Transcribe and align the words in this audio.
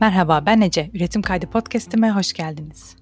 Merhaba 0.00 0.46
ben 0.46 0.60
Ece. 0.60 0.90
Üretim 0.94 1.22
Kaydı 1.22 1.46
Podcast'ime 1.50 2.10
hoş 2.10 2.32
geldiniz. 2.32 2.96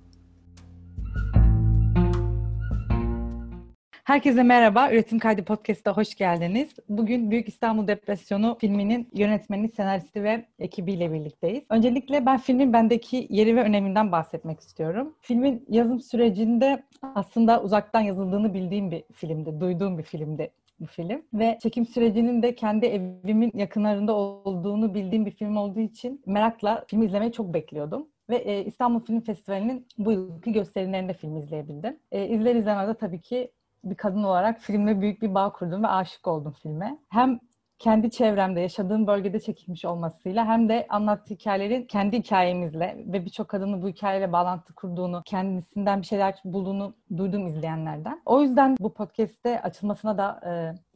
Herkese 4.04 4.42
merhaba. 4.42 4.90
Üretim 4.90 5.19
Kaydı 5.19 5.45
Podcast'a 5.45 5.96
hoş 5.96 6.14
geldiniz. 6.14 6.69
Bugün 6.88 7.30
Büyük 7.30 7.48
İstanbul 7.48 7.88
Depresyonu 7.88 8.56
filminin 8.60 9.09
yönetmeni, 9.14 9.69
senaristi 9.69 10.22
ve 10.22 10.46
ekibiyle 10.59 11.13
birlikteyiz. 11.13 11.64
Öncelikle 11.71 12.27
ben 12.27 12.38
filmin 12.38 12.72
bendeki 12.72 13.26
yeri 13.31 13.56
ve 13.56 13.63
öneminden 13.63 14.13
bahsetmek 14.13 14.60
istiyorum. 14.60 15.15
Filmin 15.21 15.65
yazım 15.69 16.01
sürecinde 16.01 16.83
aslında 17.15 17.62
uzaktan 17.62 18.01
yazıldığını 18.01 18.55
bildiğim 18.55 18.91
bir 18.91 19.05
filmdi, 19.12 19.60
duyduğum 19.60 19.98
bir 19.98 20.02
filmdi 20.02 20.51
bu 20.80 20.87
film. 20.87 21.23
Ve 21.34 21.59
çekim 21.62 21.87
sürecinin 21.87 22.42
de 22.42 22.55
kendi 22.55 22.87
evimin 22.87 23.52
yakınlarında 23.55 24.14
olduğunu 24.14 24.95
bildiğim 24.95 25.27
bir 25.27 25.30
film 25.30 25.56
olduğu 25.56 25.80
için 25.80 26.23
merakla 26.27 26.84
film 26.87 27.02
izlemeyi 27.02 27.33
çok 27.33 27.55
bekliyordum. 27.55 28.09
Ve 28.30 28.37
e, 28.37 28.64
İstanbul 28.64 29.00
Film 29.00 29.20
Festivali'nin 29.20 29.86
bu 29.98 30.12
yılki 30.12 30.52
gösterimlerinde 30.52 31.12
film 31.12 31.36
izleyebildim. 31.36 31.98
E, 32.12 32.28
izler 32.28 32.55
izlemez 32.55 32.88
de 32.88 32.95
tabii 32.95 33.20
ki 33.20 33.52
bir 33.84 33.95
kadın 33.95 34.23
olarak 34.23 34.60
filmle 34.60 35.00
büyük 35.00 35.23
bir 35.23 35.34
bağ 35.34 35.52
kurdum 35.52 35.83
ve 35.83 35.88
aşık 35.88 36.27
oldum 36.27 36.55
filme. 36.62 36.98
Hem 37.08 37.41
kendi 37.78 38.10
çevremde, 38.10 38.60
yaşadığım 38.60 39.06
bölgede 39.06 39.40
çekilmiş 39.40 39.84
olmasıyla 39.84 40.46
hem 40.46 40.68
de 40.68 40.86
anlattığı 40.88 41.34
hikayelerin 41.34 41.84
kendi 41.84 42.18
hikayemizle 42.18 43.04
ve 43.06 43.24
birçok 43.24 43.48
kadının 43.48 43.82
bu 43.82 43.88
hikayeyle 43.88 44.32
bağlantı 44.32 44.74
kurduğunu, 44.74 45.22
kendisinden 45.26 46.00
bir 46.00 46.06
şeyler 46.06 46.40
bulduğunu 46.44 46.94
duydum 47.16 47.46
izleyenlerden. 47.46 48.22
O 48.26 48.42
yüzden 48.42 48.76
bu 48.80 48.94
podcast'te 48.94 49.62
açılmasına 49.62 50.18
da 50.18 50.40
e, 50.46 50.50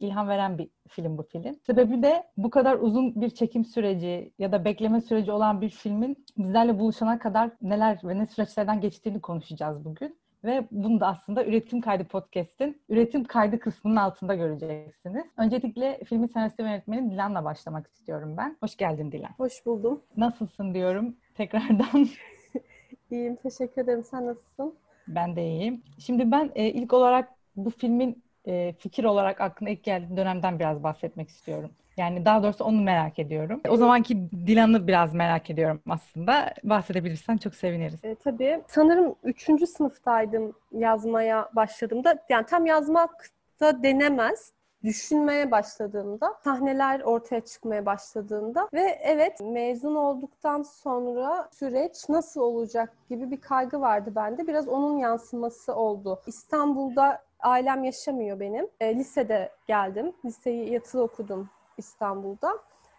ilham 0.05 0.27
veren 0.27 0.57
bir 0.57 0.69
film 0.87 1.17
bu 1.17 1.23
film. 1.23 1.55
Sebebi 1.65 2.03
de 2.03 2.23
bu 2.37 2.49
kadar 2.49 2.75
uzun 2.75 3.21
bir 3.21 3.29
çekim 3.29 3.65
süreci 3.65 4.33
ya 4.39 4.51
da 4.51 4.65
bekleme 4.65 5.01
süreci 5.01 5.31
olan 5.31 5.61
bir 5.61 5.69
filmin 5.69 6.25
bizlerle 6.37 6.79
buluşana 6.79 7.19
kadar 7.19 7.51
neler 7.61 7.99
ve 8.03 8.17
ne 8.17 8.27
süreçlerden 8.27 8.81
geçtiğini 8.81 9.21
konuşacağız 9.21 9.85
bugün. 9.85 10.20
Ve 10.43 10.67
bunu 10.71 10.99
da 10.99 11.07
aslında 11.07 11.45
Üretim 11.45 11.81
Kaydı 11.81 12.03
Podcast'in 12.03 12.81
üretim 12.89 13.23
kaydı 13.23 13.59
kısmının 13.59 13.95
altında 13.95 14.35
göreceksiniz. 14.35 15.25
Öncelikle 15.37 15.99
filmin 16.05 16.27
senaryosu 16.27 16.55
ve 16.59 16.63
yönetmeni 16.63 17.11
Dilan'la 17.11 17.45
başlamak 17.45 17.87
istiyorum 17.87 18.37
ben. 18.37 18.57
Hoş 18.59 18.75
geldin 18.75 19.11
Dilan. 19.11 19.31
Hoş 19.37 19.65
buldum. 19.65 20.01
Nasılsın 20.17 20.73
diyorum 20.73 21.15
tekrardan. 21.35 22.07
İyiyim, 23.11 23.35
teşekkür 23.35 23.81
ederim. 23.81 24.03
Sen 24.03 24.27
nasılsın? 24.27 24.75
Ben 25.07 25.35
de 25.35 25.47
iyiyim. 25.47 25.83
Şimdi 25.99 26.31
ben 26.31 26.51
e, 26.55 26.65
ilk 26.65 26.93
olarak 26.93 27.29
bu 27.55 27.69
filmin 27.69 28.23
e, 28.47 28.73
fikir 28.73 29.03
olarak 29.03 29.41
aklına 29.41 29.69
ilk 29.69 29.83
geldiği 29.83 30.17
dönemden 30.17 30.59
biraz 30.59 30.83
bahsetmek 30.83 31.29
istiyorum. 31.29 31.71
Yani 31.97 32.25
daha 32.25 32.43
doğrusu 32.43 32.63
onu 32.63 32.81
merak 32.81 33.19
ediyorum. 33.19 33.61
O 33.69 33.77
zamanki 33.77 34.31
Dilan'ı 34.31 34.87
biraz 34.87 35.13
merak 35.13 35.49
ediyorum 35.49 35.81
aslında. 35.89 36.53
Bahsedebilirsen 36.63 37.37
çok 37.37 37.55
seviniriz. 37.55 38.05
E, 38.05 38.15
tabii. 38.15 38.61
Sanırım 38.67 39.15
üçüncü 39.23 39.67
sınıftaydım 39.67 40.53
yazmaya 40.71 41.49
başladığımda. 41.55 42.23
Yani 42.29 42.45
tam 42.45 42.65
yazmak 42.65 43.29
da 43.59 43.83
denemez 43.83 44.53
düşünmeye 44.83 45.51
başladığımda, 45.51 46.33
sahneler 46.43 46.99
ortaya 46.99 47.41
çıkmaya 47.41 47.85
başladığında 47.85 48.69
ve 48.73 48.99
evet 49.03 49.39
mezun 49.39 49.95
olduktan 49.95 50.63
sonra 50.63 51.49
süreç 51.51 52.09
nasıl 52.09 52.41
olacak 52.41 52.93
gibi 53.09 53.31
bir 53.31 53.41
kaygı 53.41 53.81
vardı 53.81 54.11
bende. 54.15 54.47
Biraz 54.47 54.67
onun 54.67 54.97
yansıması 54.97 55.75
oldu. 55.75 56.21
İstanbul'da 56.27 57.23
ailem 57.39 57.83
yaşamıyor 57.83 58.39
benim. 58.39 58.67
E, 58.79 58.95
lisede 58.95 59.49
geldim. 59.67 60.13
Liseyi 60.25 60.73
yatılı 60.73 61.03
okudum 61.03 61.49
İstanbul'da. 61.81 62.57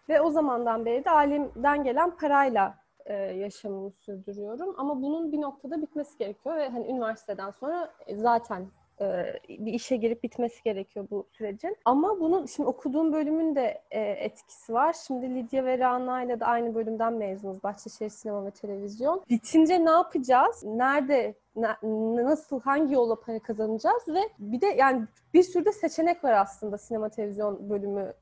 Ve 0.08 0.20
o 0.20 0.30
zamandan 0.30 0.84
beri 0.84 1.04
de 1.04 1.10
ailemden 1.10 1.84
gelen 1.84 2.16
parayla 2.16 2.82
e, 3.06 3.14
yaşamımı 3.14 3.90
sürdürüyorum. 3.90 4.74
Ama 4.78 5.02
bunun 5.02 5.32
bir 5.32 5.40
noktada 5.40 5.82
bitmesi 5.82 6.18
gerekiyor 6.18 6.56
ve 6.56 6.68
hani 6.68 6.86
üniversiteden 6.86 7.50
sonra 7.50 7.92
e, 8.06 8.16
zaten 8.16 8.66
e, 9.00 9.34
bir 9.48 9.72
işe 9.72 9.96
girip 9.96 10.22
bitmesi 10.22 10.62
gerekiyor 10.62 11.06
bu 11.10 11.26
sürecin. 11.32 11.76
Ama 11.84 12.20
bunun 12.20 12.46
şimdi 12.46 12.68
okuduğum 12.68 13.12
bölümün 13.12 13.54
de 13.54 13.82
e, 13.90 14.00
etkisi 14.00 14.72
var. 14.72 14.96
Şimdi 15.06 15.34
Lidya 15.34 15.64
ve 15.64 15.78
Rana 15.78 16.22
ile 16.22 16.40
de 16.40 16.44
aynı 16.44 16.74
bölümden 16.74 17.12
mezunuz. 17.12 17.62
Bahçeşehir 17.62 18.10
Sinema 18.10 18.44
ve 18.44 18.50
Televizyon. 18.50 19.22
Bitince 19.30 19.84
ne 19.84 19.90
yapacağız? 19.90 20.64
Nerede 20.64 21.34
nasıl 21.56 22.60
hangi 22.60 22.94
yolla 22.94 23.20
para 23.20 23.38
kazanacağız 23.38 24.08
ve 24.08 24.20
bir 24.38 24.60
de 24.60 24.66
yani 24.66 25.06
bir 25.34 25.42
sürü 25.42 25.64
de 25.64 25.72
seçenek 25.72 26.24
var 26.24 26.32
aslında 26.32 26.78
sinema 26.78 27.08
televizyon 27.08 27.70
bölümü 27.70 28.12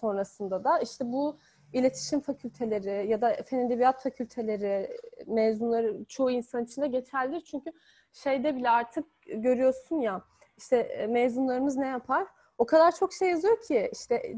sonrasında 0.00 0.64
da 0.64 0.78
işte 0.78 1.12
bu 1.12 1.36
iletişim 1.72 2.20
fakülteleri 2.20 3.10
ya 3.10 3.20
da 3.20 3.36
fen 3.46 3.58
edebiyat 3.58 4.02
fakülteleri 4.02 4.98
mezunları 5.26 6.04
çoğu 6.08 6.30
insan 6.30 6.64
için 6.64 6.82
de 6.82 6.86
geçerlidir. 6.86 7.40
Çünkü 7.40 7.72
şeyde 8.12 8.56
bile 8.56 8.70
artık 8.70 9.06
görüyorsun 9.26 10.00
ya 10.00 10.22
işte 10.56 10.76
e, 10.76 11.06
mezunlarımız 11.06 11.76
ne 11.76 11.86
yapar? 11.86 12.26
O 12.58 12.66
kadar 12.66 12.96
çok 12.96 13.12
şey 13.12 13.30
yazıyor 13.30 13.60
ki 13.60 13.90
işte 13.92 14.36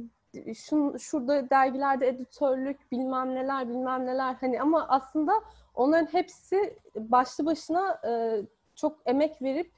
şun, 0.55 0.97
şurada 0.97 1.51
dergilerde 1.51 2.09
editörlük 2.09 2.93
bilmem 2.93 3.35
neler 3.35 3.69
bilmem 3.69 4.07
neler 4.07 4.35
hani 4.35 4.61
ama 4.61 4.87
aslında 4.89 5.33
onların 5.75 6.13
hepsi 6.13 6.79
başlı 6.97 7.47
başına 7.47 8.01
e, 8.07 8.43
çok 8.75 8.99
emek 9.07 9.43
verip 9.43 9.73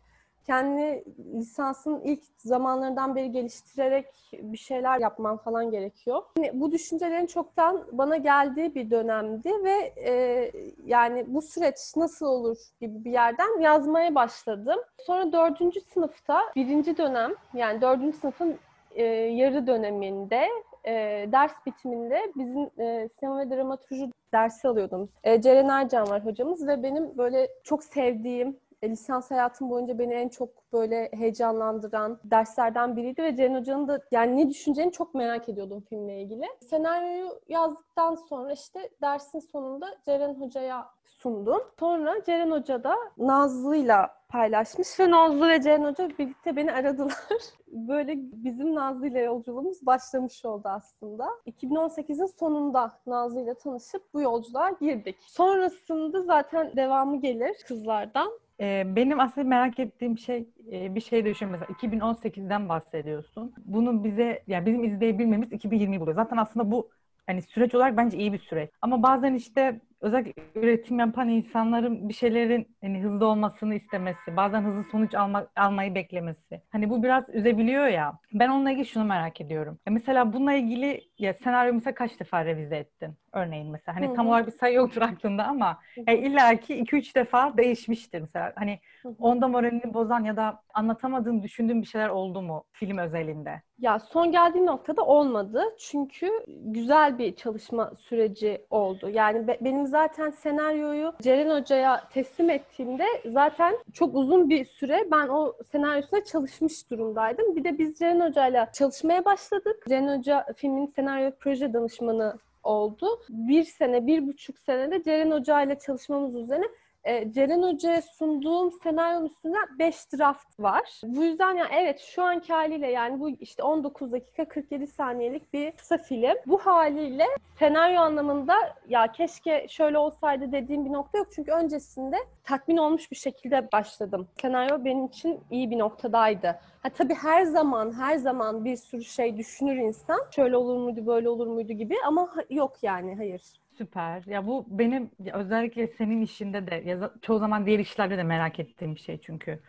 kendi 0.46 1.04
lisansın 1.34 2.00
ilk 2.00 2.22
zamanlarından 2.38 3.16
beri 3.16 3.32
geliştirerek 3.32 4.06
bir 4.32 4.58
şeyler 4.58 4.98
yapman 4.98 5.36
falan 5.36 5.70
gerekiyor. 5.70 6.22
Yani 6.38 6.60
bu 6.60 6.72
düşüncelerin 6.72 7.26
çoktan 7.26 7.84
bana 7.92 8.16
geldiği 8.16 8.74
bir 8.74 8.90
dönemdi 8.90 9.50
ve 9.64 9.92
e, 9.96 10.52
yani 10.84 11.24
bu 11.26 11.42
süreç 11.42 11.76
nasıl 11.96 12.26
olur 12.26 12.58
gibi 12.80 13.04
bir 13.04 13.12
yerden 13.12 13.60
yazmaya 13.60 14.14
başladım. 14.14 14.78
Sonra 15.06 15.32
dördüncü 15.32 15.80
sınıfta 15.80 16.40
birinci 16.56 16.96
dönem 16.96 17.32
yani 17.54 17.80
dördüncü 17.80 18.16
sınıfın 18.16 18.58
e, 18.90 19.04
yarı 19.12 19.66
döneminde 19.66 20.48
e, 20.84 20.92
ders 21.32 21.52
bitiminde 21.66 22.32
bizim 22.36 22.70
e, 22.80 23.08
sinema 23.18 23.38
ve 23.38 23.50
dramaturji 23.50 24.10
dersi 24.32 24.68
alıyordum. 24.68 25.08
E, 25.24 25.40
Ceren 25.40 25.68
Ercan 25.68 26.08
var 26.08 26.24
hocamız 26.24 26.66
ve 26.66 26.82
benim 26.82 27.18
böyle 27.18 27.48
çok 27.64 27.84
sevdiğim 27.84 28.56
lisans 28.84 29.30
hayatım 29.30 29.70
boyunca 29.70 29.98
beni 29.98 30.14
en 30.14 30.28
çok 30.28 30.72
böyle 30.72 31.10
heyecanlandıran 31.12 32.20
derslerden 32.24 32.96
biriydi 32.96 33.22
ve 33.22 33.36
Ceren 33.36 33.54
Hoca'nın 33.54 33.88
da 33.88 34.00
yani 34.10 34.36
ne 34.36 34.50
düşüneceğini 34.50 34.92
çok 34.92 35.14
merak 35.14 35.48
ediyordum 35.48 35.84
filmle 35.88 36.22
ilgili. 36.22 36.44
Senaryoyu 36.60 37.40
yazdıktan 37.48 38.14
sonra 38.14 38.52
işte 38.52 38.90
dersin 39.02 39.38
sonunda 39.38 39.86
Ceren 40.06 40.34
Hoca'ya 40.34 40.86
sundum. 41.04 41.62
Sonra 41.78 42.24
Ceren 42.24 42.50
Hoca 42.50 42.84
da 42.84 42.96
Nazlı'yla 43.18 44.16
paylaşmış 44.28 45.00
ve 45.00 45.10
Nazlı 45.10 45.48
ve 45.48 45.62
Ceren 45.62 45.84
Hoca 45.84 46.08
birlikte 46.18 46.56
beni 46.56 46.72
aradılar. 46.72 47.14
Böyle 47.66 48.12
bizim 48.16 48.74
Nazlı 48.74 49.06
ile 49.06 49.20
yolculuğumuz 49.20 49.86
başlamış 49.86 50.44
oldu 50.44 50.68
aslında. 50.68 51.28
2018'in 51.46 52.26
sonunda 52.26 52.92
Nazlı 53.06 53.40
ile 53.40 53.54
tanışıp 53.54 54.14
bu 54.14 54.20
yolculuğa 54.20 54.70
girdik. 54.70 55.16
Sonrasında 55.26 56.22
zaten 56.22 56.72
devamı 56.76 57.20
gelir 57.20 57.56
kızlardan. 57.68 58.32
Ee, 58.60 58.84
benim 58.96 59.20
aslında 59.20 59.48
merak 59.48 59.78
ettiğim 59.78 60.18
şey 60.18 60.48
e, 60.72 60.94
bir 60.94 61.00
şey 61.00 61.24
düşün 61.24 61.48
mesela 61.48 61.66
2018'den 61.72 62.68
bahsediyorsun. 62.68 63.54
Bunu 63.64 64.04
bize 64.04 64.42
yani 64.46 64.66
bizim 64.66 64.84
izleyebilmemiz 64.84 65.52
2020 65.52 66.00
buluyor. 66.00 66.16
Zaten 66.16 66.36
aslında 66.36 66.70
bu 66.70 66.90
hani 67.26 67.42
süreç 67.42 67.74
olarak 67.74 67.96
bence 67.96 68.18
iyi 68.18 68.32
bir 68.32 68.38
süreç. 68.38 68.70
Ama 68.82 69.02
bazen 69.02 69.34
işte 69.34 69.80
özellikle 70.00 70.42
üretim 70.54 70.98
yapan 70.98 71.28
insanların 71.28 72.08
bir 72.08 72.14
şeylerin 72.14 72.76
hani 72.80 73.00
hızlı 73.02 73.26
olmasını 73.26 73.74
istemesi, 73.74 74.36
bazen 74.36 74.62
hızlı 74.62 74.84
sonuç 74.90 75.14
alma, 75.14 75.46
almayı 75.56 75.94
beklemesi. 75.94 76.62
Hani 76.72 76.90
bu 76.90 77.02
biraz 77.02 77.24
üzebiliyor 77.28 77.86
ya. 77.86 78.18
Ben 78.32 78.48
onunla 78.48 78.70
ilgili 78.70 78.86
şunu 78.86 79.04
merak 79.04 79.40
ediyorum. 79.40 79.78
Ya 79.86 79.92
mesela 79.92 80.32
bununla 80.32 80.52
ilgili 80.54 81.00
ya 81.18 81.34
senaryo 81.34 81.74
mesela 81.74 81.94
kaç 81.94 82.20
defa 82.20 82.44
revize 82.44 82.76
ettin? 82.76 83.14
Örneğin 83.32 83.70
mesela. 83.70 83.96
Hani 83.96 84.06
Hı-hı. 84.06 84.14
tam 84.16 84.28
olarak 84.28 84.46
bir 84.46 84.52
sayı 84.52 84.74
yoktur 84.74 85.02
aklında 85.02 85.44
ama 85.44 85.78
yani 86.06 86.18
illa 86.18 86.56
ki 86.60 86.74
2-3 86.76 87.14
defa 87.14 87.56
değişmiştir 87.56 88.20
mesela. 88.20 88.52
Hani 88.56 88.78
onda 89.18 89.48
moralini 89.48 89.94
bozan 89.94 90.24
ya 90.24 90.36
da 90.36 90.62
anlatamadığın, 90.74 91.42
düşündüğün 91.42 91.82
bir 91.82 91.86
şeyler 91.86 92.08
oldu 92.08 92.42
mu 92.42 92.64
film 92.72 92.98
özelinde? 92.98 93.62
Ya 93.78 93.98
son 93.98 94.32
geldiği 94.32 94.66
noktada 94.66 95.02
olmadı. 95.06 95.62
Çünkü 95.78 96.30
güzel 96.48 97.18
bir 97.18 97.36
çalışma 97.36 97.92
süreci 97.94 98.66
oldu. 98.70 99.10
Yani 99.10 99.48
be- 99.48 99.58
benim 99.60 99.85
zaten 99.86 100.30
senaryoyu 100.30 101.12
Ceren 101.22 101.60
Hoca'ya 101.60 102.08
teslim 102.10 102.50
ettiğimde 102.50 103.04
zaten 103.26 103.78
çok 103.92 104.14
uzun 104.14 104.50
bir 104.50 104.64
süre 104.64 105.08
ben 105.10 105.28
o 105.28 105.56
senaryosuna 105.72 106.24
çalışmış 106.24 106.90
durumdaydım. 106.90 107.56
Bir 107.56 107.64
de 107.64 107.78
biz 107.78 107.98
Ceren 107.98 108.20
Hoca'yla 108.20 108.72
çalışmaya 108.72 109.24
başladık. 109.24 109.84
Ceren 109.88 110.18
Hoca 110.18 110.46
filmin 110.56 110.86
senaryo 110.86 111.30
proje 111.40 111.72
danışmanı 111.72 112.38
oldu. 112.62 113.06
Bir 113.28 113.62
sene, 113.62 114.06
bir 114.06 114.26
buçuk 114.26 114.58
senede 114.58 115.02
Ceren 115.02 115.30
Hoca 115.30 115.62
ile 115.62 115.78
çalışmamız 115.78 116.34
üzerine 116.34 116.66
e, 117.06 117.32
Ceren 117.32 117.62
Hoca'ya 117.62 118.02
sunduğum 118.02 118.70
senaryonun 118.70 119.26
üstünden 119.26 119.78
5 119.78 120.12
draft 120.12 120.60
var. 120.60 121.00
Bu 121.04 121.24
yüzden 121.24 121.54
ya 121.54 121.66
evet 121.72 122.00
şu 122.00 122.22
anki 122.22 122.52
haliyle 122.52 122.90
yani 122.90 123.20
bu 123.20 123.30
işte 123.30 123.62
19 123.62 124.12
dakika 124.12 124.48
47 124.48 124.86
saniyelik 124.86 125.52
bir 125.52 125.72
kısa 125.72 125.98
film. 125.98 126.36
Bu 126.46 126.58
haliyle 126.58 127.24
senaryo 127.58 128.00
anlamında 128.00 128.54
ya 128.88 129.12
keşke 129.12 129.66
şöyle 129.68 129.98
olsaydı 129.98 130.52
dediğim 130.52 130.84
bir 130.84 130.92
nokta 130.92 131.18
yok. 131.18 131.28
Çünkü 131.34 131.52
öncesinde 131.52 132.16
tatmin 132.44 132.76
olmuş 132.76 133.10
bir 133.10 133.16
şekilde 133.16 133.72
başladım. 133.72 134.28
Senaryo 134.42 134.84
benim 134.84 135.06
için 135.06 135.40
iyi 135.50 135.70
bir 135.70 135.78
noktadaydı. 135.78 136.58
Ha 136.82 136.88
tabii 136.88 137.14
her 137.14 137.44
zaman 137.44 137.92
her 137.92 138.16
zaman 138.16 138.64
bir 138.64 138.76
sürü 138.76 139.04
şey 139.04 139.36
düşünür 139.36 139.76
insan. 139.76 140.20
Şöyle 140.30 140.56
olur 140.56 140.76
muydu, 140.76 141.06
böyle 141.06 141.28
olur 141.28 141.46
muydu 141.46 141.72
gibi 141.72 141.94
ama 142.06 142.34
yok 142.50 142.76
yani 142.82 143.16
hayır. 143.16 143.42
Süper. 143.78 144.22
Ya 144.26 144.46
bu 144.46 144.66
benim 144.68 145.10
özellikle 145.32 145.86
senin 145.86 146.22
işinde 146.22 146.66
de 146.66 147.10
çoğu 147.22 147.38
zaman 147.38 147.66
diğer 147.66 147.78
işlerde 147.78 148.18
de 148.18 148.22
merak 148.22 148.60
ettiğim 148.60 148.94
bir 148.94 149.00
şey 149.00 149.20
çünkü. 149.20 149.60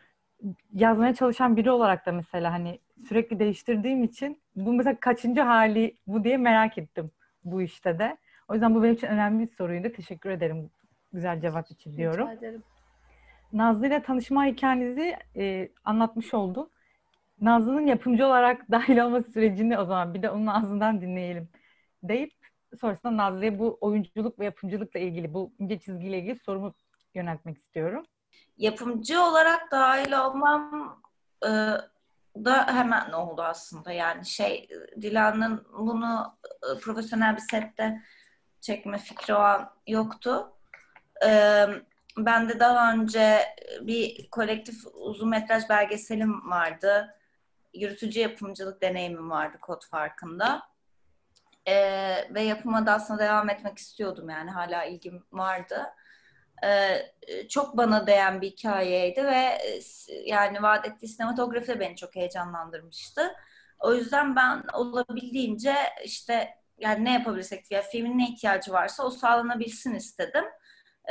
Yazmaya 0.73 1.13
çalışan 1.15 1.57
biri 1.57 1.71
olarak 1.71 2.05
da 2.05 2.11
mesela 2.11 2.53
hani 2.53 2.79
sürekli 3.09 3.39
değiştirdiğim 3.39 4.03
için 4.03 4.41
bu 4.55 4.73
mesela 4.73 4.99
kaçıncı 4.99 5.41
hali 5.41 5.95
bu 6.07 6.23
diye 6.23 6.37
merak 6.37 6.77
ettim 6.77 7.11
bu 7.43 7.61
işte 7.61 7.99
de. 7.99 8.17
O 8.47 8.53
yüzden 8.53 8.75
bu 8.75 8.83
benim 8.83 8.93
için 8.93 9.07
önemli 9.07 9.47
bir 9.47 9.55
soruydu. 9.55 9.89
Teşekkür 9.89 10.29
ederim 10.29 10.69
güzel 11.13 11.41
cevap 11.41 11.71
için 11.71 11.97
diyorum. 11.97 12.27
Rica 12.29 12.39
ederim. 12.39 12.63
Nazlı 13.53 13.87
ile 13.87 14.01
tanışma 14.01 14.45
hikayenizi 14.45 15.15
e, 15.35 15.69
anlatmış 15.85 16.33
oldu. 16.33 16.69
Nazlı'nın 17.41 17.87
yapımcı 17.87 18.25
olarak 18.25 18.71
dahil 18.71 18.97
olması 18.97 19.31
sürecini 19.31 19.77
o 19.79 19.85
zaman 19.85 20.13
bir 20.13 20.21
de 20.21 20.29
onun 20.29 20.47
ağzından 20.47 21.01
dinleyelim 21.01 21.49
deyip 22.03 22.31
sonrasında 22.81 23.17
Nazlı'ya 23.17 23.59
bu 23.59 23.77
oyunculuk 23.81 24.39
ve 24.39 24.45
yapımcılıkla 24.45 24.99
ilgili, 24.99 25.33
bu 25.33 25.53
ince 25.59 25.79
çizgiyle 25.79 26.19
ilgili 26.19 26.39
sorumu 26.39 26.73
yöneltmek 27.13 27.57
istiyorum. 27.57 28.05
Yapımcı 28.57 29.23
olarak 29.23 29.71
dahil 29.71 30.11
olmam 30.11 31.01
e, 31.43 31.49
da 32.45 32.67
hemen 32.67 33.11
oldu 33.11 33.41
aslında. 33.41 33.91
Yani 33.91 34.25
şey 34.25 34.69
Dilan'ın 35.01 35.67
bunu 35.77 36.37
e, 36.45 36.79
profesyonel 36.79 37.35
bir 37.35 37.41
sette 37.41 38.01
çekme 38.61 38.97
fikri 38.97 39.33
o 39.33 39.37
an 39.37 39.69
yoktu. 39.87 40.53
E, 41.25 41.65
ben 42.17 42.49
de 42.49 42.59
daha 42.59 42.93
önce 42.93 43.39
bir 43.81 44.29
kolektif 44.29 44.75
uzun 44.93 45.29
metraj 45.29 45.69
belgeselim 45.69 46.49
vardı. 46.51 47.15
Yürütücü 47.73 48.19
yapımcılık 48.19 48.81
deneyimim 48.81 49.29
vardı 49.29 49.57
kod 49.61 49.85
farkında. 49.85 50.63
Ee, 51.67 52.27
ve 52.33 52.41
yapıma 52.41 52.85
da 52.85 52.93
aslında 52.93 53.19
devam 53.23 53.49
etmek 53.49 53.77
istiyordum 53.77 54.29
yani 54.29 54.51
hala 54.51 54.85
ilgim 54.85 55.23
vardı. 55.31 55.83
Ee, 56.63 57.47
çok 57.49 57.77
bana 57.77 58.07
değen 58.07 58.41
bir 58.41 58.51
hikayeydi 58.51 59.25
ve 59.25 59.57
yani 60.25 60.61
vaat 60.63 60.87
ettiği 60.87 61.07
sinematografi 61.07 61.67
de 61.67 61.79
beni 61.79 61.95
çok 61.95 62.15
heyecanlandırmıştı. 62.15 63.33
O 63.79 63.93
yüzden 63.93 64.35
ben 64.35 64.63
olabildiğince 64.73 65.75
işte 66.05 66.49
yani 66.79 67.05
ne 67.05 67.13
yapabilirsek 67.13 67.71
ya 67.71 67.81
filmin 67.81 68.17
ne 68.17 68.29
ihtiyacı 68.29 68.71
varsa 68.73 69.03
o 69.03 69.09
sağlanabilsin 69.09 69.95
istedim. 69.95 70.43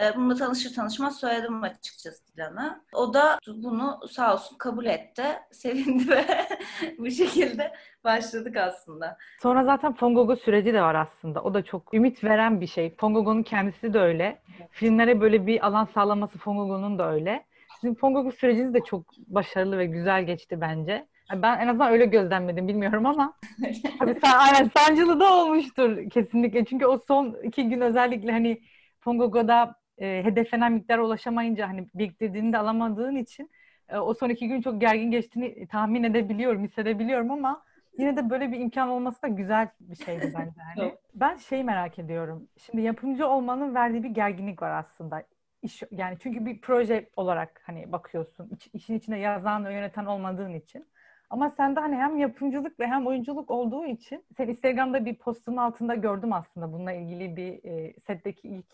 E, 0.03 0.17
bununla 0.17 0.35
tanışır 0.35 0.75
tanışmaz 0.75 1.21
söyledim 1.21 1.63
açıkçası 1.63 2.37
Dilan'a. 2.37 2.81
O 2.93 3.15
da 3.15 3.39
bunu 3.49 4.01
sağ 4.11 4.35
olsun 4.35 4.57
kabul 4.59 4.87
etti. 4.87 5.23
Sevindi 5.53 6.09
ve 6.09 6.25
bu 6.99 7.11
şekilde 7.11 7.73
başladık 8.05 8.57
aslında. 8.57 9.17
Sonra 9.43 9.65
zaten 9.65 9.95
Fongogo 9.95 10.37
süreci 10.37 10.75
de 10.75 10.83
var 10.83 10.95
aslında. 10.95 11.43
O 11.43 11.55
da 11.55 11.65
çok 11.65 11.95
ümit 11.95 12.25
veren 12.25 12.61
bir 12.61 12.67
şey. 12.67 12.97
Fongogo'nun 12.97 13.43
kendisi 13.43 13.95
de 13.95 13.99
öyle. 13.99 14.43
Evet. 14.59 14.69
Filmlere 14.71 15.21
böyle 15.21 15.47
bir 15.47 15.67
alan 15.67 15.89
sağlaması 15.95 16.39
Fongogo'nun 16.39 16.99
da 16.99 17.13
öyle. 17.13 17.45
Sizin 17.81 17.95
Fongogo 17.95 18.31
süreciniz 18.33 18.75
de 18.75 18.81
çok 18.81 19.03
başarılı 19.27 19.79
ve 19.79 19.87
güzel 19.87 20.23
geçti 20.27 20.61
bence. 20.61 21.07
Ben 21.35 21.59
en 21.59 21.69
azından 21.69 21.93
öyle 21.93 22.07
gözlemledim 22.07 22.69
bilmiyorum 22.69 23.07
ama 23.07 23.35
tabii 23.99 24.19
sen, 24.25 24.39
aynen 24.39 24.71
sancılı 24.77 25.21
da 25.21 25.35
olmuştur 25.35 26.11
kesinlikle. 26.11 26.65
Çünkü 26.65 26.87
o 26.87 26.99
son 26.99 27.37
iki 27.43 27.69
gün 27.69 27.81
özellikle 27.81 28.33
hani 28.33 28.61
Fongogo'da 29.01 29.75
e, 29.99 30.25
hedeflenen 30.25 30.73
miktara 30.73 31.05
ulaşamayınca 31.05 31.69
hani 31.69 31.87
biriktirdiğini 31.95 32.53
de 32.53 32.59
alamadığın 32.59 33.17
için 33.17 33.51
e, 33.89 33.99
o 33.99 34.15
son 34.15 34.29
iki 34.29 34.49
gün 34.49 34.61
çok 34.61 34.81
gergin 34.81 35.11
geçtiğini 35.11 35.67
tahmin 35.67 36.05
edebiliyorum, 36.05 36.65
hissedebiliyorum 36.65 37.31
ama 37.31 37.63
yine 37.99 38.17
de 38.17 38.31
böyle 38.31 38.53
bir 38.53 38.61
imkan 38.61 38.89
olması 38.89 39.23
da 39.23 39.29
güzel 39.29 39.69
bir 39.81 39.97
şeydi 39.97 40.33
bence. 40.39 40.83
Yani. 40.83 40.95
ben 41.15 41.37
şey 41.37 41.65
merak 41.65 41.99
ediyorum. 41.99 42.49
Şimdi 42.57 42.83
yapımcı 42.83 43.27
olmanın 43.27 43.75
verdiği 43.75 44.03
bir 44.03 44.11
gerginlik 44.11 44.63
var 44.63 44.71
aslında. 44.71 45.23
İş, 45.63 45.83
yani 45.91 46.17
çünkü 46.21 46.47
bir 46.47 46.61
proje 46.61 47.11
olarak 47.17 47.63
hani 47.65 47.93
bakıyorsun. 47.93 48.49
İç, 48.51 48.69
işin 48.73 48.95
içinde 48.95 49.17
yazan 49.17 49.65
ve 49.65 49.75
yöneten 49.75 50.07
olmadığın 50.07 50.55
için. 50.55 50.87
Ama 51.31 51.51
sende 51.51 51.81
hani 51.81 51.97
hem 51.97 52.19
yapımcılık 52.19 52.81
ve 52.81 52.87
hem 52.87 53.07
oyunculuk 53.07 53.51
olduğu 53.51 53.85
için 53.87 54.25
sen 54.37 54.49
Instagram'da 54.49 55.05
bir 55.05 55.15
postun 55.15 55.57
altında 55.57 55.95
gördüm 55.95 56.33
aslında 56.33 56.73
bununla 56.73 56.93
ilgili 56.93 57.37
bir 57.37 57.65
e, 57.65 57.95
setteki 58.07 58.49
ilk 58.49 58.67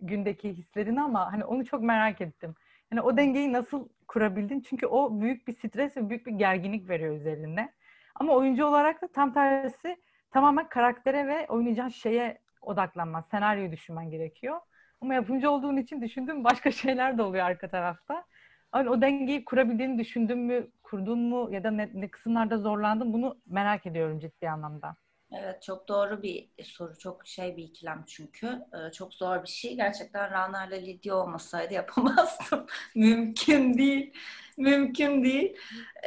gündeki 0.00 0.48
hislerini 0.52 1.02
ama 1.02 1.32
hani 1.32 1.44
onu 1.44 1.64
çok 1.64 1.82
merak 1.82 2.20
ettim. 2.20 2.54
Hani 2.90 3.00
o 3.00 3.16
dengeyi 3.16 3.52
nasıl 3.52 3.88
kurabildin? 4.08 4.60
Çünkü 4.60 4.86
o 4.86 5.20
büyük 5.20 5.48
bir 5.48 5.52
stres 5.52 5.96
ve 5.96 6.10
büyük 6.10 6.26
bir 6.26 6.32
gerginlik 6.32 6.88
veriyor 6.88 7.16
üzerine. 7.16 7.72
Ama 8.14 8.32
oyuncu 8.32 8.66
olarak 8.66 9.02
da 9.02 9.08
tam 9.08 9.32
tersi 9.34 9.96
tamamen 10.30 10.68
karaktere 10.68 11.26
ve 11.26 11.46
oynayacağın 11.48 11.88
şeye 11.88 12.38
odaklanman, 12.62 13.20
senaryoyu 13.20 13.72
düşünmen 13.72 14.10
gerekiyor. 14.10 14.60
Ama 15.00 15.14
yapımcı 15.14 15.50
olduğun 15.50 15.76
için 15.76 16.02
düşündüğüm 16.02 16.44
başka 16.44 16.70
şeyler 16.72 17.18
de 17.18 17.22
oluyor 17.22 17.44
arka 17.46 17.68
tarafta. 17.68 18.24
Hani 18.72 18.90
o 18.90 19.00
dengeyi 19.00 19.44
kurabildiğini 19.44 19.98
düşündün 19.98 20.38
mü, 20.38 20.70
kurdun 20.82 21.18
mu 21.18 21.48
ya 21.52 21.64
da 21.64 21.70
ne, 21.70 21.90
ne 21.94 22.08
kısımlarda 22.10 22.58
zorlandın 22.58 23.12
bunu 23.12 23.40
merak 23.46 23.86
ediyorum 23.86 24.18
ciddi 24.18 24.50
anlamda. 24.50 24.96
Evet 25.32 25.62
çok 25.62 25.88
doğru 25.88 26.22
bir 26.22 26.50
soru. 26.64 26.98
Çok 26.98 27.26
şey 27.26 27.56
bir 27.56 27.62
ikilem 27.64 28.04
çünkü. 28.06 28.46
Ee, 28.46 28.92
çok 28.92 29.14
zor 29.14 29.42
bir 29.42 29.48
şey. 29.48 29.76
Gerçekten 29.76 30.30
Rana 30.30 30.66
ile 30.66 30.86
Lidya 30.86 31.16
olmasaydı 31.16 31.74
yapamazdım. 31.74 32.66
Mümkün 32.94 33.78
değil. 33.78 34.14
Mümkün 34.56 35.24
değil. 35.24 35.56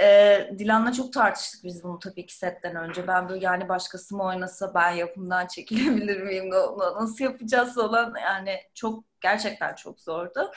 Ee, 0.01 0.51
Dilan'la 0.59 0.91
çok 0.93 1.13
tartıştık 1.13 1.63
biz 1.63 1.83
bunu 1.83 1.99
tabii 1.99 2.25
ki 2.25 2.35
setten 2.37 2.75
önce. 2.75 3.07
Ben 3.07 3.29
böyle 3.29 3.45
yani 3.45 3.69
başkası 3.69 4.15
mı 4.15 4.23
oynasa 4.23 4.73
ben 4.73 4.91
yapımdan 4.91 5.47
çekilebilir 5.47 6.21
miyim? 6.21 6.49
Nasıl 6.99 7.23
yapacağız 7.23 7.77
olan 7.77 8.13
yani 8.21 8.55
çok 8.73 9.03
gerçekten 9.21 9.75
çok 9.75 9.99
zordu. 10.01 10.51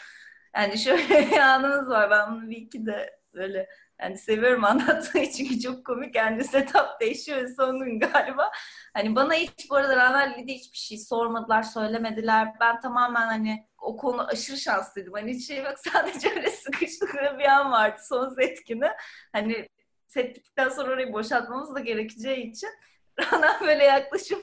Yani 0.56 0.78
şöyle 0.78 1.08
bir 1.30 1.38
anımız 1.38 1.88
var. 1.88 2.10
Ben 2.10 2.34
bunu 2.36 2.50
bir 2.50 2.56
iki 2.56 2.86
de 2.86 3.20
böyle 3.34 3.68
yani 4.00 4.18
seviyorum 4.18 4.64
anlatmayı 4.64 5.32
çünkü 5.32 5.60
çok 5.60 5.86
komik. 5.86 6.14
Yani 6.14 6.44
setup 6.44 7.00
değişiyor 7.00 7.48
son 7.56 7.78
gün 7.84 8.00
galiba. 8.00 8.50
Hani 8.94 9.16
bana 9.16 9.34
hiç 9.34 9.70
bu 9.70 9.74
arada 9.74 9.96
Ranelli'de 9.96 10.52
hiçbir 10.54 10.78
şey 10.78 10.98
sormadılar, 10.98 11.62
söylemediler. 11.62 12.48
Ben 12.60 12.80
tamamen 12.80 13.26
hani 13.26 13.66
o 13.78 13.96
konu 13.96 14.26
aşırı 14.26 14.56
şanslıydım. 14.56 15.12
Hani 15.12 15.32
hiç 15.32 15.46
şey 15.46 15.64
bak 15.64 15.78
sadece 15.92 16.30
öyle 16.30 16.50
sıkıştıkları 16.50 17.38
bir 17.38 17.44
an 17.44 17.72
vardı 17.72 18.00
son 18.08 18.28
setkini. 18.28 18.88
Hani 19.32 19.68
set 20.06 20.36
bittikten 20.36 20.68
sonra 20.68 20.92
orayı 20.92 21.12
boşaltmamız 21.12 21.74
da 21.74 21.80
gerekeceği 21.80 22.50
için 22.50 22.70
Rana 23.20 23.60
böyle 23.60 23.84
yaklaşım 23.84 24.40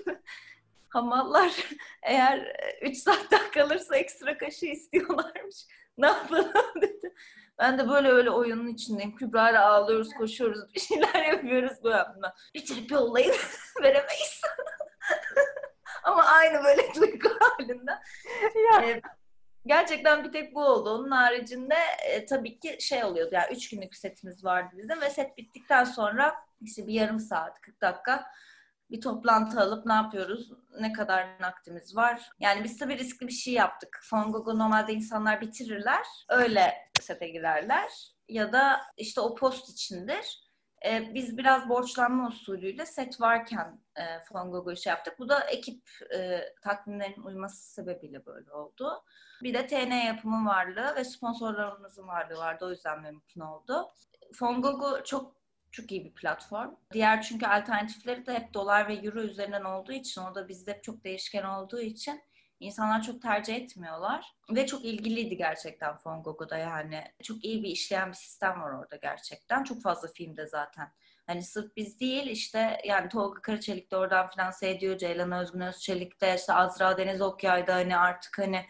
hamallar 0.89 1.51
eğer 2.03 2.55
3 2.81 2.97
saat 2.97 3.31
daha 3.31 3.51
kalırsa 3.51 3.95
ekstra 3.95 4.37
kaşı 4.37 4.65
istiyorlarmış. 4.65 5.55
Ne 5.97 6.07
yapalım 6.07 6.53
dedi. 6.81 7.13
Ben 7.61 7.77
de 7.77 7.89
böyle 7.89 8.09
öyle 8.09 8.29
oyunun 8.29 8.67
içindeyim. 8.67 9.15
Kübra 9.15 9.49
ile 9.49 9.59
ağlıyoruz, 9.59 10.13
koşuyoruz, 10.13 10.73
bir 10.75 10.79
şeyler 10.79 11.25
yapıyoruz. 11.33 11.83
Böyle 11.83 11.95
yaptım 11.95 12.23
Bitirip 12.53 12.91
yollayın. 12.91 13.35
Veremeyiz. 13.81 14.41
Ama 16.03 16.23
aynı 16.23 16.63
böyle 16.63 16.93
duygu 16.95 17.29
halinde. 17.39 17.91
Ya. 18.71 18.81
Ee, 18.83 19.01
gerçekten 19.65 20.23
bir 20.23 20.31
tek 20.31 20.55
bu 20.55 20.65
oldu. 20.65 20.89
Onun 20.89 21.11
haricinde 21.11 21.75
e, 22.05 22.25
tabii 22.25 22.59
ki 22.59 22.77
şey 22.79 23.03
oluyordu. 23.03 23.29
Yani 23.33 23.53
üç 23.53 23.69
günlük 23.69 23.95
setimiz 23.95 24.45
vardı 24.45 24.75
bizim 24.77 25.01
ve 25.01 25.09
set 25.09 25.37
bittikten 25.37 25.83
sonra 25.83 26.35
işte 26.61 26.87
bir 26.87 26.93
yarım 26.93 27.19
saat, 27.19 27.61
40 27.61 27.81
dakika 27.81 28.25
bir 28.91 29.01
toplantı 29.01 29.61
alıp 29.61 29.85
ne 29.85 29.93
yapıyoruz, 29.93 30.51
ne 30.79 30.93
kadar 30.93 31.41
naktimiz 31.41 31.95
var. 31.95 32.29
Yani 32.39 32.63
biz 32.63 32.77
tabii 32.77 32.97
riskli 32.97 33.27
bir 33.27 33.33
şey 33.33 33.53
yaptık. 33.53 33.99
Fongogo 34.03 34.59
normalde 34.59 34.93
insanlar 34.93 35.41
bitirirler, 35.41 36.05
öyle 36.29 36.73
sete 37.01 37.27
girerler. 37.27 37.91
Ya 38.27 38.53
da 38.53 38.81
işte 38.97 39.21
o 39.21 39.35
post 39.35 39.69
içindir. 39.69 40.51
Ee, 40.85 41.13
biz 41.13 41.37
biraz 41.37 41.69
borçlanma 41.69 42.27
usulüyle 42.27 42.85
set 42.85 43.21
varken 43.21 43.81
e, 43.95 44.03
Fongogo'yu 44.23 44.77
şey 44.77 44.91
yaptık. 44.91 45.19
Bu 45.19 45.29
da 45.29 45.39
ekip 45.39 45.83
e, 46.15 46.41
takvimlerin 46.63 47.21
uyması 47.21 47.73
sebebiyle 47.73 48.25
böyle 48.25 48.51
oldu. 48.51 49.03
Bir 49.43 49.53
de 49.53 49.67
TN 49.67 49.91
yapımın 49.91 50.45
varlığı 50.45 50.95
ve 50.95 51.03
sponsorlarımızın 51.03 52.07
varlığı 52.07 52.37
vardı. 52.37 52.65
O 52.65 52.69
yüzden 52.69 53.01
mümkün 53.01 53.41
oldu. 53.41 53.91
Fongogo 54.33 55.03
çok 55.03 55.40
çok 55.71 55.91
iyi 55.91 56.05
bir 56.05 56.13
platform. 56.13 56.75
Diğer 56.93 57.21
çünkü 57.21 57.45
alternatifleri 57.45 58.25
de 58.25 58.33
hep 58.33 58.53
dolar 58.53 58.87
ve 58.87 58.93
euro 58.93 59.21
üzerinden 59.21 59.63
olduğu 59.63 59.91
için 59.91 60.21
o 60.21 60.35
da 60.35 60.47
bizde 60.47 60.79
çok 60.83 61.03
değişken 61.03 61.43
olduğu 61.43 61.81
için 61.81 62.21
İnsanlar 62.61 63.01
çok 63.01 63.21
tercih 63.21 63.55
etmiyorlar. 63.55 64.35
Ve 64.49 64.65
çok 64.67 64.85
ilgiliydi 64.85 65.37
gerçekten 65.37 65.97
Fongogo'da 65.97 66.57
yani. 66.57 67.03
Çok 67.23 67.45
iyi 67.45 67.63
bir 67.63 67.69
işleyen 67.69 68.09
bir 68.09 68.15
sistem 68.15 68.61
var 68.61 68.71
orada 68.71 68.95
gerçekten. 68.95 69.63
Çok 69.63 69.81
fazla 69.81 70.07
filmde 70.07 70.47
zaten. 70.47 70.91
Hani 71.27 71.43
sırf 71.43 71.75
biz 71.75 71.99
değil 71.99 72.27
işte 72.27 72.81
yani 72.85 73.09
Tolga 73.09 73.41
Karaçelik 73.41 73.91
de 73.91 73.97
oradan 73.97 74.29
finanse 74.29 74.69
ediyor. 74.69 74.97
Ceylan 74.97 75.31
Özgün 75.31 75.59
Özçelik 75.59 76.21
de 76.21 76.35
işte 76.35 76.53
Azra 76.53 76.97
Deniz 76.97 77.21
Okyay'da 77.21 77.75
hani 77.75 77.97
artık 77.97 78.39
hani 78.39 78.65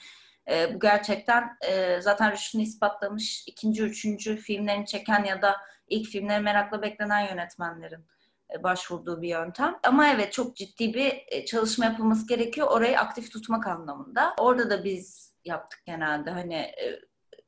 e, 0.52 0.74
bu 0.74 0.80
gerçekten 0.80 1.58
e, 1.62 2.02
zaten 2.02 2.32
rüştünü 2.32 2.62
ispatlamış 2.62 3.48
ikinci, 3.48 3.84
üçüncü 3.84 4.38
filmlerini 4.38 4.86
çeken 4.86 5.24
ya 5.24 5.42
da 5.42 5.58
ilk 5.92 6.08
filmleri 6.08 6.42
merakla 6.42 6.82
beklenen 6.82 7.28
yönetmenlerin 7.28 8.06
e, 8.54 8.64
başvurduğu 8.64 9.22
bir 9.22 9.30
yöntem. 9.30 9.80
Ama 9.84 10.08
evet 10.08 10.34
çok 10.34 10.56
ciddi 10.56 10.94
bir 10.94 11.24
e, 11.28 11.46
çalışma 11.46 11.86
yapılması 11.86 12.28
gerekiyor. 12.28 12.68
Orayı 12.68 13.00
aktif 13.00 13.32
tutmak 13.32 13.68
anlamında. 13.68 14.34
Orada 14.38 14.70
da 14.70 14.84
biz 14.84 15.36
yaptık 15.46 15.82
genelde. 15.86 16.32
Hani 16.32 16.56
e, 16.56 17.00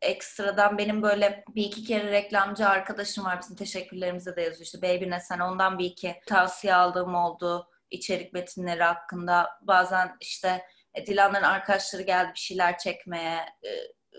ekstradan 0.01 0.77
benim 0.77 1.01
böyle 1.01 1.43
bir 1.55 1.63
iki 1.63 1.83
kere 1.83 2.11
reklamcı 2.11 2.67
arkadaşım 2.67 3.25
var. 3.25 3.41
Bizim 3.41 3.55
teşekkürlerimize 3.55 4.35
de 4.35 4.41
yazıyor. 4.41 4.65
İşte 4.65 4.81
Baby 4.81 5.15
sen? 5.21 5.39
Ondan 5.39 5.79
bir 5.79 5.85
iki 5.85 6.15
tavsiye 6.27 6.75
aldığım 6.75 7.15
oldu. 7.15 7.69
İçerik 7.91 8.33
metinleri 8.33 8.83
hakkında. 8.83 9.49
Bazen 9.61 10.17
işte 10.19 10.65
Dilan'ların 11.07 11.43
arkadaşları 11.43 12.01
geldi 12.01 12.31
bir 12.33 12.39
şeyler 12.39 12.77
çekmeye 12.77 13.39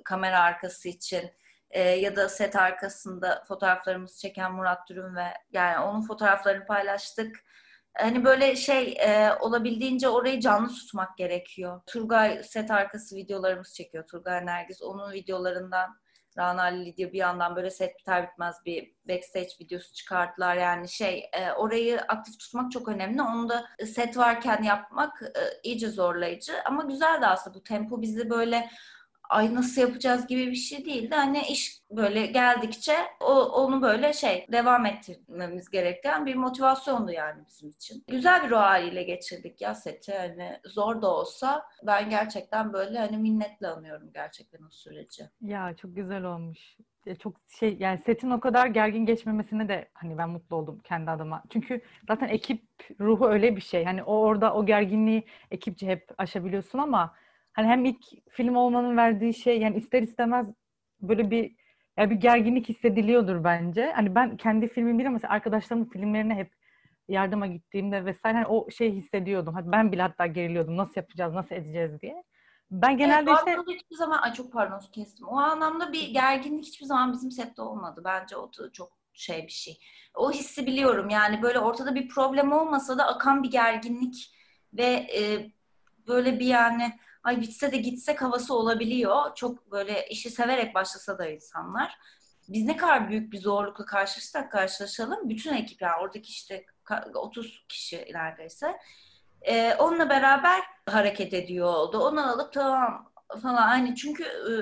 kamera 0.05 0.41
arkası 0.41 0.89
için 0.89 1.31
e, 1.75 1.81
ya 1.81 2.17
da 2.17 2.29
set 2.29 2.57
arkasında 2.57 3.45
fotoğraflarımızı 3.49 4.21
çeken 4.21 4.53
Murat 4.53 4.89
Dürüm 4.89 5.17
ve 5.17 5.27
yani 5.53 5.79
onun 5.79 6.03
fotoğraflarını 6.03 6.67
paylaştık. 6.67 7.37
Hani 7.95 8.25
böyle 8.25 8.57
şey 8.57 8.97
e, 9.01 9.33
olabildiğince 9.41 10.09
orayı 10.09 10.41
canlı 10.41 10.69
tutmak 10.69 11.19
gerekiyor. 11.19 11.81
Turgay 11.87 12.43
set 12.43 12.71
arkası 12.71 13.17
videolarımız 13.17 13.75
çekiyor. 13.75 14.07
Turgay 14.07 14.47
Nergis 14.47 14.83
onun 14.83 15.13
videolarından 15.13 15.97
Rana 16.39 16.63
Lidya 16.63 17.13
bir 17.13 17.19
yandan 17.19 17.57
böyle 17.57 17.71
set 17.71 17.99
biter 17.99 18.29
bitmez 18.31 18.57
bir 18.67 18.95
backstage 19.09 19.49
videosu 19.61 19.95
çıkarttılar. 19.95 20.57
Yani 20.57 20.89
şey 20.89 21.31
e, 21.33 21.53
orayı 21.53 22.01
aktif 22.01 22.39
tutmak 22.39 22.73
çok 22.73 22.89
önemli. 22.89 23.23
Onu 23.23 23.49
da 23.49 23.65
set 23.87 24.17
varken 24.17 24.63
yapmak 24.63 25.23
e, 25.23 25.61
iyice 25.63 25.89
zorlayıcı. 25.89 26.53
Ama 26.65 26.83
güzel 26.83 27.23
de 27.23 27.27
aslında 27.27 27.57
bu 27.57 27.63
tempo 27.63 28.03
bizi 28.03 28.31
böyle 28.31 28.71
ay 29.29 29.55
nasıl 29.55 29.81
yapacağız 29.81 30.27
gibi 30.27 30.47
bir 30.47 30.55
şey 30.57 30.85
değildi. 30.85 31.15
Hani 31.15 31.43
iş 31.43 31.81
böyle 31.91 32.27
geldikçe 32.27 32.97
o, 33.21 33.33
onu 33.35 33.83
böyle 33.83 34.13
şey 34.13 34.47
devam 34.53 34.87
ettirmemiz 34.87 35.71
gereken 35.71 36.27
bir 36.27 36.35
motivasyondu 36.35 37.13
yani 37.13 37.43
bizim 37.49 37.69
için. 37.69 38.05
Güzel 38.09 38.45
bir 38.45 38.51
ruh 38.51 38.59
haliyle 38.59 39.03
geçirdik 39.03 39.61
ya 39.61 39.75
seti. 39.75 40.19
Hani 40.19 40.61
zor 40.65 41.03
da 41.03 41.11
olsa 41.15 41.67
ben 41.83 42.11
gerçekten 42.11 42.73
böyle 42.73 42.99
hani 42.99 43.17
minnetle 43.17 43.69
anıyorum 43.69 44.11
gerçekten 44.15 44.63
o 44.63 44.71
süreci. 44.71 45.25
Ya 45.41 45.75
çok 45.77 45.97
güzel 45.97 46.25
olmuş. 46.25 46.77
Çok 47.19 47.37
şey 47.59 47.77
yani 47.81 48.01
setin 48.07 48.31
o 48.31 48.41
kadar 48.41 48.67
gergin 48.67 49.07
geçmemesine 49.07 49.69
de 49.69 49.89
hani 49.95 50.19
ben 50.19 50.31
mutlu 50.31 50.57
oldum 50.57 50.81
kendi 50.85 51.11
adıma. 51.11 51.43
Çünkü 51.51 51.81
zaten 52.09 52.29
ekip 52.29 52.63
ruhu 53.01 53.29
öyle 53.29 53.57
bir 53.57 53.61
şey. 53.61 53.85
Hani 53.85 54.03
o 54.03 54.15
orada 54.17 54.55
o 54.55 54.67
gerginliği 54.67 55.25
ekipçe 55.51 55.87
hep 55.87 56.11
aşabiliyorsun 56.19 56.79
ama 56.79 57.15
hani 57.55 57.67
hem 57.67 57.85
ilk 57.85 58.05
film 58.31 58.57
olmanın 58.57 58.97
verdiği 58.97 59.35
şey 59.35 59.61
yani 59.61 59.77
ister 59.77 60.03
istemez 60.03 60.47
böyle 61.01 61.31
bir 61.31 61.57
yani 61.99 62.11
bir 62.11 62.17
gerginlik 62.17 62.69
hissediliyordur 62.69 63.45
bence. 63.45 63.93
Hani 63.97 64.15
ben 64.15 64.37
kendi 64.37 64.69
filmim 64.69 64.99
değil 64.99 65.11
mesela 65.11 65.33
arkadaşlarımın 65.33 65.89
filmlerine 65.89 66.35
hep 66.35 66.53
yardıma 67.09 67.47
gittiğimde 67.47 68.05
vesaire 68.05 68.37
hani 68.37 68.47
o 68.47 68.71
şey 68.71 68.93
hissediyordum. 68.93 69.55
Hadi 69.55 69.73
ben 69.73 69.93
bile 69.93 70.03
hatta 70.03 70.27
geriliyordum. 70.27 70.77
Nasıl 70.77 70.93
yapacağız, 70.97 71.35
nasıl 71.35 71.55
edeceğiz 71.55 72.03
diye. 72.03 72.25
Ben 72.71 72.99
genelde 72.99 73.31
evet, 73.31 73.59
işte... 73.59 73.75
hiçbir 73.75 73.97
zaman... 73.97 74.19
Ay 74.23 74.33
çok 74.33 74.53
pardon 74.53 74.81
kestim. 74.93 75.27
O 75.29 75.37
anlamda 75.37 75.93
bir 75.93 76.09
gerginlik 76.09 76.65
hiçbir 76.65 76.87
zaman 76.87 77.13
bizim 77.13 77.31
sette 77.31 77.63
olmadı. 77.63 78.03
Bence 78.05 78.37
o 78.37 78.51
da 78.59 78.73
çok 78.73 78.93
şey 79.13 79.43
bir 79.43 79.53
şey. 79.53 79.79
O 80.15 80.33
hissi 80.33 80.67
biliyorum. 80.67 81.11
Yani 81.11 81.43
böyle 81.43 81.59
ortada 81.59 81.95
bir 81.95 82.09
problem 82.09 82.53
olmasa 82.53 82.99
da 82.99 83.07
akan 83.07 83.43
bir 83.43 83.51
gerginlik 83.51 84.35
ve 84.73 85.07
e, 85.19 85.51
böyle 86.07 86.39
bir 86.39 86.47
yani 86.47 86.99
ay 87.25 87.41
bitse 87.41 87.73
de 87.73 87.77
gitsek 87.77 88.23
havası 88.23 88.55
olabiliyor. 88.55 89.35
Çok 89.35 89.71
böyle 89.71 90.07
işi 90.09 90.31
severek 90.31 90.75
başlasa 90.75 91.19
da 91.19 91.29
insanlar. 91.29 91.99
Biz 92.49 92.65
ne 92.65 92.77
kadar 92.77 93.09
büyük 93.09 93.33
bir 93.33 93.39
zorlukla 93.39 93.85
karşılaşsak 93.85 94.53
karşılaşalım. 94.53 95.29
Bütün 95.29 95.55
ekip 95.55 95.83
yani 95.83 95.97
oradaki 96.03 96.31
işte 96.31 96.67
30 97.15 97.65
kişi 97.69 98.07
neredeyse. 98.13 98.77
Ee, 99.43 99.75
onunla 99.79 100.09
beraber 100.11 100.61
hareket 100.87 101.35
ediyor 101.35 101.75
oldu. 101.75 101.99
Onu 101.99 102.33
alıp 102.33 102.53
tamam 102.53 103.13
falan. 103.43 103.69
Hani 103.69 103.97
çünkü 103.97 104.25
e, 104.25 104.53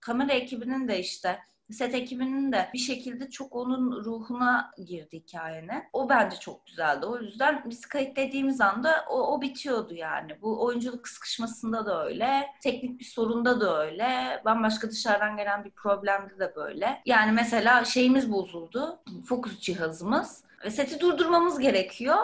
kamera 0.00 0.32
ekibinin 0.32 0.88
de 0.88 1.00
işte 1.00 1.38
set 1.72 1.94
ekibinin 1.94 2.52
de 2.52 2.68
bir 2.74 2.78
şekilde 2.78 3.30
çok 3.30 3.56
onun 3.56 4.04
ruhuna 4.04 4.70
girdi 4.86 5.16
hikayenin. 5.16 5.84
O 5.92 6.08
bence 6.08 6.36
çok 6.36 6.66
güzeldi. 6.66 7.06
O 7.06 7.18
yüzden 7.18 7.62
biz 7.68 7.86
kayıt 7.86 8.16
anda 8.60 9.04
o, 9.10 9.34
o 9.34 9.40
bitiyordu 9.40 9.94
yani. 9.94 10.42
Bu 10.42 10.64
oyunculuk 10.64 11.08
sıkışmasında 11.08 11.86
da 11.86 12.06
öyle. 12.06 12.46
Teknik 12.62 13.00
bir 13.00 13.04
sorunda 13.04 13.60
da 13.60 13.82
öyle. 13.82 14.42
Bambaşka 14.44 14.90
dışarıdan 14.90 15.36
gelen 15.36 15.64
bir 15.64 15.70
problemde 15.70 16.38
de 16.38 16.52
böyle. 16.56 17.02
Yani 17.06 17.32
mesela 17.32 17.84
şeyimiz 17.84 18.32
bozuldu. 18.32 18.98
Fokus 19.24 19.60
cihazımız. 19.60 20.44
Ve 20.64 20.70
seti 20.70 21.00
durdurmamız 21.00 21.58
gerekiyor 21.58 22.16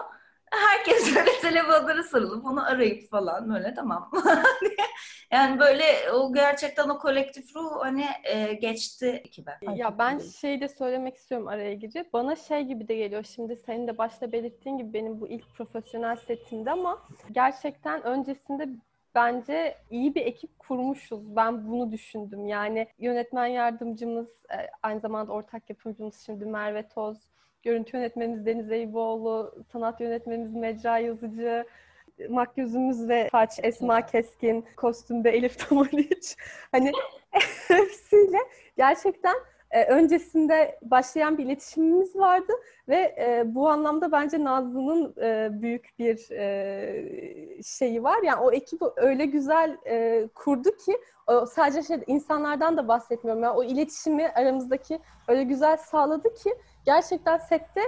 herkes 0.53 1.17
böyle 1.17 1.31
telefonlara 1.41 2.03
sarılıp 2.03 2.45
onu 2.47 2.67
arayıp 2.67 3.11
falan 3.11 3.55
böyle 3.55 3.75
tamam 3.75 4.11
yani 5.31 5.61
böyle 5.61 5.85
o 6.13 6.33
gerçekten 6.33 6.89
o 6.89 6.99
kolektif 6.99 7.57
ruh 7.57 7.81
hani 7.81 8.07
e, 8.25 8.53
geçti 8.53 9.07
ekibe. 9.25 9.59
Ya 9.75 9.99
ben 9.99 10.19
şey 10.19 10.61
de 10.61 10.69
söylemek 10.69 11.17
istiyorum 11.17 11.49
araya 11.49 11.75
girip 11.75 12.13
bana 12.13 12.37
şey 12.37 12.63
gibi 12.63 12.89
de 12.89 12.95
geliyor 12.95 13.25
şimdi 13.25 13.57
senin 13.57 13.89
de 13.89 13.99
başta 13.99 14.33
belirttiğin 14.33 14.79
gibi 14.79 14.93
benim 14.93 15.21
bu 15.21 15.29
ilk 15.29 15.55
profesyonel 15.55 16.17
setimde 16.17 16.71
ama 16.71 17.03
gerçekten 17.33 18.03
öncesinde 18.03 18.69
bence 19.15 19.79
iyi 19.91 20.15
bir 20.15 20.27
ekip 20.27 20.59
kurmuşuz. 20.59 21.37
Ben 21.37 21.69
bunu 21.69 21.93
düşündüm. 21.93 22.47
Yani 22.47 22.87
yönetmen 22.99 23.47
yardımcımız, 23.47 24.29
e, 24.51 24.57
aynı 24.83 25.01
zamanda 25.01 25.33
ortak 25.33 25.71
yapımcımız 25.71 26.21
şimdi 26.27 26.45
Merve 26.45 26.89
Toz, 26.89 27.19
Görüntü 27.63 27.97
yönetmenimiz 27.97 28.47
Deniz 28.47 28.71
Eyüboğlu, 28.71 29.55
sanat 29.73 30.01
yönetmenimiz 30.01 30.55
Mecra 30.55 30.99
Yazıcı, 30.99 31.65
makyözümüz 32.29 33.09
ve 33.09 33.29
saç 33.33 33.51
Esma 33.63 34.07
Keskin, 34.07 34.65
kostümde 34.77 35.31
Elif 35.31 35.69
Tamaliç. 35.69 36.37
Hani 36.73 36.93
hepsiyle 37.69 38.39
gerçekten 38.77 39.35
e, 39.73 39.85
öncesinde 39.85 40.79
başlayan 40.83 41.39
bir 41.39 41.45
iletişimimiz 41.45 42.17
vardı 42.17 42.53
ve 42.89 43.15
e, 43.19 43.43
bu 43.55 43.69
anlamda 43.69 44.13
bence 44.13 44.45
Nazlı'nın 44.45 45.15
e, 45.23 45.49
büyük 45.63 45.99
bir 45.99 46.17
şeyi 47.63 48.03
var. 48.03 48.23
Yani 48.23 48.41
o 48.41 48.53
ekibi 48.53 48.85
öyle 48.97 49.27
güzel 49.27 49.77
kurdu 50.35 50.77
ki 50.77 50.99
sadece 51.51 51.83
şey 51.83 52.01
insanlardan 52.07 52.77
da 52.77 52.89
bahsetmiyorum. 52.89 53.43
Yani 53.43 53.57
o 53.57 53.65
iletişimi 53.65 54.29
aramızdaki 54.29 55.01
öyle 55.29 55.43
güzel 55.43 55.77
sağladı 55.77 56.35
ki 56.35 56.55
gerçekten 56.85 57.39
sette 57.39 57.81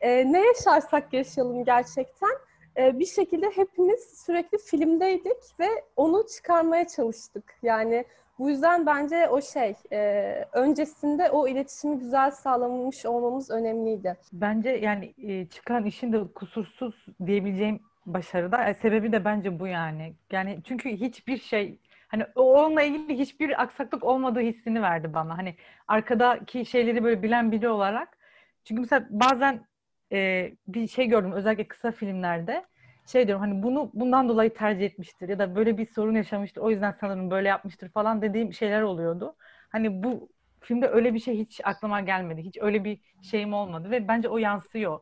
e, 0.00 0.32
ne 0.32 0.46
yaşarsak 0.46 1.12
yaşayalım 1.12 1.64
gerçekten 1.64 2.30
e, 2.76 2.98
bir 2.98 3.06
şekilde 3.06 3.50
hepimiz 3.50 4.24
sürekli 4.26 4.58
filmdeydik 4.58 5.60
ve 5.60 5.68
onu 5.96 6.26
çıkarmaya 6.36 6.86
çalıştık. 6.88 7.54
Yani 7.62 8.04
bu 8.38 8.50
yüzden 8.50 8.86
bence 8.86 9.28
o 9.28 9.40
şey 9.40 9.74
e, 9.92 10.44
öncesinde 10.52 11.30
o 11.30 11.48
iletişimi 11.48 11.98
güzel 11.98 12.30
sağlamış 12.30 13.06
olmamız 13.06 13.50
önemliydi. 13.50 14.16
Bence 14.32 14.70
yani 14.70 15.14
e, 15.22 15.46
çıkan 15.46 15.84
işin 15.84 16.12
de 16.12 16.24
kusursuz 16.34 17.06
diyebileceğim 17.26 17.80
başarıda. 18.06 18.64
E, 18.64 18.74
sebebi 18.74 19.12
de 19.12 19.24
bence 19.24 19.60
bu 19.60 19.66
yani. 19.66 20.14
Yani 20.32 20.58
çünkü 20.64 20.90
hiçbir 20.90 21.38
şey 21.38 21.78
hani 22.08 22.26
onunla 22.34 22.82
ilgili 22.82 23.18
hiçbir 23.18 23.62
aksaklık 23.62 24.04
olmadığı 24.04 24.40
hissini 24.40 24.82
verdi 24.82 25.14
bana. 25.14 25.38
Hani 25.38 25.54
arkadaki 25.88 26.66
şeyleri 26.66 27.04
böyle 27.04 27.22
bilen 27.22 27.52
biri 27.52 27.68
olarak 27.68 28.19
çünkü 28.64 28.80
mesela 28.80 29.06
bazen 29.10 29.66
e, 30.12 30.52
bir 30.68 30.86
şey 30.88 31.06
gördüm 31.06 31.32
özellikle 31.32 31.68
kısa 31.68 31.92
filmlerde 31.92 32.64
şey 33.06 33.26
diyorum 33.26 33.42
hani 33.42 33.62
bunu 33.62 33.90
bundan 33.94 34.28
dolayı 34.28 34.54
tercih 34.54 34.84
etmiştir 34.86 35.28
ya 35.28 35.38
da 35.38 35.56
böyle 35.56 35.78
bir 35.78 35.86
sorun 35.86 36.14
yaşamıştır 36.14 36.60
o 36.60 36.70
yüzden 36.70 36.94
sanırım 37.00 37.30
böyle 37.30 37.48
yapmıştır 37.48 37.88
falan 37.88 38.22
dediğim 38.22 38.52
şeyler 38.52 38.82
oluyordu. 38.82 39.36
Hani 39.68 40.02
bu 40.02 40.28
filmde 40.60 40.88
öyle 40.88 41.14
bir 41.14 41.18
şey 41.18 41.38
hiç 41.38 41.60
aklıma 41.64 42.00
gelmedi. 42.00 42.42
Hiç 42.42 42.58
öyle 42.60 42.84
bir 42.84 43.00
şeyim 43.22 43.54
olmadı 43.54 43.90
ve 43.90 44.08
bence 44.08 44.28
o 44.28 44.38
yansıyor 44.38 45.00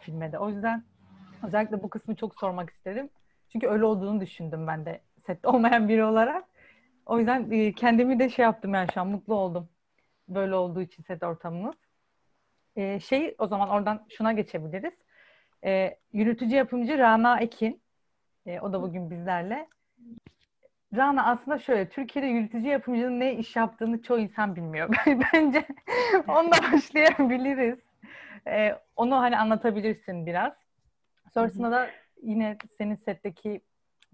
filme 0.00 0.32
de. 0.32 0.38
O 0.38 0.48
yüzden 0.48 0.84
özellikle 1.46 1.82
bu 1.82 1.90
kısmı 1.90 2.16
çok 2.16 2.34
sormak 2.40 2.70
istedim. 2.70 3.10
Çünkü 3.52 3.68
öyle 3.68 3.84
olduğunu 3.84 4.20
düşündüm 4.20 4.66
ben 4.66 4.86
de 4.86 5.00
sette 5.26 5.48
olmayan 5.52 5.88
biri 5.88 6.04
olarak. 6.04 6.44
O 7.06 7.18
yüzden 7.18 7.50
e, 7.50 7.72
kendimi 7.72 8.18
de 8.18 8.28
şey 8.30 8.42
yaptım 8.42 8.74
yani 8.74 8.88
şu 8.94 9.00
an 9.00 9.06
mutlu 9.06 9.34
oldum. 9.34 9.68
Böyle 10.28 10.54
olduğu 10.54 10.82
için 10.82 11.02
set 11.02 11.22
ortamımız. 11.22 11.74
E, 12.76 13.00
şey 13.00 13.34
o 13.38 13.46
zaman 13.46 13.68
oradan 13.68 14.06
şuna 14.08 14.32
geçebiliriz. 14.32 14.94
E, 15.64 15.98
yürütücü 16.12 16.56
yapımcı 16.56 16.98
Rana 16.98 17.40
Ekin. 17.40 17.82
E, 18.46 18.60
o 18.60 18.72
da 18.72 18.82
bugün 18.82 19.10
bizlerle. 19.10 19.68
Rana 20.96 21.26
aslında 21.26 21.58
şöyle, 21.58 21.88
Türkiye'de 21.88 22.28
yürütücü 22.28 22.68
yapımcının 22.68 23.20
ne 23.20 23.34
iş 23.34 23.56
yaptığını 23.56 24.02
çoğu 24.02 24.18
insan 24.18 24.56
bilmiyor. 24.56 24.88
Bence 25.06 25.64
onunla 26.28 26.56
başlayabiliriz. 26.72 27.78
Ee, 28.46 28.74
onu 28.96 29.16
hani 29.16 29.38
anlatabilirsin 29.38 30.26
biraz. 30.26 30.52
Sonrasında 31.34 31.70
da 31.70 31.90
yine 32.22 32.56
senin 32.78 32.96
setteki 32.96 33.60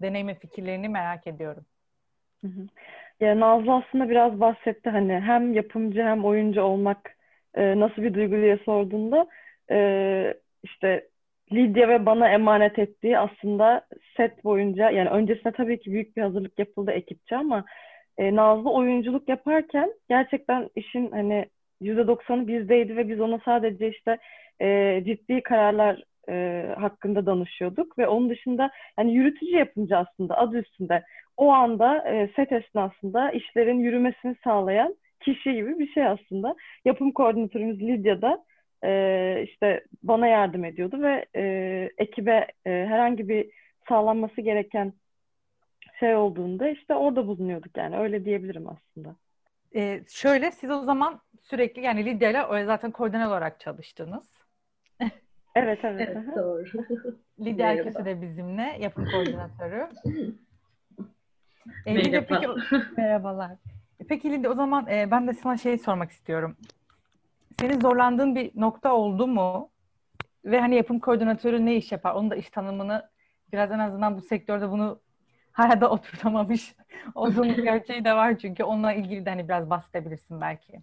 deneyim 0.01 0.27
ve 0.27 0.35
fikirlerini 0.35 0.89
merak 0.89 1.27
ediyorum. 1.27 1.65
Hı 2.41 2.47
hı. 2.47 2.67
Ya 3.19 3.39
Nazlı 3.39 3.73
aslında 3.73 4.09
biraz 4.09 4.39
bahsetti 4.39 4.89
hani 4.89 5.19
hem 5.19 5.53
yapımcı 5.53 6.01
hem 6.01 6.25
oyuncu 6.25 6.61
olmak 6.61 7.16
e, 7.57 7.79
nasıl 7.79 8.01
bir 8.03 8.13
duygu 8.13 8.35
diye 8.35 8.57
sorduğunda 8.65 9.27
e, 9.71 10.33
işte 10.63 11.07
Lidya 11.51 11.89
ve 11.89 12.05
bana 12.05 12.29
emanet 12.29 12.79
ettiği 12.79 13.19
aslında 13.19 13.87
set 14.17 14.43
boyunca 14.43 14.89
yani 14.89 15.09
öncesinde 15.09 15.51
tabii 15.51 15.79
ki 15.79 15.91
büyük 15.91 16.17
bir 16.17 16.21
hazırlık 16.21 16.59
yapıldı 16.59 16.91
ekipçe 16.91 17.37
ama 17.37 17.65
e, 18.17 18.35
Nazlı 18.35 18.71
oyunculuk 18.71 19.29
yaparken 19.29 19.93
gerçekten 20.09 20.69
işin 20.75 21.11
hani 21.11 21.45
%90'ı 21.81 22.47
bizdeydi 22.47 22.97
ve 22.97 23.09
biz 23.09 23.19
ona 23.19 23.39
sadece 23.45 23.89
işte 23.89 24.17
e, 24.61 25.01
ciddi 25.05 25.43
kararlar 25.43 26.03
e, 26.29 26.65
hakkında 26.77 27.25
danışıyorduk 27.25 27.97
ve 27.99 28.07
onun 28.07 28.29
dışında 28.29 28.71
yani 28.99 29.13
yürütücü 29.13 29.55
yapımcı 29.57 29.97
aslında 29.97 30.37
adı 30.37 30.57
üstünde. 30.57 31.03
O 31.37 31.51
anda 31.51 32.09
e, 32.09 32.29
set 32.35 32.51
esnasında 32.51 33.31
işlerin 33.31 33.79
yürümesini 33.79 34.35
sağlayan 34.43 34.95
kişi 35.19 35.53
gibi 35.53 35.79
bir 35.79 35.87
şey 35.87 36.07
aslında. 36.07 36.55
Yapım 36.85 37.11
koordinatörümüz 37.11 37.81
Lidya 37.81 38.21
da 38.21 38.45
e, 38.83 39.43
işte 39.43 39.85
bana 40.03 40.27
yardım 40.27 40.65
ediyordu 40.65 41.01
ve 41.01 41.25
e, 41.35 41.43
ekibe 41.97 42.47
e, 42.65 42.69
herhangi 42.69 43.29
bir 43.29 43.49
sağlanması 43.89 44.41
gereken 44.41 44.93
şey 45.99 46.15
olduğunda 46.15 46.69
işte 46.69 46.95
orada 46.95 47.27
bulunuyorduk 47.27 47.77
yani 47.77 47.97
öyle 47.97 48.25
diyebilirim 48.25 48.67
aslında. 48.69 49.15
Ee, 49.75 50.03
şöyle 50.07 50.51
siz 50.51 50.71
o 50.71 50.83
zaman 50.83 51.21
sürekli 51.41 51.81
yani 51.81 52.05
Lidya 52.05 52.29
ile 52.29 52.65
zaten 52.65 52.91
koordinatör 52.91 53.27
olarak 53.27 53.59
çalıştınız. 53.59 54.31
evet 55.55 55.79
evet. 55.83 56.09
evet 56.11 56.35
doğru. 56.35 56.65
Lidya 57.39 57.71
Erköse 57.71 58.05
de 58.05 58.21
bizimle 58.21 58.77
yapım 58.79 59.05
koordinatörü. 59.11 59.87
Ee, 61.85 61.93
Merhaba. 61.93 62.41
Peki, 62.41 62.83
merhabalar. 62.97 63.51
Peki 64.09 64.31
Lidya 64.31 64.51
o 64.51 64.55
zaman 64.55 64.87
e, 64.87 65.11
ben 65.11 65.27
de 65.27 65.33
sana 65.33 65.57
şey 65.57 65.77
sormak 65.77 66.11
istiyorum. 66.11 66.57
Senin 67.59 67.79
zorlandığın 67.79 68.35
bir 68.35 68.51
nokta 68.55 68.93
oldu 68.93 69.27
mu? 69.27 69.69
Ve 70.45 70.59
hani 70.59 70.75
yapım 70.75 70.99
koordinatörü 70.99 71.65
ne 71.65 71.75
iş 71.75 71.91
yapar? 71.91 72.13
Onun 72.13 72.31
da 72.31 72.35
iş 72.35 72.49
tanımını 72.49 73.09
biraz 73.53 73.71
en 73.71 73.79
azından 73.79 74.17
bu 74.17 74.21
sektörde 74.21 74.71
bunu 74.71 74.99
hala 75.51 75.89
oturtamamış 75.89 76.75
olduğum 77.15 77.45
gerçeği 77.45 78.05
de 78.05 78.13
var 78.13 78.37
çünkü 78.37 78.63
onunla 78.63 78.93
ilgili 78.93 79.25
de 79.25 79.29
hani 79.29 79.49
biraz 79.49 79.69
bahsedebilirsin 79.69 80.41
belki. 80.41 80.81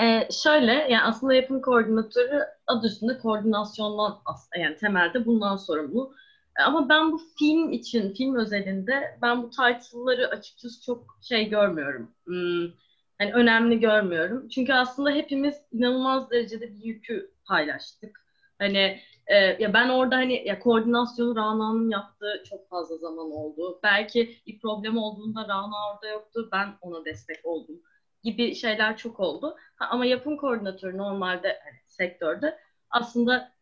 Ee, 0.00 0.28
şöyle 0.42 0.72
yani 0.72 1.02
aslında 1.02 1.34
yapım 1.34 1.60
koordinatörü 1.60 2.44
adı 2.66 2.86
üstünde 2.86 3.18
koordinasyondan 3.18 4.18
yani 4.56 4.76
temelde 4.76 5.26
bundan 5.26 5.56
sorumlu. 5.56 6.14
Ama 6.62 6.88
ben 6.88 7.12
bu 7.12 7.20
film 7.38 7.72
için, 7.72 8.14
film 8.14 8.36
özelinde 8.36 9.18
ben 9.22 9.42
bu 9.42 9.50
title'ları 9.50 10.28
açıkçası 10.28 10.82
çok 10.82 11.18
şey 11.22 11.48
görmüyorum. 11.48 12.10
Hmm, 12.24 12.62
yani 13.20 13.32
önemli 13.34 13.80
görmüyorum. 13.80 14.48
Çünkü 14.48 14.72
aslında 14.72 15.10
hepimiz 15.10 15.54
inanılmaz 15.72 16.30
derecede 16.30 16.74
bir 16.74 16.84
yükü 16.84 17.30
paylaştık. 17.48 18.20
Hani 18.58 19.00
e, 19.26 19.36
ya 19.36 19.74
ben 19.74 19.88
orada 19.88 20.16
hani 20.16 20.48
ya 20.48 20.58
koordinasyonu 20.58 21.36
Rana'nın 21.36 21.90
yaptığı 21.90 22.42
çok 22.50 22.68
fazla 22.68 22.96
zaman 22.96 23.30
oldu. 23.30 23.80
Belki 23.82 24.36
bir 24.46 24.60
problem 24.60 24.98
olduğunda 24.98 25.48
Rana 25.48 25.92
orada 25.94 26.08
yoktu. 26.08 26.48
Ben 26.52 26.68
ona 26.80 27.04
destek 27.04 27.46
oldum 27.46 27.80
gibi 28.22 28.54
şeyler 28.54 28.96
çok 28.96 29.20
oldu. 29.20 29.56
Ha, 29.76 29.86
ama 29.90 30.06
yapım 30.06 30.36
koordinatörü 30.36 30.98
normalde 30.98 31.48
hani, 31.64 31.76
sektörde 31.86 32.58
aslında 32.90 33.52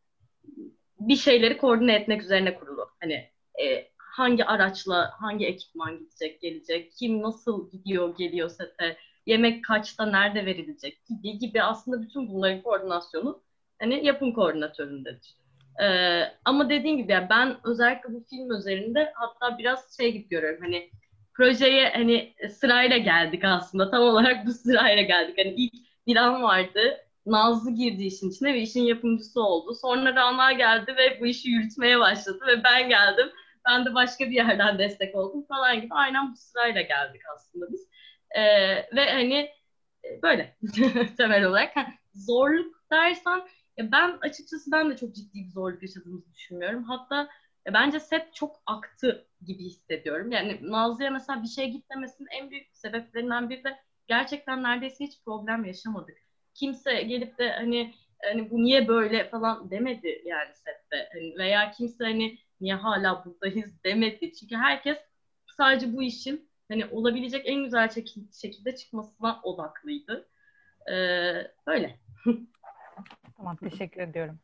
bir 1.01 1.17
şeyleri 1.17 1.59
koordine 1.59 1.95
etmek 1.95 2.23
üzerine 2.23 2.55
kurulu. 2.55 2.68
Hani 3.01 3.31
e, 3.63 3.89
hangi 3.99 4.45
araçla 4.45 5.11
hangi 5.21 5.47
ekipman 5.47 5.99
gidecek, 5.99 6.41
gelecek, 6.41 6.93
kim 6.93 7.23
nasıl 7.23 7.71
gidiyor, 7.71 8.17
geliyor 8.17 8.49
sete, 8.49 8.97
yemek 9.27 9.65
kaçta, 9.65 10.07
nerede 10.07 10.47
verilecek 10.47 11.07
gibi 11.07 11.39
gibi 11.39 11.63
aslında 11.63 12.03
bütün 12.03 12.29
bunların 12.29 12.63
koordinasyonu 12.63 13.43
hani 13.79 14.07
yapım 14.07 14.33
koordinatöründedir. 14.33 15.37
Ee, 15.83 16.23
ama 16.45 16.71
dediğim 16.71 16.97
gibi 16.97 17.13
yani 17.13 17.27
ben 17.31 17.57
özellikle 17.65 18.15
bu 18.15 18.25
film 18.31 18.53
üzerinde 18.53 19.13
hatta 19.15 19.59
biraz 19.59 19.97
şey 19.97 20.13
gibi 20.13 20.29
görüyorum 20.29 20.61
hani 20.63 20.91
projeye 21.35 21.91
hani 21.93 22.35
sırayla 22.51 22.97
geldik 22.99 23.45
aslında 23.45 23.91
tam 23.91 24.03
olarak 24.03 24.47
bu 24.47 24.53
sırayla 24.53 25.03
geldik. 25.03 25.39
Hani 25.39 25.55
ilk 25.57 25.89
Dilan 26.09 26.43
vardı, 26.43 26.97
Nazlı 27.31 27.71
girdi 27.71 28.03
işin 28.05 28.31
içine 28.31 28.55
ve 28.55 28.61
işin 28.61 28.83
yapımcısı 28.83 29.41
oldu. 29.43 29.75
Sonra 29.75 30.15
Rana 30.15 30.53
geldi 30.53 30.95
ve 30.97 31.21
bu 31.21 31.27
işi 31.27 31.51
yürütmeye 31.51 31.99
başladı 32.01 32.45
ve 32.47 32.65
ben 32.65 32.89
geldim. 32.89 33.27
Ben 33.69 33.85
de 33.85 33.95
başka 33.95 34.27
bir 34.27 34.31
yerden 34.35 34.79
destek 34.79 35.15
oldum 35.17 35.47
falan 35.49 35.77
gibi. 35.81 35.95
Aynen 35.95 36.33
bu 36.33 36.37
sırayla 36.37 36.83
geldik 36.83 37.23
aslında 37.37 37.67
biz. 37.73 37.89
Ee, 38.31 38.43
ve 38.97 39.11
hani 39.13 39.35
e, 40.05 40.23
böyle 40.23 40.57
temel 41.17 41.45
olarak. 41.45 41.75
zorluk 42.15 42.77
dersen 42.93 43.49
ya 43.77 43.93
ben 43.93 44.19
açıkçası 44.21 44.73
ben 44.73 44.91
de 44.91 44.97
çok 44.97 45.15
ciddi 45.15 45.39
bir 45.45 45.51
zorluk 45.51 45.83
yaşadığımızı 45.83 46.35
düşünmüyorum. 46.35 46.85
Hatta 46.85 47.29
ya 47.67 47.75
bence 47.75 48.01
set 48.01 48.35
çok 48.35 48.63
aktı 48.67 49.27
gibi 49.47 49.65
hissediyorum. 49.65 50.33
Yani 50.33 50.59
Nazlı'ya 50.63 51.11
mesela 51.11 51.43
bir 51.43 51.49
şey 51.49 51.71
gitmemesinin 51.71 52.29
en 52.41 52.51
büyük 52.51 52.77
sebeplerinden 52.77 53.51
biri 53.51 53.65
de 53.65 53.79
gerçekten 54.07 54.63
neredeyse 54.63 55.05
hiç 55.05 55.25
problem 55.25 55.65
yaşamadık. 55.65 56.28
Kimse 56.59 57.03
gelip 57.03 57.39
de 57.39 57.51
hani 57.51 57.95
hani 58.23 58.51
bu 58.51 58.63
niye 58.63 58.89
böyle 58.89 59.29
falan 59.29 59.71
demedi 59.71 60.23
yani 60.25 60.55
sette. 60.55 61.09
Hani 61.13 61.39
veya 61.39 61.71
kimse 61.71 62.05
hani 62.05 62.39
niye 62.61 62.75
hala 62.75 63.25
buradayız 63.25 63.85
demedi. 63.85 64.33
Çünkü 64.33 64.57
herkes 64.57 64.99
sadece 65.57 65.93
bu 65.93 66.03
işin 66.03 66.49
hani 66.69 66.87
olabilecek 66.87 67.49
en 67.49 67.65
güzel 67.65 67.89
şekilde 68.41 68.77
çıkmasına 68.77 69.41
odaklıydı. 69.43 70.29
Ee, 70.87 70.95
öyle. 71.67 71.99
tamam 73.37 73.57
teşekkür 73.57 74.01
ediyorum. 74.01 74.39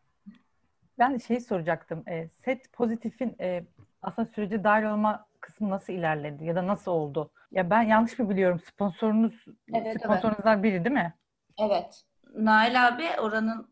Ben 0.98 1.18
şey 1.18 1.40
soracaktım. 1.40 2.04
E, 2.08 2.28
set 2.28 2.72
pozitifin 2.72 3.36
e, 3.40 3.64
aslında 4.02 4.28
sürece 4.28 4.64
dahil 4.64 4.84
olma 4.84 5.26
kısmı 5.40 5.70
nasıl 5.70 5.92
ilerledi 5.92 6.44
ya 6.44 6.56
da 6.56 6.66
nasıl 6.66 6.90
oldu? 6.90 7.30
Ya 7.50 7.70
ben 7.70 7.82
yanlış 7.82 8.18
mı 8.18 8.30
biliyorum? 8.30 8.60
Sponsorunuz 8.60 9.44
evet, 9.74 10.00
sponsorunuzdan 10.00 10.54
evet. 10.54 10.64
biri 10.64 10.84
değil 10.84 10.94
mi? 10.94 11.14
Evet. 11.58 12.04
Nail 12.34 12.88
abi 12.88 13.20
oranın 13.20 13.68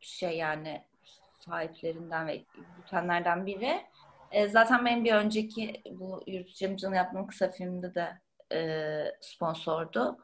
şey 0.00 0.36
yani 0.36 0.84
sahiplerinden 1.38 2.26
ve 2.26 2.44
bitenlerden 2.78 3.46
biri. 3.46 3.86
E, 4.30 4.48
zaten 4.48 4.84
benim 4.84 5.04
bir 5.04 5.12
önceki 5.12 5.82
bu 5.90 6.22
yürütücümcünün 6.26 6.94
yaptığım 6.94 7.26
kısa 7.26 7.50
filmde 7.50 7.94
de 7.94 8.20
e, 8.52 8.78
sponsordu. 9.20 10.18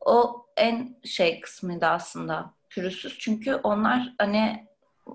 O 0.00 0.46
en 0.56 0.96
şey 1.04 1.40
kısmıydı 1.40 1.86
aslında 1.86 2.54
pürüzsüz. 2.70 3.18
Çünkü 3.18 3.54
onlar 3.54 4.14
hani 4.18 4.66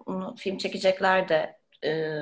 onu 0.05 0.35
film 0.35 0.57
çekecekler 0.57 1.29
de 1.29 1.59
e, 1.85 2.13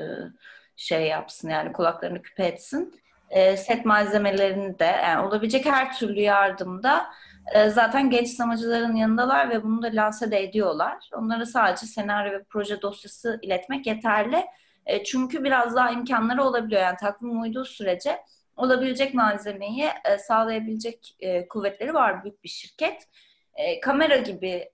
şey 0.76 1.08
yapsın 1.08 1.50
yani 1.50 1.74
kulaklarını 1.74 2.22
küpe 2.22 2.46
etsin. 2.46 3.02
E, 3.30 3.58
set 3.58 3.86
malzemelerini 3.86 4.80
de 4.80 4.86
yani 4.86 5.28
olabilecek 5.28 5.66
her 5.66 5.98
türlü 5.98 6.20
yardımda 6.20 7.12
e, 7.54 7.70
zaten 7.70 8.10
genç 8.10 8.28
sinemacıların 8.28 8.96
yanındalar 8.96 9.50
ve 9.50 9.64
bunu 9.64 9.82
da 9.82 9.88
lanse 9.94 10.32
de 10.32 10.44
ediyorlar. 10.44 11.10
Onlara 11.14 11.46
sadece 11.46 11.86
senaryo 11.86 12.32
ve 12.32 12.44
proje 12.44 12.82
dosyası 12.82 13.40
iletmek 13.42 13.88
yeterli. 13.88 14.46
E, 14.86 15.04
çünkü 15.04 15.44
biraz 15.44 15.76
daha 15.76 15.92
imkanları 15.92 16.44
olabiliyor. 16.44 16.82
Yani 16.82 16.98
takvim 16.98 17.42
uyduğu 17.42 17.66
sürece 17.66 18.20
olabilecek 18.56 19.14
malzemeyi 19.14 19.90
e, 20.06 20.18
sağlayabilecek 20.18 21.16
e, 21.20 21.48
kuvvetleri 21.48 21.94
var 21.94 22.24
büyük 22.24 22.44
bir 22.44 22.50
şirket. 22.50 23.08
E, 23.54 23.80
kamera 23.80 24.18
gibi 24.18 24.72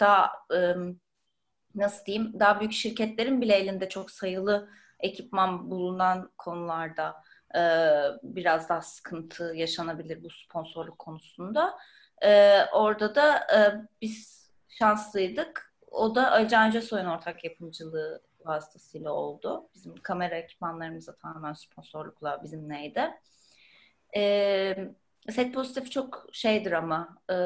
daha 0.00 0.32
nasıl 1.74 2.04
diyeyim 2.04 2.40
daha 2.40 2.60
büyük 2.60 2.72
şirketlerin 2.72 3.40
bile 3.40 3.54
elinde 3.54 3.88
çok 3.88 4.10
sayılı 4.10 4.68
ekipman 5.00 5.70
bulunan 5.70 6.32
konularda 6.38 7.22
e, 7.56 7.60
biraz 8.22 8.68
daha 8.68 8.82
sıkıntı 8.82 9.52
yaşanabilir 9.56 10.24
bu 10.24 10.30
sponsorluk 10.30 10.98
konusunda. 10.98 11.78
E, 12.22 12.64
orada 12.72 13.14
da 13.14 13.36
e, 13.38 13.58
biz 14.02 14.50
şanslıydık. 14.68 15.74
O 15.90 16.14
da 16.14 16.32
Ali 16.32 16.48
Can 16.48 16.70
Cesoy'un 16.70 17.06
ortak 17.06 17.44
yapımcılığı 17.44 18.22
vasıtasıyla 18.44 19.12
oldu. 19.12 19.68
Bizim 19.74 19.96
kamera 19.96 20.36
ekipmanlarımız 20.36 21.06
da 21.06 21.16
tamamen 21.16 21.52
sponsorlukla 21.52 22.42
bizimleydi. 22.42 23.10
E, 24.16 24.92
set 25.30 25.54
pozitif 25.54 25.90
çok 25.90 26.26
şeydir 26.32 26.72
ama 26.72 27.18
e, 27.30 27.36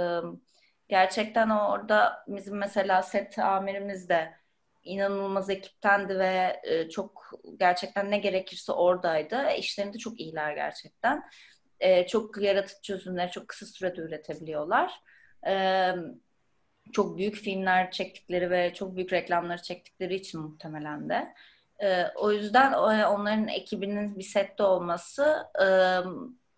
gerçekten 0.88 1.50
orada 1.50 2.24
bizim 2.28 2.56
mesela 2.56 3.02
set 3.02 3.38
amirimiz 3.38 4.08
de 4.08 4.41
inanılmaz 4.84 5.50
ekiptendi 5.50 6.18
ve 6.18 6.60
e, 6.64 6.88
çok 6.88 7.32
gerçekten 7.58 8.10
ne 8.10 8.18
gerekirse 8.18 8.72
oradaydı. 8.72 9.42
E, 9.42 9.58
işlerinde 9.58 9.98
çok 9.98 10.20
iyiler 10.20 10.52
gerçekten. 10.54 11.22
e, 11.80 12.06
çok 12.06 12.42
yaratıcı 12.42 12.82
çözümleri 12.82 13.30
çok 13.30 13.48
kısa 13.48 13.66
sürede 13.66 14.00
üretebiliyorlar. 14.00 14.92
Çok 16.92 17.18
büyük 17.18 17.34
filmler 17.36 17.90
çektikleri 17.90 18.50
ve 18.50 18.74
çok 18.74 18.96
büyük 18.96 19.12
reklamları 19.12 19.62
çektikleri 19.62 20.14
için 20.14 20.40
muhtemelen 20.40 21.08
de. 21.08 21.34
O 22.16 22.32
yüzden 22.32 22.72
onların 22.72 23.48
ekibinin 23.48 24.18
bir 24.18 24.24
sette 24.24 24.62
olması 24.62 25.46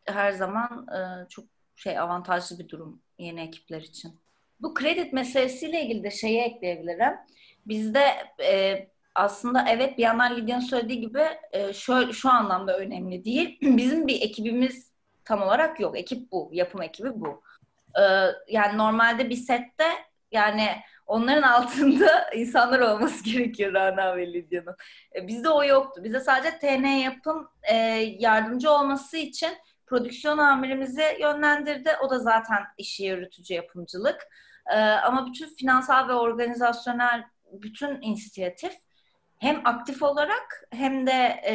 her 0.04 0.32
zaman 0.32 0.86
çok 1.28 1.44
şey 1.76 1.98
avantajlı 1.98 2.58
bir 2.58 2.68
durum 2.68 3.02
yeni 3.18 3.40
ekipler 3.40 3.80
için. 3.80 4.20
Bu 4.60 4.74
kredi 4.74 5.10
meselesiyle 5.12 5.82
ilgili 5.82 6.04
de 6.04 6.10
şeyi 6.10 6.40
ekleyebilirim. 6.40 7.14
Bizde 7.66 8.04
e, 8.42 8.86
aslında 9.14 9.64
evet 9.68 9.98
bir 9.98 10.02
yandan 10.02 10.36
Lidya'nın 10.36 10.62
söylediği 10.62 11.00
gibi 11.00 11.22
e, 11.52 11.72
şu, 11.72 12.12
şu 12.12 12.30
anlamda 12.30 12.78
önemli 12.78 13.24
değil. 13.24 13.58
Bizim 13.62 14.06
bir 14.06 14.22
ekibimiz 14.22 14.90
tam 15.24 15.42
olarak 15.42 15.80
yok. 15.80 15.98
Ekip 15.98 16.32
bu. 16.32 16.50
Yapım 16.52 16.82
ekibi 16.82 17.10
bu. 17.14 17.42
E, 18.00 18.02
yani 18.48 18.78
normalde 18.78 19.30
bir 19.30 19.36
sette 19.36 19.86
yani 20.32 20.68
onların 21.06 21.42
altında 21.48 22.30
insanlar 22.34 22.80
olması 22.80 23.24
gerekiyor 23.32 23.74
Rana 23.74 24.16
ve 24.16 24.32
Lidya'nın. 24.32 24.76
E, 25.14 25.28
bizde 25.28 25.48
o 25.48 25.64
yoktu. 25.64 26.04
Bize 26.04 26.20
sadece 26.20 26.58
TN 26.58 26.86
yapım 26.86 27.48
e, 27.62 27.74
yardımcı 28.18 28.70
olması 28.70 29.16
için 29.16 29.50
prodüksiyon 29.86 30.38
amirimizi 30.38 31.04
yönlendirdi. 31.20 31.90
O 32.02 32.10
da 32.10 32.18
zaten 32.18 32.62
işi 32.78 33.04
yürütücü 33.04 33.54
yapımcılık. 33.54 34.28
E, 34.66 34.78
ama 34.80 35.26
bütün 35.26 35.48
finansal 35.48 36.08
ve 36.08 36.12
organizasyonel 36.12 37.24
bütün 37.62 38.02
inisiyatif 38.02 38.72
hem 39.38 39.60
aktif 39.64 40.02
olarak 40.02 40.68
hem 40.70 41.06
de 41.06 41.40
e, 41.46 41.54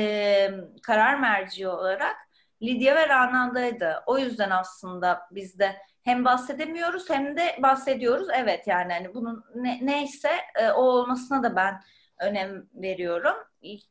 karar 0.84 1.20
merci 1.20 1.68
olarak 1.68 2.16
Lidya 2.62 2.96
ve 2.96 3.10
Rana'daydı. 3.10 4.04
O 4.06 4.18
yüzden 4.18 4.50
aslında 4.50 5.22
biz 5.32 5.60
de 5.60 5.76
hem 6.04 6.26
bahsedemiyoruz 6.26 7.10
hem 7.10 7.38
de 7.38 7.56
bahsediyoruz. 7.62 8.28
Evet 8.34 8.68
yani 8.68 8.94
hani 8.94 9.14
bunun 9.14 9.44
ne, 9.56 9.80
neyse 9.82 10.30
e, 10.56 10.70
o 10.70 10.82
olmasına 10.82 11.44
da 11.44 11.56
ben 11.56 11.82
önem 12.20 12.70
veriyorum. 12.74 13.36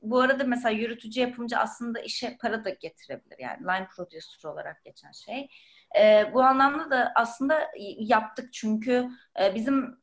Bu 0.02 0.20
arada 0.20 0.44
mesela 0.44 0.70
yürütücü 0.70 1.20
yapımcı 1.20 1.58
aslında 1.58 2.00
işe 2.00 2.36
para 2.40 2.64
da 2.64 2.70
getirebilir. 2.70 3.38
Yani 3.38 3.62
line 3.62 3.88
producer 3.96 4.50
olarak 4.50 4.84
geçen 4.84 5.12
şey. 5.12 5.48
E, 6.00 6.30
bu 6.34 6.42
anlamda 6.42 6.90
da 6.90 7.12
aslında 7.14 7.70
yaptık 7.98 8.52
çünkü 8.52 9.08
e, 9.40 9.54
bizim 9.54 10.00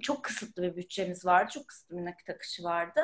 çok 0.00 0.24
kısıtlı 0.24 0.62
bir 0.62 0.76
bütçemiz 0.76 1.26
vardı. 1.26 1.50
Çok 1.54 1.68
kısıtlı 1.68 1.96
bir 1.96 2.04
nakit 2.04 2.30
akışı 2.30 2.64
vardı. 2.64 3.00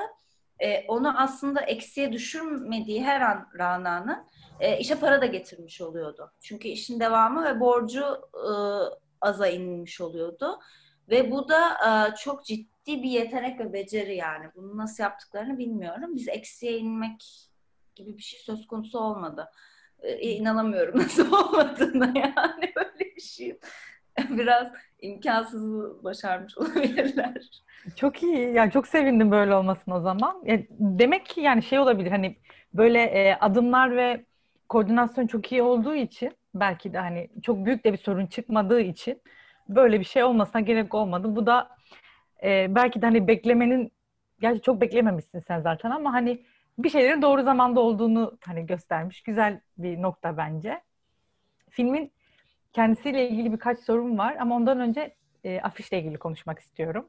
E, 0.58 0.86
onu 0.86 1.20
aslında 1.20 1.60
eksiye 1.60 2.12
düşürmediği 2.12 3.04
her 3.04 3.20
an 3.20 3.48
Rana'nın 3.58 4.26
e, 4.60 4.78
işe 4.78 4.94
para 4.94 5.20
da 5.20 5.26
getirmiş 5.26 5.80
oluyordu. 5.80 6.32
Çünkü 6.40 6.68
işin 6.68 7.00
devamı 7.00 7.44
ve 7.44 7.60
borcu 7.60 8.20
e, 8.34 8.48
aza 9.20 9.48
inmiş 9.48 10.00
oluyordu. 10.00 10.60
Ve 11.08 11.30
bu 11.30 11.48
da 11.48 11.70
e, 11.70 12.14
çok 12.14 12.44
ciddi 12.44 13.02
bir 13.02 13.10
yetenek 13.10 13.60
ve 13.60 13.72
beceri 13.72 14.16
yani. 14.16 14.46
Bunu 14.56 14.76
nasıl 14.76 15.02
yaptıklarını 15.02 15.58
bilmiyorum. 15.58 16.16
Biz 16.16 16.28
eksiye 16.28 16.78
inmek 16.78 17.48
gibi 17.94 18.16
bir 18.16 18.22
şey 18.22 18.40
söz 18.40 18.66
konusu 18.66 18.98
olmadı. 18.98 19.50
E, 20.02 20.30
inanamıyorum 20.30 20.98
nasıl 21.00 21.32
olmadığına 21.32 22.12
yani 22.18 22.72
böyle 22.76 23.16
bir 23.16 23.20
şey. 23.20 23.58
Biraz 24.30 24.72
imkansızı 25.00 26.04
başarmış 26.04 26.58
olabilirler. 26.58 27.50
Çok 27.96 28.22
iyi. 28.22 28.54
Yani 28.54 28.70
çok 28.70 28.86
sevindim 28.86 29.30
böyle 29.30 29.54
olmasın 29.54 29.92
o 29.92 30.00
zaman. 30.00 30.42
Yani 30.44 30.66
demek 30.70 31.26
ki 31.26 31.40
yani 31.40 31.62
şey 31.62 31.78
olabilir 31.78 32.10
hani 32.10 32.36
böyle 32.74 33.02
e, 33.02 33.34
adımlar 33.34 33.96
ve 33.96 34.24
koordinasyon 34.68 35.26
çok 35.26 35.52
iyi 35.52 35.62
olduğu 35.62 35.94
için 35.94 36.32
belki 36.54 36.92
de 36.92 36.98
hani 36.98 37.28
çok 37.42 37.66
büyük 37.66 37.84
de 37.84 37.92
bir 37.92 37.98
sorun 37.98 38.26
çıkmadığı 38.26 38.80
için 38.80 39.22
böyle 39.68 40.00
bir 40.00 40.04
şey 40.04 40.24
olmasına 40.24 40.60
gerek 40.60 40.94
olmadı. 40.94 41.36
Bu 41.36 41.46
da 41.46 41.68
e, 42.42 42.74
belki 42.74 43.02
de 43.02 43.06
hani 43.06 43.28
beklemenin 43.28 43.92
gerçi 44.40 44.60
çok 44.62 44.80
beklememişsin 44.80 45.40
sen 45.40 45.60
zaten 45.60 45.90
ama 45.90 46.12
hani 46.12 46.44
bir 46.78 46.90
şeylerin 46.90 47.22
doğru 47.22 47.42
zamanda 47.42 47.80
olduğunu 47.80 48.38
hani 48.44 48.66
göstermiş. 48.66 49.22
Güzel 49.22 49.60
bir 49.78 50.02
nokta 50.02 50.36
bence. 50.36 50.80
Filmin 51.70 52.12
kendisiyle 52.72 53.28
ilgili 53.28 53.52
birkaç 53.52 53.78
sorum 53.78 54.18
var 54.18 54.36
ama 54.40 54.56
ondan 54.56 54.80
önce 54.80 55.14
e, 55.44 55.60
afişle 55.60 55.98
ilgili 55.98 56.18
konuşmak 56.18 56.58
istiyorum. 56.58 57.08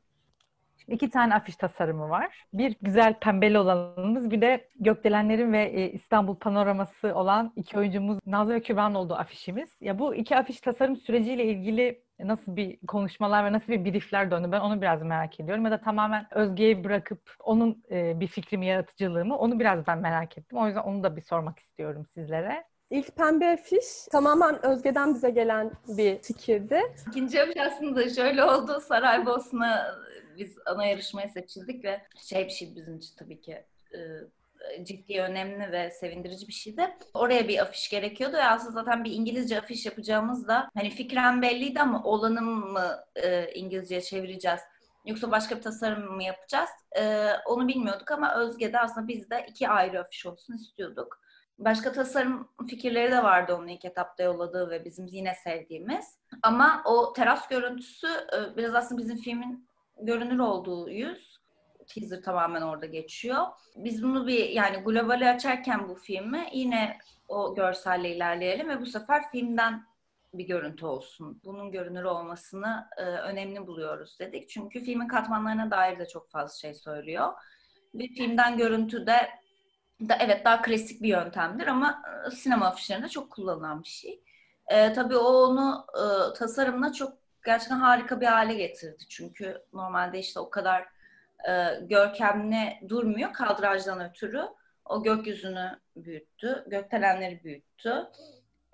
Şimdi 0.78 0.95
iki 0.95 1.10
tane 1.10 1.36
afiş 1.36 1.56
tasarımı 1.56 2.10
var. 2.10 2.45
Bir 2.54 2.76
güzel 2.82 3.13
pembeli 3.19 3.60
olanımız, 3.60 4.32
bir 4.32 4.41
de 4.41 4.69
Gökdelenlerin 4.80 5.54
ve 5.54 5.63
e, 5.63 5.91
İstanbul 5.91 6.36
panoraması 6.36 7.15
olan 7.15 7.54
iki 7.56 7.78
oyuncumuz 7.78 8.19
Nazlı 8.26 8.54
ve 8.54 8.62
Kübra'nın 8.62 8.95
olduğu 8.95 9.13
afişimiz. 9.13 9.69
Ya 9.82 10.00
bu 10.00 10.15
iki 10.15 10.38
afiş 10.38 10.62
tasarım 10.62 10.98
süreciyle 10.98 11.45
ilgili 11.45 12.04
nasıl 12.19 12.56
bir 12.56 12.80
konuşmalar 12.88 13.45
ve 13.45 13.54
nasıl 13.54 13.74
bir 13.74 13.86
briefler 13.86 14.32
döndü 14.32 14.52
ben 14.52 14.60
onu 14.60 14.82
biraz 14.82 15.02
merak 15.02 15.39
ediyorum. 15.39 15.65
Ya 15.65 15.72
da 15.72 15.82
tamamen 15.82 16.28
Özge'ye 16.32 16.84
bırakıp 16.84 17.36
onun 17.39 17.84
e, 17.91 18.19
bir 18.19 18.28
fikrimi, 18.28 18.65
yaratıcılığımı 18.65 19.38
onu 19.38 19.60
biraz 19.60 19.88
ben 19.88 20.00
merak 20.00 20.38
ettim. 20.38 20.58
O 20.58 20.67
yüzden 20.67 20.82
onu 20.82 21.04
da 21.04 21.15
bir 21.15 21.22
sormak 21.22 21.60
istiyorum 21.60 22.06
sizlere. 22.13 22.63
İlk 22.89 23.15
pembe 23.15 23.47
afiş 23.47 23.86
tamamen 24.12 24.65
Özge'den 24.65 25.13
bize 25.13 25.30
gelen 25.30 25.71
bir 25.88 26.21
fikirdi. 26.21 26.82
İkinci 27.08 27.41
afiş 27.41 27.58
aslında 27.58 28.10
şöyle 28.10 28.43
oldu. 28.43 28.82
Saraybosna 28.88 29.95
biz 30.38 30.58
ana 30.65 30.86
yarışmaya 30.86 31.28
seçildik 31.28 31.86
ve 31.86 32.02
şey 32.21 32.45
bir 32.45 32.52
şey 32.52 32.75
bizim 32.75 32.97
için 32.97 33.15
tabii 33.17 33.41
ki 33.41 33.63
e, 33.93 33.99
ciddi, 34.86 35.21
önemli 35.21 35.71
ve 35.71 35.91
sevindirici 35.91 36.47
bir 36.47 36.54
şeydi. 36.54 36.95
Oraya 37.13 37.47
bir 37.47 37.60
afiş 37.60 37.89
gerekiyordu 37.89 38.38
ve 38.38 38.43
aslında 38.43 38.71
zaten 38.71 39.04
bir 39.04 39.12
İngilizce 39.12 39.60
afiş 39.60 39.86
yapacağımız 39.86 40.47
da 40.47 40.69
hani 40.73 40.89
fikren 40.89 41.41
belliydi 41.41 41.82
ama 41.82 42.04
olanım 42.04 42.71
mı 42.71 43.06
e, 43.15 43.52
İngilizceye 43.54 44.02
çevireceğiz 44.02 44.60
yoksa 45.06 45.32
başka 45.32 45.58
bir 45.58 45.62
tasarım 45.62 46.15
mı 46.15 46.23
yapacağız 46.23 46.69
e, 46.99 47.30
onu 47.45 47.67
bilmiyorduk 47.67 48.12
ama 48.12 48.36
Özge'de 48.36 48.80
aslında 48.80 49.08
biz 49.08 49.30
de 49.30 49.45
iki 49.49 49.69
ayrı 49.69 49.99
afiş 49.99 50.25
olsun 50.25 50.54
istiyorduk. 50.54 51.21
Başka 51.60 51.91
tasarım 51.91 52.50
fikirleri 52.69 53.12
de 53.12 53.24
vardı 53.24 53.56
onun 53.56 53.67
ilk 53.67 53.86
etapta 53.86 54.24
yolladığı 54.24 54.69
ve 54.69 54.86
bizim 54.86 55.06
yine 55.06 55.36
sevdiğimiz. 55.36 56.19
Ama 56.43 56.82
o 56.86 57.13
teras 57.13 57.48
görüntüsü 57.48 58.08
e, 58.08 58.58
biraz 58.58 58.76
aslında 58.76 59.02
bizim 59.02 59.17
filmin 59.17 59.67
görünür 60.02 60.39
olduğu 60.39 60.89
yüz. 60.89 61.39
Teaser 61.88 62.22
tamamen 62.22 62.62
orada 62.62 62.86
geçiyor. 62.86 63.45
Biz 63.76 64.04
bunu 64.04 64.28
bir 64.28 64.50
yani 64.50 64.78
globali 64.78 65.30
açarken 65.30 65.89
bu 65.89 65.95
filmi 65.95 66.50
yine 66.54 66.98
o 67.28 67.56
görselle 67.56 68.15
ilerleyelim 68.15 68.69
ve 68.69 68.82
bu 68.82 68.86
sefer 68.86 69.32
filmden 69.32 69.84
bir 70.34 70.48
görüntü 70.48 70.86
olsun. 70.86 71.41
Bunun 71.45 71.72
görünür 71.72 72.04
olmasını 72.04 72.88
e, 72.98 73.02
önemli 73.04 73.67
buluyoruz 73.67 74.19
dedik. 74.19 74.50
Çünkü 74.50 74.84
filmin 74.84 75.08
katmanlarına 75.08 75.72
dair 75.72 76.00
de 76.00 76.08
çok 76.08 76.32
fazla 76.32 76.58
şey 76.58 76.74
söylüyor. 76.74 77.34
Bir 77.93 78.08
filmden 78.08 78.58
görüntü 78.58 79.08
de 79.08 79.30
da, 80.09 80.17
evet 80.19 80.45
daha 80.45 80.62
klasik 80.62 81.01
bir 81.01 81.07
yöntemdir 81.07 81.67
ama 81.67 82.01
sinema 82.35 82.67
afişlerinde 82.67 83.09
çok 83.09 83.31
kullanılan 83.31 83.83
bir 83.83 83.88
şey. 83.88 84.23
E, 84.67 84.93
tabii 84.93 85.17
o 85.17 85.27
onu 85.27 85.85
e, 85.95 86.33
tasarımla 86.38 86.93
çok 86.93 87.13
gerçekten 87.45 87.79
harika 87.79 88.21
bir 88.21 88.25
hale 88.25 88.53
getirdi. 88.53 89.03
Çünkü 89.09 89.62
normalde 89.73 90.19
işte 90.19 90.39
o 90.39 90.49
kadar 90.49 90.88
e, 91.49 91.79
görkemli 91.81 92.79
durmuyor 92.89 93.33
kadrajdan 93.33 94.09
ötürü. 94.09 94.43
O 94.85 95.03
gökyüzünü 95.03 95.79
büyüttü, 95.95 96.65
gökdelenleri 96.67 97.43
büyüttü. 97.43 98.07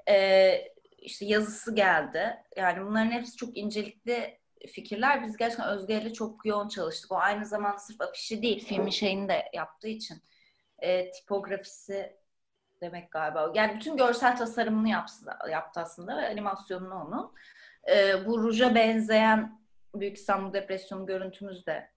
E, 0.10 0.52
işte 0.98 1.26
yazısı 1.26 1.76
geldi. 1.76 2.38
Yani 2.56 2.86
bunların 2.86 3.12
hepsi 3.12 3.38
çok 3.38 3.58
incelikli 3.58 4.40
fikirler. 4.68 5.24
Biz 5.24 5.38
gerçekten 5.38 5.68
Özge 5.68 6.02
ile 6.02 6.14
çok 6.14 6.46
yoğun 6.46 6.68
çalıştık. 6.68 7.12
O 7.12 7.18
aynı 7.18 7.46
zamanda 7.46 7.78
sırf 7.78 8.02
afişi 8.02 8.42
değil, 8.42 8.66
filmin 8.66 8.90
şeyini 8.90 9.30
de 9.30 9.46
yaptığı 9.54 9.88
için. 9.88 10.22
E, 10.80 11.12
tipografisi 11.12 12.16
demek 12.82 13.12
galiba. 13.12 13.52
Yani 13.54 13.76
bütün 13.76 13.98
görsel 13.98 14.38
tasarımını 14.38 14.90
yaptı, 14.90 15.26
yaptı 15.52 15.80
aslında 15.80 16.18
ve 16.18 16.28
animasyonunu 16.28 16.96
onun 16.96 17.34
e, 17.92 18.26
bu 18.26 18.44
ruja 18.44 18.76
benzeyen 18.76 19.66
Büyük 19.96 20.18
İstanbul 20.18 20.54
Depresyonu 20.54 21.06
görüntümüz 21.06 21.66
de 21.66 21.92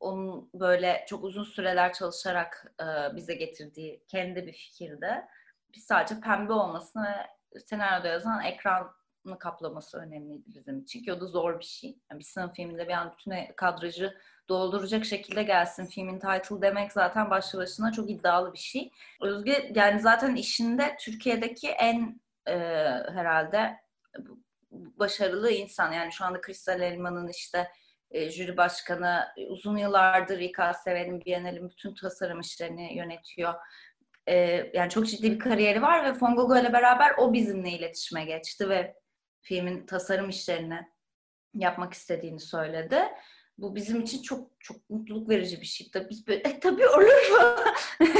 onun 0.00 0.50
böyle 0.54 1.04
çok 1.08 1.24
uzun 1.24 1.44
süreler 1.44 1.92
çalışarak 1.92 2.72
e, 2.80 3.16
bize 3.16 3.34
getirdiği 3.34 4.04
kendi 4.08 4.46
bir 4.46 4.52
fikirde. 4.52 5.28
Biz 5.74 5.84
sadece 5.84 6.20
pembe 6.20 6.52
olmasını 6.52 7.16
ve 7.54 7.60
senaryoda 7.60 8.08
yazan 8.08 8.44
ekranı 8.44 9.38
kaplaması 9.38 9.98
önemliydi 9.98 10.44
bizim 10.46 10.80
için 10.80 11.04
ki 11.04 11.12
o 11.12 11.20
da 11.20 11.26
zor 11.26 11.58
bir 11.58 11.64
şey. 11.64 11.98
Yani 12.10 12.18
bir 12.18 12.24
sınıf 12.24 12.54
filminde 12.56 12.88
bir 12.88 12.92
an 12.92 13.12
bütün 13.12 13.32
kadrajı 13.56 14.18
dolduracak 14.50 15.04
şekilde 15.04 15.42
gelsin 15.42 15.86
filmin 15.86 16.18
title 16.18 16.62
demek 16.62 16.92
zaten 16.92 17.30
başlı 17.30 17.58
başına 17.58 17.92
çok 17.92 18.10
iddialı 18.10 18.52
bir 18.52 18.58
şey. 18.58 18.90
Özge 19.22 19.72
yani 19.74 20.00
zaten 20.00 20.34
işinde 20.34 20.96
Türkiye'deki 21.00 21.68
en 21.68 22.20
e, 22.46 22.54
herhalde 23.14 23.76
başarılı 24.72 25.50
insan. 25.50 25.92
Yani 25.92 26.12
şu 26.12 26.24
anda 26.24 26.40
Kristal 26.40 26.80
Elman'ın 26.80 27.28
işte 27.28 27.70
e, 28.10 28.30
jüri 28.30 28.56
başkanı 28.56 29.28
uzun 29.48 29.76
yıllardır 29.76 30.38
İKSV'nin 30.38 31.24
Biennial'in 31.24 31.68
bütün 31.70 31.94
tasarım 31.94 32.40
işlerini 32.40 32.96
yönetiyor. 32.96 33.54
e, 34.26 34.36
yani 34.74 34.90
çok 34.90 35.06
ciddi 35.06 35.32
bir 35.32 35.38
kariyeri 35.38 35.82
var 35.82 36.04
ve 36.04 36.14
Fongogo 36.14 36.58
ile 36.58 36.72
beraber 36.72 37.14
o 37.18 37.32
bizimle 37.32 37.70
iletişime 37.70 38.24
geçti 38.24 38.68
ve 38.68 38.94
filmin 39.40 39.86
tasarım 39.86 40.28
işlerini 40.28 40.80
yapmak 41.54 41.92
istediğini 41.94 42.40
söyledi. 42.40 43.02
Bu 43.60 43.74
bizim 43.74 44.00
için 44.00 44.22
çok 44.22 44.50
çok 44.60 44.90
mutluluk 44.90 45.28
verici 45.28 45.60
bir 45.60 45.66
şey. 45.66 45.90
Tabii 45.92 46.08
biz 46.10 46.26
böyle 46.28 46.40
e, 46.40 46.60
tabii 46.60 46.86
olur 46.88 47.38
falan. 47.38 47.58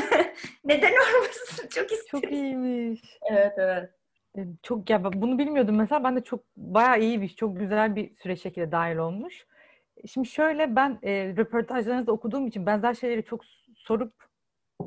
Neden 0.64 0.92
olmasın? 0.92 1.68
Çok 1.70 1.92
isteriz. 1.92 2.06
Çok 2.06 2.32
iyiymiş. 2.32 3.00
Evet 3.30 3.52
evet. 3.56 3.90
E, 4.38 4.40
Çok 4.62 4.90
ya 4.90 5.04
bunu 5.04 5.38
bilmiyordum 5.38 5.76
mesela. 5.76 6.04
Ben 6.04 6.16
de 6.16 6.20
çok 6.20 6.44
bayağı 6.56 7.00
iyi 7.00 7.22
bir, 7.22 7.28
çok 7.28 7.60
güzel 7.60 7.96
bir 7.96 8.16
süreç 8.16 8.42
şekilde 8.42 8.72
dahil 8.72 8.96
olmuş. 8.96 9.46
Şimdi 10.06 10.28
şöyle 10.28 10.76
ben 10.76 10.98
e, 11.02 11.34
röportajlarınızda 11.36 12.12
okuduğum 12.12 12.46
için 12.46 12.66
benzer 12.66 12.94
şeyleri 12.94 13.24
çok 13.24 13.44
sorup 13.76 14.12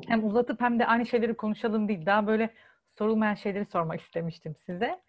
hem 0.08 0.26
uzatıp 0.26 0.60
hem 0.60 0.78
de 0.78 0.86
aynı 0.86 1.06
şeyleri 1.06 1.34
konuşalım 1.34 1.88
değil. 1.88 2.06
Daha 2.06 2.26
böyle 2.26 2.54
sorulmayan 2.98 3.34
şeyleri 3.34 3.66
sormak 3.66 4.00
istemiştim 4.00 4.54
size. 4.66 5.00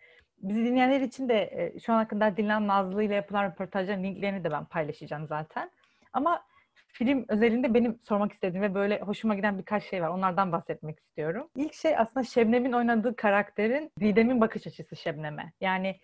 Bizi 0.49 0.65
dinleyenler 0.65 1.01
için 1.01 1.29
de 1.29 1.49
e, 1.51 1.79
şu 1.79 1.93
ana 1.93 2.07
kadar 2.07 2.37
dinlenen 2.37 2.67
Nazlı 2.67 3.03
ile 3.03 3.15
yapılan 3.15 3.43
röportajların 3.43 4.03
linklerini 4.03 4.43
de 4.43 4.51
ben 4.51 4.65
paylaşacağım 4.65 5.27
zaten. 5.27 5.71
Ama 6.13 6.45
film 6.87 7.25
özelinde 7.27 7.73
benim 7.73 7.99
sormak 8.03 8.33
istediğim 8.33 8.63
ve 8.63 8.73
böyle 8.75 8.99
hoşuma 8.99 9.35
giden 9.35 9.57
birkaç 9.57 9.83
şey 9.83 10.01
var. 10.01 10.09
Onlardan 10.09 10.51
bahsetmek 10.51 10.99
istiyorum. 10.99 11.49
İlk 11.55 11.73
şey 11.73 11.97
aslında 11.97 12.23
Şebnem'in 12.23 12.73
oynadığı 12.73 13.15
karakterin 13.15 13.91
Didem'in 13.99 14.41
bakış 14.41 14.67
açısı 14.67 14.95
Şebnem'e. 14.95 15.53
Yani 15.61 15.99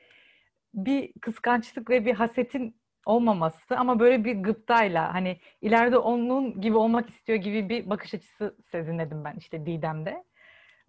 bir 0.73 1.13
kıskançlık 1.21 1.89
ve 1.89 2.05
bir 2.05 2.13
hasetin 2.13 2.81
olmaması 3.05 3.77
ama 3.77 3.99
böyle 3.99 4.25
bir 4.25 4.35
gıptayla 4.35 5.13
hani 5.13 5.37
ileride 5.61 5.97
onun 5.97 6.61
gibi 6.61 6.77
olmak 6.77 7.09
istiyor 7.09 7.39
gibi 7.39 7.69
bir 7.69 7.89
bakış 7.89 8.13
açısı 8.13 8.55
sezinledim 8.71 9.23
ben 9.23 9.35
işte 9.37 9.65
Didem'de. 9.65 10.23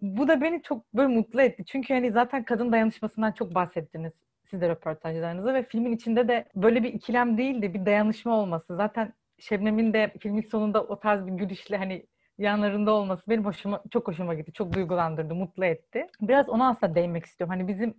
Bu 0.03 0.27
da 0.27 0.41
beni 0.41 0.61
çok 0.63 0.93
böyle 0.93 1.07
mutlu 1.07 1.41
etti. 1.41 1.65
Çünkü 1.65 1.93
hani 1.93 2.11
zaten 2.11 2.43
kadın 2.43 2.71
dayanışmasından 2.71 3.31
çok 3.31 3.55
bahsettiniz 3.55 4.13
siz 4.51 4.61
de 4.61 4.69
röportajlarınızda 4.69 5.53
ve 5.53 5.63
filmin 5.63 5.91
içinde 5.91 6.27
de 6.27 6.45
böyle 6.55 6.83
bir 6.83 6.93
ikilem 6.93 7.37
değil 7.37 7.61
de 7.61 7.73
bir 7.73 7.85
dayanışma 7.85 8.39
olması. 8.39 8.75
Zaten 8.75 9.13
Şebnem'in 9.39 9.93
de 9.93 10.13
filmin 10.19 10.41
sonunda 10.41 10.83
o 10.83 10.99
tarz 10.99 11.27
bir 11.27 11.31
gülüşle 11.31 11.77
hani 11.77 12.05
yanlarında 12.37 12.91
olması 12.93 13.23
benim 13.29 13.45
hoşuma 13.45 13.83
çok 13.91 14.07
hoşuma 14.07 14.33
gitti. 14.33 14.53
Çok 14.53 14.73
duygulandırdı, 14.73 15.35
mutlu 15.35 15.65
etti. 15.65 16.07
Biraz 16.21 16.49
ona 16.49 16.69
aslında 16.69 16.95
değinmek 16.95 17.25
istiyorum. 17.25 17.55
Hani 17.57 17.67
bizim 17.67 17.93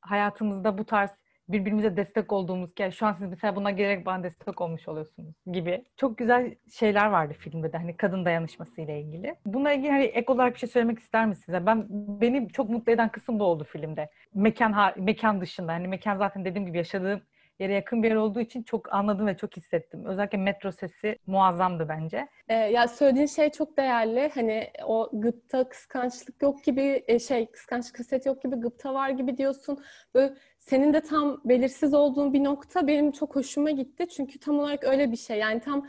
hayatımızda 0.00 0.78
bu 0.78 0.84
tarz 0.84 1.10
birbirimize 1.52 1.96
destek 1.96 2.32
olduğumuz 2.32 2.70
yani 2.78 2.92
şu 2.92 3.06
an 3.06 3.12
siz 3.12 3.28
mesela 3.28 3.56
buna 3.56 3.70
gelerek 3.70 4.06
bana 4.06 4.22
destek 4.22 4.60
olmuş 4.60 4.88
oluyorsunuz 4.88 5.34
gibi. 5.52 5.84
Çok 5.96 6.18
güzel 6.18 6.54
şeyler 6.72 7.06
vardı 7.06 7.34
filmde 7.38 7.72
de 7.72 7.76
hani 7.76 7.96
kadın 7.96 8.24
dayanışması 8.24 8.80
ile 8.80 9.00
ilgili. 9.00 9.34
Bununla 9.46 9.72
ilgili 9.72 9.90
hani 9.90 10.04
ek 10.04 10.32
olarak 10.32 10.54
bir 10.54 10.58
şey 10.58 10.68
söylemek 10.68 10.98
ister 10.98 11.26
misiniz? 11.26 11.66
Ben 11.66 11.86
beni 12.20 12.48
çok 12.48 12.70
mutlu 12.70 12.92
eden 12.92 13.08
kısım 13.08 13.38
bu 13.38 13.44
oldu 13.44 13.64
filmde. 13.64 14.10
Mekan 14.34 14.92
mekan 14.96 15.40
dışında 15.40 15.72
hani 15.72 15.88
mekan 15.88 16.16
zaten 16.16 16.44
dediğim 16.44 16.66
gibi 16.66 16.78
yaşadığım 16.78 17.20
yere 17.60 17.74
yakın 17.74 18.02
bir 18.02 18.08
yer 18.08 18.16
olduğu 18.16 18.40
için 18.40 18.62
çok 18.62 18.94
anladım 18.94 19.26
ve 19.26 19.36
çok 19.36 19.56
hissettim. 19.56 20.04
Özellikle 20.04 20.38
metro 20.38 20.72
sesi 20.72 21.18
muazzamdı 21.26 21.88
bence. 21.88 22.28
Ee, 22.48 22.54
ya 22.54 22.88
söylediğin 22.88 23.26
şey 23.26 23.50
çok 23.50 23.76
değerli. 23.76 24.30
Hani 24.34 24.70
o 24.84 25.10
gıpta, 25.12 25.68
kıskançlık 25.68 26.42
yok 26.42 26.64
gibi 26.64 27.04
e, 27.08 27.18
şey, 27.18 27.50
kıskançlık 27.50 27.94
kaset 27.96 28.26
yok 28.26 28.42
gibi 28.42 28.56
gıpta 28.56 28.94
var 28.94 29.10
gibi 29.10 29.36
diyorsun. 29.36 29.78
Böyle 30.14 30.34
senin 30.60 30.92
de 30.92 31.00
tam 31.00 31.40
belirsiz 31.44 31.94
olduğun 31.94 32.32
bir 32.32 32.44
nokta 32.44 32.86
benim 32.86 33.12
çok 33.12 33.36
hoşuma 33.36 33.70
gitti. 33.70 34.08
Çünkü 34.08 34.38
tam 34.38 34.58
olarak 34.58 34.84
öyle 34.84 35.12
bir 35.12 35.16
şey. 35.16 35.38
Yani 35.38 35.60
tam 35.60 35.86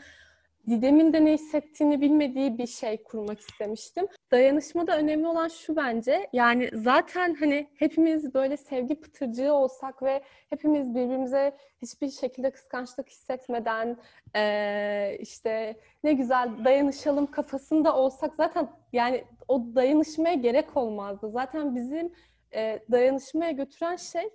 Didem'in 0.68 1.12
de 1.12 1.24
ne 1.24 1.32
hissettiğini 1.32 2.00
bilmediği 2.00 2.58
bir 2.58 2.66
şey 2.66 3.02
kurmak 3.02 3.40
istemiştim. 3.40 4.06
Dayanışmada 4.30 4.98
önemli 4.98 5.26
olan 5.26 5.48
şu 5.48 5.76
bence. 5.76 6.28
Yani 6.32 6.70
zaten 6.74 7.34
hani 7.34 7.68
hepimiz 7.74 8.34
böyle 8.34 8.56
sevgi 8.56 9.00
pıtırcığı 9.00 9.52
olsak 9.52 10.02
ve 10.02 10.22
hepimiz 10.50 10.94
birbirimize 10.94 11.56
hiçbir 11.82 12.10
şekilde 12.10 12.50
kıskançlık 12.50 13.08
hissetmeden 13.08 13.96
eee, 14.34 15.16
işte 15.20 15.76
ne 16.04 16.12
güzel 16.12 16.64
dayanışalım 16.64 17.26
kafasında 17.30 17.96
olsak 17.96 18.34
zaten 18.36 18.68
yani 18.92 19.24
o 19.48 19.62
dayanışmaya 19.74 20.34
gerek 20.34 20.76
olmazdı. 20.76 21.30
Zaten 21.30 21.76
bizim 21.76 22.12
e, 22.54 22.78
dayanışmaya 22.90 23.50
götüren 23.50 23.96
şey 23.96 24.30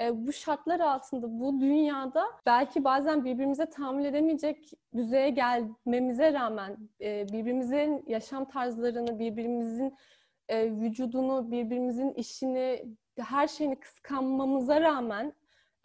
e, 0.00 0.26
bu 0.26 0.32
şartlar 0.32 0.80
altında, 0.80 1.40
bu 1.40 1.60
dünyada 1.60 2.24
belki 2.46 2.84
bazen 2.84 3.24
birbirimize 3.24 3.66
tahammül 3.66 4.04
edemeyecek 4.04 4.70
düzeye 4.96 5.30
gelmemize 5.30 6.32
rağmen 6.32 6.76
e, 7.00 7.28
birbirimizin 7.28 8.04
yaşam 8.06 8.44
tarzlarını, 8.44 9.18
birbirimizin 9.18 9.94
e, 10.48 10.70
vücudunu, 10.70 11.50
birbirimizin 11.50 12.12
işini, 12.12 12.84
her 13.18 13.48
şeyini 13.48 13.80
kıskanmamıza 13.80 14.80
rağmen 14.80 15.32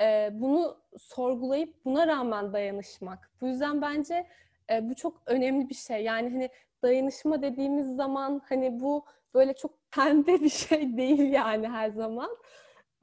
e, 0.02 0.30
bunu 0.34 0.78
sorgulayıp 0.98 1.86
buna 1.86 2.08
rağmen 2.08 2.54
dayanışmak. 2.54 3.32
Bu 3.41 3.48
yüzden 3.48 3.82
bence 3.82 4.28
e, 4.72 4.89
bu 4.89 4.96
çok 4.96 5.22
önemli 5.26 5.70
bir 5.70 5.76
şey. 5.76 6.04
Yani 6.04 6.30
hani 6.30 6.50
dayanışma 6.84 7.41
dediğimiz 7.41 7.96
zaman 7.96 8.41
hani 8.50 8.80
bu 8.80 9.06
böyle 9.34 9.54
çok 9.54 9.91
pembe 9.91 10.41
bir 10.41 10.50
şey 10.50 10.98
değil 10.98 11.32
yani 11.32 11.67
her 11.67 11.89
zaman. 11.89 12.38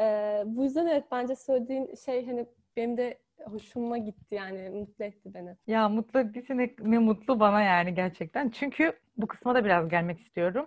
Ee, 0.01 0.43
bu 0.47 0.65
yüzden 0.65 0.87
evet 0.87 1.05
bence 1.13 1.37
söylediğin 1.37 1.95
şey 2.05 2.27
hani 2.27 2.47
benim 2.77 2.97
de 2.97 3.19
hoşuma 3.45 3.99
gitti 3.99 4.35
yani 4.35 4.71
mutlu 4.71 5.05
etti 5.05 5.35
beni. 5.35 5.57
Ya 5.67 5.89
mutlu 5.89 6.21
ettiyse 6.21 6.57
ne, 6.57 6.75
ne 6.79 6.99
mutlu 6.99 7.41
bana 7.41 7.63
yani 7.63 7.95
gerçekten. 7.95 8.49
Çünkü 8.51 8.93
bu 9.17 9.27
kısma 9.27 9.55
da 9.55 9.65
biraz 9.65 9.89
gelmek 9.89 10.21
istiyorum. 10.21 10.67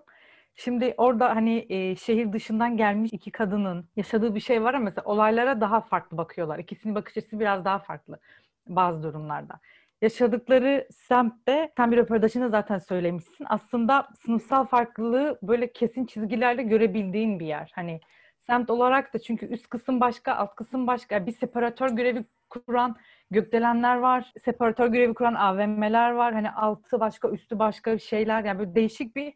Şimdi 0.56 0.94
orada 0.98 1.36
hani 1.36 1.66
e, 1.70 1.96
şehir 1.96 2.34
dışından 2.34 2.78
gelmiş 2.78 3.14
iki 3.14 3.32
kadının 3.32 3.90
yaşadığı 3.96 4.36
bir 4.36 4.40
şey 4.40 4.64
var 4.64 4.74
ama 4.74 4.84
mesela 4.84 5.06
olaylara 5.06 5.62
daha 5.62 5.82
farklı 5.82 6.18
bakıyorlar. 6.18 6.60
İkisinin 6.60 6.96
bakış 6.96 7.18
açısı 7.18 7.40
biraz 7.40 7.66
daha 7.66 7.80
farklı 7.80 8.20
bazı 8.68 9.04
durumlarda. 9.04 9.60
Yaşadıkları 10.02 10.88
semtte 10.92 11.72
sen 11.78 11.92
bir 11.92 11.98
röportajında 11.98 12.50
zaten 12.50 12.78
söylemişsin. 12.80 13.46
Aslında 13.50 14.08
sınıfsal 14.26 14.66
farklılığı 14.66 15.40
böyle 15.44 15.72
kesin 15.72 16.06
çizgilerle 16.06 16.64
görebildiğin 16.64 17.40
bir 17.40 17.46
yer. 17.46 17.72
Hani 17.76 18.00
semt 18.48 18.70
olarak 18.70 19.14
da 19.14 19.20
çünkü 19.20 19.46
üst 19.46 19.70
kısım 19.70 20.00
başka, 20.00 20.36
alt 20.36 20.56
kısım 20.56 20.88
başka. 20.88 21.26
Bir 21.26 21.32
separatör 21.32 21.90
görevi 21.90 22.26
kuran 22.50 22.96
gökdelenler 23.32 23.98
var. 23.98 24.34
Separatör 24.46 24.88
görevi 24.88 25.14
kuran 25.14 25.34
AVM'ler 25.34 26.12
var. 26.12 26.34
Hani 26.34 26.52
altı 26.52 27.00
başka, 27.00 27.30
üstü 27.30 27.60
başka 27.60 28.00
şeyler. 28.00 28.44
Yani 28.44 28.60
böyle 28.60 28.76
değişik 28.76 29.16
bir 29.16 29.34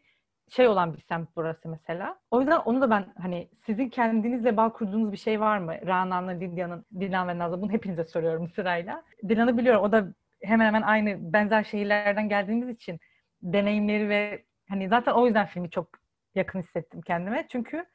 şey 0.50 0.68
olan 0.68 0.94
bir 0.94 1.00
semt 1.00 1.28
burası 1.36 1.68
mesela. 1.68 2.18
O 2.30 2.40
yüzden 2.40 2.58
onu 2.58 2.80
da 2.80 2.90
ben 2.90 3.06
hani 3.22 3.48
sizin 3.66 3.88
kendinizle 3.88 4.56
bağ 4.56 4.72
kurduğunuz 4.72 5.12
bir 5.12 5.16
şey 5.16 5.40
var 5.40 5.58
mı? 5.58 5.74
Rana'nın, 5.86 6.40
Lidya'nın, 6.40 6.84
Dilan 7.00 7.28
ve 7.28 7.38
Nazlı 7.38 7.62
bunu 7.62 7.70
hepinize 7.70 8.04
soruyorum 8.04 8.48
sırayla. 8.48 9.02
Dilan'ı 9.28 9.58
biliyorum. 9.58 9.82
O 9.84 9.92
da 9.92 10.06
hemen 10.42 10.66
hemen 10.66 10.82
aynı 10.82 11.32
benzer 11.32 11.64
şehirlerden 11.64 12.28
geldiğimiz 12.28 12.68
için 12.68 13.00
deneyimleri 13.42 14.08
ve 14.08 14.44
hani 14.68 14.88
zaten 14.88 15.12
o 15.12 15.26
yüzden 15.26 15.46
filmi 15.46 15.70
çok 15.70 15.88
yakın 16.34 16.58
hissettim 16.58 17.00
kendime. 17.00 17.46
Çünkü 17.48 17.86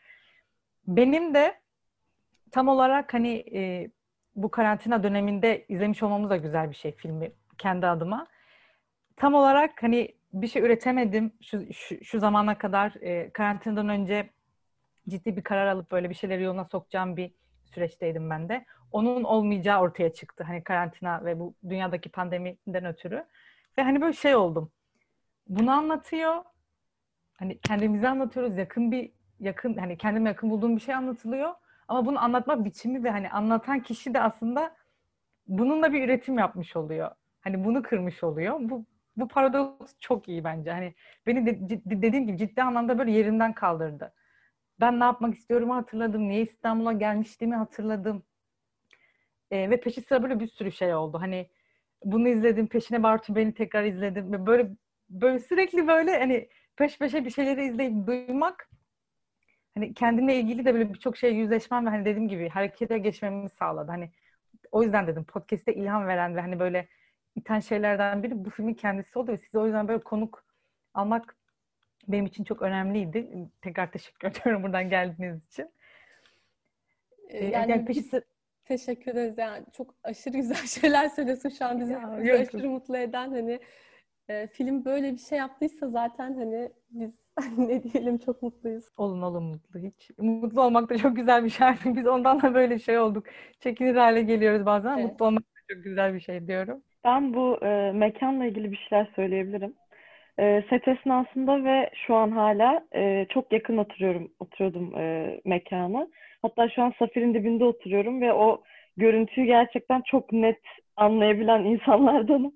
benim 0.87 1.33
de 1.33 1.59
tam 2.51 2.67
olarak 2.67 3.13
hani 3.13 3.45
e, 3.53 3.91
bu 4.35 4.51
karantina 4.51 5.03
döneminde 5.03 5.65
izlemiş 5.69 6.03
olmamız 6.03 6.29
da 6.29 6.37
güzel 6.37 6.69
bir 6.69 6.75
şey 6.75 6.91
filmi 6.91 7.31
kendi 7.57 7.87
adıma. 7.87 8.27
Tam 9.15 9.33
olarak 9.33 9.83
hani 9.83 10.15
bir 10.33 10.47
şey 10.47 10.61
üretemedim 10.61 11.31
şu, 11.41 11.73
şu, 11.73 12.05
şu 12.05 12.19
zamana 12.19 12.57
kadar 12.57 12.93
e, 13.01 13.29
karantinadan 13.29 13.89
önce 13.89 14.29
ciddi 15.09 15.37
bir 15.37 15.43
karar 15.43 15.67
alıp 15.67 15.91
böyle 15.91 16.09
bir 16.09 16.15
şeyleri 16.15 16.43
yoluna 16.43 16.65
sokacağım 16.65 17.17
bir 17.17 17.31
süreçteydim 17.65 18.29
ben 18.29 18.49
de. 18.49 18.65
Onun 18.91 19.23
olmayacağı 19.23 19.81
ortaya 19.81 20.13
çıktı. 20.13 20.43
Hani 20.43 20.63
karantina 20.63 21.25
ve 21.25 21.39
bu 21.39 21.55
dünyadaki 21.69 22.09
pandemiden 22.09 22.85
ötürü. 22.85 23.25
Ve 23.77 23.83
hani 23.83 24.01
böyle 24.01 24.13
şey 24.13 24.35
oldum. 24.35 24.71
Bunu 25.49 25.71
anlatıyor. 25.71 26.43
Hani 27.33 27.59
kendimizi 27.59 28.07
anlatıyoruz. 28.07 28.57
Yakın 28.57 28.91
bir 28.91 29.11
yakın 29.39 29.73
hani 29.77 29.97
kendime 29.97 30.29
yakın 30.29 30.49
bulduğum 30.49 30.75
bir 30.75 30.81
şey 30.81 30.95
anlatılıyor. 30.95 31.53
Ama 31.87 32.05
bunu 32.05 32.23
anlatma 32.23 32.65
biçimi 32.65 33.03
ve 33.03 33.09
hani 33.09 33.29
anlatan 33.29 33.79
kişi 33.79 34.13
de 34.13 34.21
aslında 34.21 34.75
bununla 35.47 35.93
bir 35.93 36.03
üretim 36.03 36.37
yapmış 36.37 36.75
oluyor. 36.75 37.11
Hani 37.41 37.65
bunu 37.65 37.81
kırmış 37.81 38.23
oluyor. 38.23 38.59
Bu 38.59 38.85
bu 39.17 39.27
paradoks 39.27 39.93
çok 39.99 40.27
iyi 40.27 40.43
bence. 40.43 40.71
Hani 40.71 40.93
beni 41.25 41.45
de, 41.45 41.67
ciddi, 41.67 42.01
dediğim 42.01 42.27
gibi 42.27 42.37
ciddi 42.37 42.63
anlamda 42.63 42.99
böyle 42.99 43.11
yerinden 43.11 43.53
kaldırdı. 43.53 44.13
Ben 44.79 44.99
ne 44.99 45.03
yapmak 45.03 45.35
istiyorumu 45.35 45.75
hatırladım. 45.75 46.29
Niye 46.29 46.41
İstanbul'a 46.41 46.93
gelmiştiğimi 46.93 47.55
hatırladım. 47.55 48.23
Ee, 49.51 49.69
ve 49.69 49.79
peşi 49.79 50.01
sıra 50.01 50.23
böyle 50.23 50.39
bir 50.39 50.47
sürü 50.47 50.71
şey 50.71 50.95
oldu. 50.95 51.21
Hani 51.21 51.49
bunu 52.03 52.27
izledim, 52.27 52.67
peşine 52.67 53.03
Bartu 53.03 53.35
beni 53.35 53.53
tekrar 53.53 53.83
izledim. 53.83 54.33
Ve 54.33 54.45
böyle 54.45 54.71
böyle 55.09 55.39
sürekli 55.39 55.87
böyle 55.87 56.19
hani 56.19 56.49
peş 56.75 56.99
peşe 56.99 57.25
bir 57.25 57.29
şeyleri 57.29 57.65
izleyip 57.65 58.07
duymak 58.07 58.69
hani 59.77 59.93
kendimle 59.93 60.35
ilgili 60.35 60.65
de 60.65 60.73
böyle 60.73 60.93
birçok 60.93 61.17
şey 61.17 61.35
yüzleşmem 61.35 61.85
ve 61.85 61.89
hani 61.89 62.05
dediğim 62.05 62.27
gibi 62.27 62.49
harekete 62.49 62.97
geçmemi 62.97 63.49
sağladı. 63.49 63.91
Hani 63.91 64.11
o 64.71 64.83
yüzden 64.83 65.07
dedim 65.07 65.23
podcast'te 65.23 65.73
ilham 65.73 66.07
veren 66.07 66.35
ve 66.35 66.41
hani 66.41 66.59
böyle 66.59 66.87
iten 67.35 67.59
şeylerden 67.59 68.23
biri 68.23 68.45
bu 68.45 68.49
filmin 68.49 68.73
kendisi 68.73 69.19
oldu 69.19 69.31
ve 69.31 69.37
size 69.37 69.59
o 69.59 69.65
yüzden 69.65 69.87
böyle 69.87 70.03
konuk 70.03 70.45
almak 70.93 71.35
benim 72.07 72.25
için 72.25 72.43
çok 72.43 72.61
önemliydi. 72.61 73.49
Tekrar 73.61 73.91
teşekkür 73.91 74.27
ediyorum 74.31 74.63
buradan 74.63 74.89
geldiğiniz 74.89 75.45
için. 75.47 75.71
Ee, 77.29 77.45
Yani 77.45 77.71
yani 77.71 77.85
peki 77.85 77.99
biz 77.99 78.11
teşekkür 78.65 79.11
ederiz. 79.11 79.37
Yani 79.37 79.65
çok 79.73 79.95
aşırı 80.03 80.37
güzel 80.37 80.55
şeyler 80.81 81.09
söylüyorsun 81.09 81.49
şu 81.49 81.65
an 81.65 81.79
bizi, 81.79 81.93
Ya, 81.93 82.17
bizi 82.17 82.33
aşırı 82.33 82.69
mutlu 82.69 82.97
eden 82.97 83.29
hani 83.29 83.59
e, 84.29 84.47
film 84.47 84.85
böyle 84.85 85.13
bir 85.13 85.17
şey 85.17 85.37
yaptıysa 85.37 85.89
zaten 85.89 86.33
hani 86.33 86.71
biz 86.89 87.26
ne 87.57 87.83
diyelim 87.83 88.17
çok 88.17 88.41
mutluyuz. 88.43 88.85
olun 88.97 89.21
olun 89.21 89.43
mutlu 89.43 89.79
hiç. 89.79 90.11
Mutlu 90.17 90.61
olmak 90.61 90.89
da 90.89 90.97
çok 90.97 91.15
güzel 91.15 91.43
bir 91.45 91.49
şey. 91.49 91.67
Artık 91.67 91.85
Biz 91.95 92.07
ondan 92.07 92.41
da 92.41 92.53
böyle 92.53 92.79
şey 92.79 92.99
olduk. 92.99 93.25
Çekinir 93.59 93.95
hale 93.95 94.21
geliyoruz 94.21 94.65
bazen. 94.65 94.97
Evet. 94.97 95.11
Mutlu 95.11 95.25
olmak 95.25 95.43
da 95.43 95.73
çok 95.73 95.83
güzel 95.83 96.13
bir 96.13 96.19
şey 96.19 96.47
diyorum. 96.47 96.81
Ben 97.03 97.33
bu 97.33 97.57
e, 97.65 97.91
mekanla 97.91 98.45
ilgili 98.45 98.71
bir 98.71 98.87
şeyler 98.89 99.07
söyleyebilirim. 99.15 99.73
E, 100.39 100.63
set 100.69 100.87
esnasında 100.87 101.63
ve 101.63 101.89
şu 102.07 102.15
an 102.15 102.31
hala 102.31 102.87
e, 102.95 103.25
çok 103.29 103.53
yakın 103.53 103.77
oturuyorum, 103.77 104.31
oturuyordum 104.39 104.97
e, 104.97 105.39
mekana. 105.45 106.07
Hatta 106.41 106.69
şu 106.69 106.83
an 106.83 106.93
Safir'in 106.99 107.33
dibinde 107.33 107.63
oturuyorum 107.65 108.21
ve 108.21 108.33
o 108.33 108.63
görüntüyü 108.97 109.47
gerçekten 109.47 110.01
çok 110.01 110.33
net 110.33 110.61
anlayabilen 110.95 111.63
insanlardanım. 111.63 112.53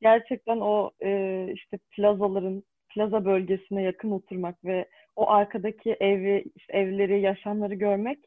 Gerçekten 0.00 0.56
o 0.60 0.90
e, 1.04 1.48
işte 1.54 1.78
plazaların, 1.90 2.62
plaza 2.96 3.24
bölgesine 3.24 3.82
yakın 3.82 4.10
oturmak 4.10 4.64
ve 4.64 4.88
o 5.16 5.30
arkadaki 5.30 5.96
evi, 6.00 6.44
işte 6.56 6.72
evleri, 6.72 7.20
yaşamları 7.20 7.74
görmek 7.74 8.18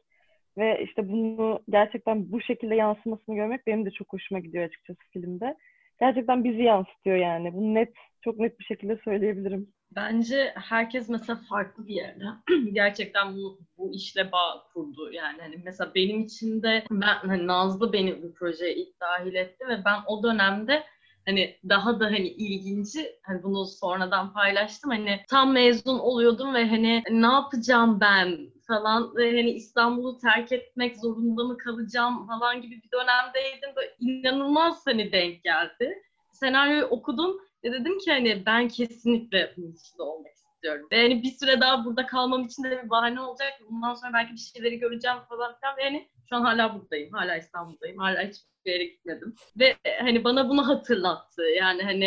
ve 0.58 0.84
işte 0.84 1.08
bunu 1.08 1.60
gerçekten 1.70 2.32
bu 2.32 2.40
şekilde 2.40 2.74
yansımasını 2.74 3.34
görmek 3.34 3.66
benim 3.66 3.86
de 3.86 3.90
çok 3.90 4.12
hoşuma 4.12 4.40
gidiyor 4.40 4.64
açıkçası 4.64 5.00
filmde. 5.12 5.56
Gerçekten 6.00 6.44
bizi 6.44 6.62
yansıtıyor 6.62 7.16
yani. 7.16 7.54
Bunu 7.54 7.74
net, 7.74 7.92
çok 8.20 8.38
net 8.38 8.58
bir 8.58 8.64
şekilde 8.64 8.98
söyleyebilirim. 9.04 9.68
Bence 9.96 10.52
herkes 10.56 11.08
mesela 11.08 11.40
farklı 11.48 11.86
bir 11.86 11.94
yerde. 11.94 12.24
Gerçekten 12.72 13.36
bu, 13.36 13.60
bu 13.78 13.94
işle 13.94 14.32
bağ 14.32 14.62
kurdu. 14.72 15.12
Yani 15.12 15.40
hani 15.40 15.56
mesela 15.64 15.92
benim 15.94 16.20
için 16.20 16.62
de 16.62 16.84
ben 16.90 17.14
hani 17.14 17.46
Nazlı 17.46 17.92
beni 17.92 18.22
bu 18.22 18.34
projeye 18.34 18.74
ilk 18.74 19.00
dahil 19.00 19.34
etti 19.34 19.68
ve 19.68 19.84
ben 19.84 19.98
o 20.06 20.22
dönemde 20.22 20.82
hani 21.26 21.58
daha 21.68 22.00
da 22.00 22.04
hani 22.04 22.28
ilginci 22.28 23.18
hani 23.22 23.42
bunu 23.42 23.66
sonradan 23.66 24.32
paylaştım 24.32 24.90
hani 24.90 25.20
tam 25.28 25.52
mezun 25.52 25.98
oluyordum 25.98 26.54
ve 26.54 26.68
hani 26.68 27.02
ne 27.10 27.26
yapacağım 27.26 28.00
ben 28.00 28.50
falan 28.66 29.16
ve 29.16 29.36
hani 29.36 29.50
İstanbul'u 29.50 30.18
terk 30.18 30.52
etmek 30.52 30.96
zorunda 30.96 31.44
mı 31.44 31.58
kalacağım 31.58 32.26
falan 32.26 32.62
gibi 32.62 32.82
bir 32.82 32.90
dönemdeydim. 32.92 33.70
Böyle 33.76 33.94
inanılmaz 34.00 34.86
hani 34.86 35.12
denk 35.12 35.44
geldi. 35.44 36.02
Senaryoyu 36.32 36.84
okudum 36.84 37.40
ve 37.64 37.72
dedim 37.72 37.98
ki 37.98 38.10
hani 38.10 38.46
ben 38.46 38.68
kesinlikle 38.68 39.54
bunun 39.56 39.72
içinde 39.72 40.02
olmak 40.02 40.32
istiyorum. 40.34 40.86
Ve 40.92 41.02
hani 41.02 41.22
bir 41.22 41.30
süre 41.30 41.60
daha 41.60 41.84
burada 41.84 42.06
kalmam 42.06 42.44
için 42.44 42.64
de 42.64 42.82
bir 42.84 42.90
bahane 42.90 43.20
olacak. 43.20 43.48
Bundan 43.70 43.94
sonra 43.94 44.12
belki 44.12 44.32
bir 44.32 44.38
şeyleri 44.38 44.78
göreceğim 44.78 45.18
falan 45.28 45.54
filan. 45.60 45.76
Ve 45.76 45.82
hani 45.82 46.08
şu 46.28 46.36
an 46.36 46.42
hala 46.42 46.74
buradayım. 46.74 47.12
Hala 47.12 47.36
İstanbul'dayım. 47.36 47.98
Hala 47.98 48.22
hiçbir 48.22 48.49
yere 48.66 48.84
gitmedim. 48.84 49.34
Ve 49.58 49.76
e, 49.84 49.98
hani 49.98 50.24
bana 50.24 50.48
bunu 50.48 50.68
hatırlattı. 50.68 51.42
Yani 51.42 51.82
hani 51.82 52.04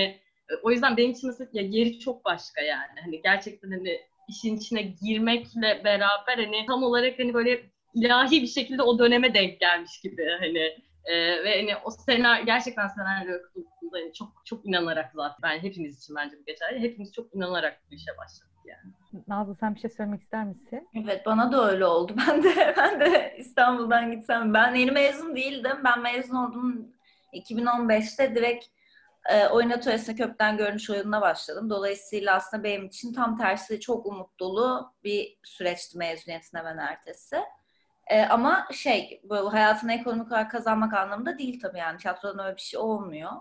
e, 0.49 0.53
o 0.63 0.71
yüzden 0.71 0.97
benim 0.97 1.11
için 1.11 1.29
mesela 1.29 1.49
ya 1.53 1.61
yeri 1.61 1.99
çok 1.99 2.25
başka 2.25 2.61
yani. 2.61 2.99
Hani 3.03 3.21
gerçekten 3.21 3.71
hani 3.71 4.01
işin 4.29 4.57
içine 4.57 4.81
girmekle 4.81 5.81
beraber 5.83 6.37
hani 6.37 6.65
tam 6.67 6.83
olarak 6.83 7.19
hani 7.19 7.33
böyle 7.33 7.61
ilahi 7.95 8.41
bir 8.41 8.47
şekilde 8.47 8.81
o 8.81 8.99
döneme 8.99 9.33
denk 9.33 9.59
gelmiş 9.59 10.01
gibi 10.01 10.25
hani 10.39 10.77
ee, 11.05 11.43
ve 11.43 11.59
hani 11.59 11.75
o 11.85 11.91
senaryo 11.91 12.45
gerçekten 12.45 12.87
senaryo 12.87 13.37
okuduğumda 13.55 13.97
hani 13.97 14.13
çok 14.13 14.41
çok 14.45 14.65
inanarak 14.65 15.11
zaten 15.15 15.37
ben 15.43 15.59
hepimiz 15.59 16.03
için 16.03 16.15
bence 16.15 16.37
bu 16.39 16.45
geçerli. 16.45 16.79
Hepimiz 16.79 17.13
çok 17.13 17.35
inanarak 17.35 17.81
bu 17.91 17.95
işe 17.95 18.17
başladık 18.17 18.57
yani. 18.65 18.93
Nazlı 19.27 19.55
sen 19.55 19.75
bir 19.75 19.79
şey 19.79 19.89
söylemek 19.89 20.21
ister 20.21 20.45
misin? 20.45 20.89
Evet 21.03 21.25
bana 21.25 21.51
da 21.51 21.69
öyle 21.71 21.85
oldu. 21.85 22.13
Ben 22.27 22.43
de 22.43 22.73
ben 22.77 22.99
de 22.99 23.35
İstanbul'dan 23.37 24.11
gitsem 24.11 24.53
ben 24.53 24.75
yeni 24.75 24.91
mezun 24.91 25.35
değildim. 25.35 25.77
Ben 25.83 26.01
mezun 26.01 26.35
oldum 26.35 26.87
2015'te 27.33 28.35
direkt 28.35 28.65
e, 29.29 29.47
oyun 29.47 29.69
atölyesine 29.69 30.55
görünüş 30.55 30.89
oyununa 30.89 31.21
başladım. 31.21 31.69
Dolayısıyla 31.69 32.35
aslında 32.35 32.63
benim 32.63 32.85
için 32.85 33.13
tam 33.13 33.37
tersi 33.37 33.79
çok 33.79 34.05
umut 34.05 34.39
dolu 34.39 34.93
bir 35.03 35.37
süreçti 35.43 35.97
mezuniyetin 35.97 36.57
hemen 36.57 36.77
ertesi. 36.77 37.37
E, 38.07 38.25
ama 38.25 38.67
şey 38.71 39.21
bu 39.23 39.53
hayatını 39.53 39.93
ekonomik 39.93 40.27
olarak 40.27 40.51
kazanmak 40.51 40.93
anlamında 40.93 41.37
değil 41.37 41.59
tabii 41.61 41.77
yani 41.77 41.97
tiyatrodan 41.97 42.45
öyle 42.45 42.55
bir 42.55 42.61
şey 42.61 42.79
olmuyor. 42.79 43.31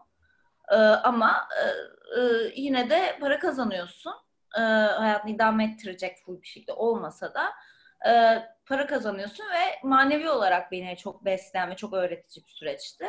E, 0.70 0.76
ama 0.76 1.48
e, 1.64 1.64
e, 2.20 2.52
yine 2.56 2.90
de 2.90 3.18
para 3.20 3.38
kazanıyorsun. 3.38 4.12
E, 4.56 4.60
hayatını 4.60 5.30
idame 5.30 5.64
ettirecek 5.64 6.18
full 6.26 6.42
bir 6.42 6.46
şekilde 6.46 6.72
olmasa 6.72 7.34
da 7.34 7.52
e, 8.10 8.42
para 8.66 8.86
kazanıyorsun 8.86 9.44
ve 9.44 9.88
manevi 9.88 10.30
olarak 10.30 10.72
beni 10.72 10.96
çok 10.96 11.24
besleyen 11.24 11.70
ve 11.70 11.76
çok 11.76 11.92
öğretici 11.92 12.46
bir 12.46 12.50
süreçti. 12.50 13.06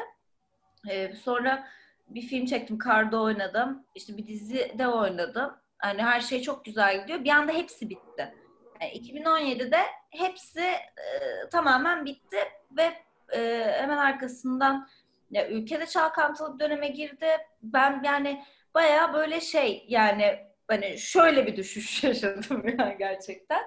E, 0.89 1.15
sonra 1.15 1.67
bir 2.08 2.21
film 2.21 2.45
çektim, 2.45 2.77
Karda 2.77 3.21
oynadım. 3.21 3.86
İşte 3.95 4.17
bir 4.17 4.27
dizide 4.27 4.88
oynadım. 4.88 5.58
Hani 5.77 6.03
her 6.03 6.21
şey 6.21 6.41
çok 6.41 6.65
güzel 6.65 7.01
gidiyor. 7.01 7.23
Bir 7.23 7.29
anda 7.29 7.51
hepsi 7.51 7.89
bitti. 7.89 8.34
Yani 8.82 8.93
2017'de 8.93 9.79
hepsi 10.10 10.62
e, 10.62 11.49
tamamen 11.51 12.06
bitti 12.06 12.38
ve 12.77 12.93
e, 13.34 13.71
hemen 13.82 13.97
arkasından 13.97 14.89
ya, 15.32 15.49
ülkede 15.49 15.86
çalkantılı 15.86 16.60
döneme 16.60 16.88
girdi. 16.88 17.27
Ben 17.63 18.01
yani 18.06 18.43
bayağı 18.73 19.13
böyle 19.13 19.41
şey 19.41 19.86
yani 19.88 20.53
hani 20.67 20.97
şöyle 20.97 21.47
bir 21.47 21.58
düşüş 21.58 22.04
yaşadım 22.04 22.67
ya 22.80 22.95
gerçekten. 22.99 23.63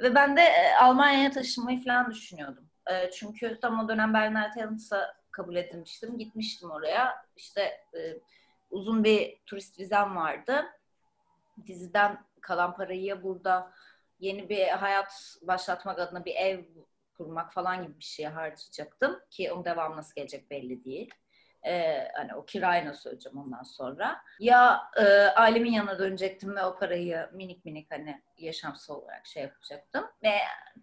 Ve 0.00 0.14
ben 0.14 0.36
de 0.36 0.40
e, 0.40 0.74
Almanya'ya 0.74 1.30
taşınmayı 1.30 1.84
falan 1.84 2.10
düşünüyordum. 2.10 2.68
E, 2.90 3.10
çünkü 3.10 3.58
tam 3.60 3.84
o 3.84 3.88
dönem 3.88 4.14
Berliner 4.14 4.52
Talents'a 4.52 5.16
kabul 5.30 5.56
edilmiştim. 5.56 6.18
Gitmiştim 6.18 6.70
oraya. 6.70 7.26
İşte 7.36 7.60
e, 7.94 8.18
uzun 8.70 9.04
bir 9.04 9.38
turist 9.46 9.80
vizem 9.80 10.16
vardı. 10.16 10.64
Diziden 11.66 12.24
kalan 12.40 12.76
parayı 12.76 13.02
ya 13.02 13.22
burada 13.22 13.72
yeni 14.20 14.48
bir 14.48 14.68
hayat 14.68 15.36
başlatmak 15.42 15.98
adına 15.98 16.24
bir 16.24 16.34
ev 16.34 16.64
kurmak 17.16 17.52
falan 17.52 17.82
gibi 17.82 17.98
bir 17.98 18.04
şeye 18.04 18.28
harcayacaktım. 18.28 19.20
Ki 19.30 19.52
onun 19.52 19.64
devamı 19.64 19.96
nasıl 19.96 20.14
gelecek 20.14 20.50
belli 20.50 20.84
değil. 20.84 21.14
Ee, 21.66 22.08
hani 22.14 22.34
o 22.34 22.44
kirayı 22.44 22.86
nasıl 22.86 23.10
ödeyeceğim 23.10 23.38
ondan 23.38 23.62
sonra. 23.62 24.20
Ya 24.40 24.82
e, 24.96 25.04
ailemin 25.36 25.72
yanına 25.72 25.98
dönecektim 25.98 26.56
ve 26.56 26.64
o 26.64 26.78
parayı 26.78 27.28
minik 27.32 27.64
minik 27.64 27.90
hani 27.90 28.22
yaşamsal 28.38 28.94
olarak 28.94 29.26
şey 29.26 29.42
yapacaktım. 29.42 30.04
Ve 30.22 30.34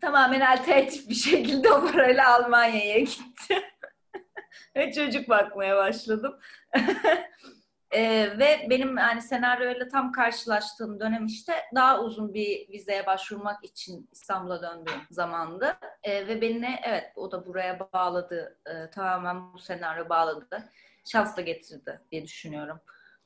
tamamen 0.01 0.41
alternatif 0.41 1.09
bir 1.09 1.15
şekilde 1.15 1.71
o 1.71 1.91
parayla 1.91 2.35
Almanya'ya 2.35 2.99
gittim. 2.99 3.63
ve 4.75 4.91
çocuk 4.91 5.29
bakmaya 5.29 5.77
başladım. 5.77 6.39
Ee, 7.95 8.39
ve 8.39 8.67
benim 8.69 8.97
yani 8.97 9.21
senaryoyla 9.21 9.87
tam 9.87 10.11
karşılaştığım 10.11 10.99
dönem 10.99 11.25
işte 11.25 11.53
daha 11.75 12.01
uzun 12.01 12.33
bir 12.33 12.69
vizeye 12.69 13.05
başvurmak 13.05 13.63
için 13.63 14.09
İstanbul'a 14.11 14.61
döndüğüm 14.61 15.01
zamandı. 15.11 15.77
Ee, 16.03 16.27
ve 16.27 16.41
beni 16.41 16.79
evet 16.83 17.11
o 17.15 17.31
da 17.31 17.45
buraya 17.45 17.79
bağladı. 17.93 18.59
Ee, 18.65 18.89
tamamen 18.89 19.53
bu 19.53 19.59
senaryo 19.59 20.09
bağladı. 20.09 20.63
Şans 21.05 21.37
da 21.37 21.41
getirdi 21.41 22.01
diye 22.11 22.23
düşünüyorum. 22.23 22.79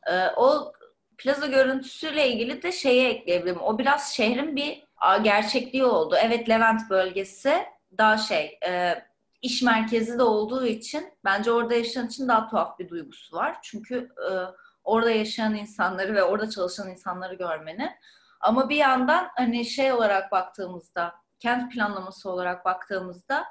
Ee, 0.08 0.28
o 0.36 0.74
plaza 1.18 1.48
görüntüsüyle 1.48 2.28
ilgili 2.30 2.64
de 2.64 2.72
şeye 2.72 3.10
ekleyebilirim. 3.10 3.62
O 3.62 3.80
biraz 3.80 4.14
şehrin 4.14 4.56
bir 4.56 4.88
gerçekliği 5.24 5.86
oldu. 5.86 6.16
Evet 6.24 6.50
Levent 6.50 6.90
bölgesi 6.90 7.66
daha 7.98 8.18
şey 8.18 8.60
e, 8.68 9.04
iş 9.48 9.62
merkezi 9.62 10.20
de 10.20 10.24
olduğu 10.24 10.66
için 10.66 11.14
bence 11.26 11.52
orada 11.52 11.74
yaşayan 11.74 12.08
için 12.08 12.28
daha 12.28 12.48
tuhaf 12.48 12.80
bir 12.80 12.90
duygusu 12.90 13.36
var. 13.36 13.58
Çünkü 13.64 13.96
e, 13.98 14.32
orada 14.84 15.12
yaşayan 15.12 15.56
insanları 15.56 16.16
ve 16.16 16.24
orada 16.24 16.50
çalışan 16.50 16.90
insanları 16.90 17.34
görmeni. 17.34 17.92
Ama 18.42 18.70
bir 18.70 18.76
yandan 18.76 19.28
hani 19.36 19.66
şey 19.66 19.94
olarak 19.94 20.32
baktığımızda, 20.32 21.14
kent 21.40 21.74
planlaması 21.74 22.30
olarak 22.30 22.66
baktığımızda 22.66 23.46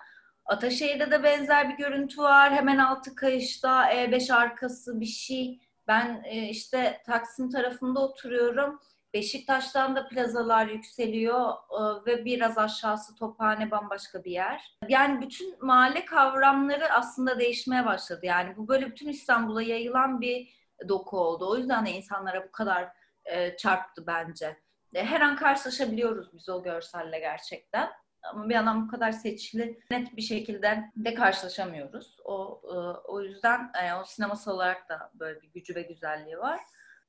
Ataşehir'de 0.45 1.11
de 1.11 1.23
benzer 1.23 1.71
bir 1.71 1.77
görüntü 1.77 2.23
var. 2.23 2.53
Hemen 2.53 2.79
altı 2.79 3.15
kayışta 3.15 3.93
E5 3.93 4.35
arkası 4.35 5.01
bir 5.01 5.07
şey. 5.07 5.61
Ben 5.89 6.23
e, 6.25 6.49
işte 6.49 7.03
Taksim 7.07 7.51
tarafında 7.51 8.01
oturuyorum. 8.01 8.81
Beşiktaş'tan 9.17 9.97
da 9.97 10.09
plazalar 10.09 10.67
yükseliyor 10.67 11.53
e, 11.53 12.07
ve 12.07 12.25
biraz 12.25 12.59
aşağısı 12.59 13.15
Tophane 13.15 13.71
bambaşka 13.71 14.25
bir 14.25 14.31
yer. 14.31 14.77
Yani 14.89 15.21
bütün 15.21 15.67
mahalle 15.67 16.05
kavramları 16.05 16.93
aslında 16.93 17.39
değişmeye 17.39 17.87
başladı. 17.87 18.21
Yani 18.23 18.57
bu 18.57 18.69
böyle 18.69 18.87
bütün 18.87 19.09
İstanbul'a 19.09 19.63
yayılan 19.63 20.21
bir 20.21 20.49
doku 20.89 21.19
oldu. 21.19 21.51
O 21.51 21.57
yüzden 21.57 21.87
de 21.87 21.91
insanlara 21.91 22.49
bu 22.49 22.53
kadar 22.53 22.89
e, 23.25 23.57
çarptı 23.57 24.07
bence. 24.07 24.57
E, 24.95 25.05
her 25.05 25.21
an 25.21 25.37
karşılaşabiliyoruz 25.37 26.35
biz 26.35 26.49
o 26.49 26.63
görselle 26.63 27.19
gerçekten. 27.19 27.91
Ama 28.23 28.49
bir 28.49 28.55
yandan 28.55 28.87
bu 28.87 28.91
kadar 28.91 29.13
seçili, 29.13 29.81
net 29.91 30.17
bir 30.17 30.23
şekilde 30.23 30.85
de 30.97 31.15
karşılaşamıyoruz. 31.15 32.17
O 32.25 32.63
o 33.05 33.23
yüzden 33.23 33.73
o 34.01 34.05
sinemasal 34.05 34.55
olarak 34.55 34.89
da 34.89 35.11
böyle 35.15 35.43
bir 35.43 35.49
gücü 35.49 35.75
ve 35.75 35.83
güzelliği 35.83 36.39
var. 36.39 36.61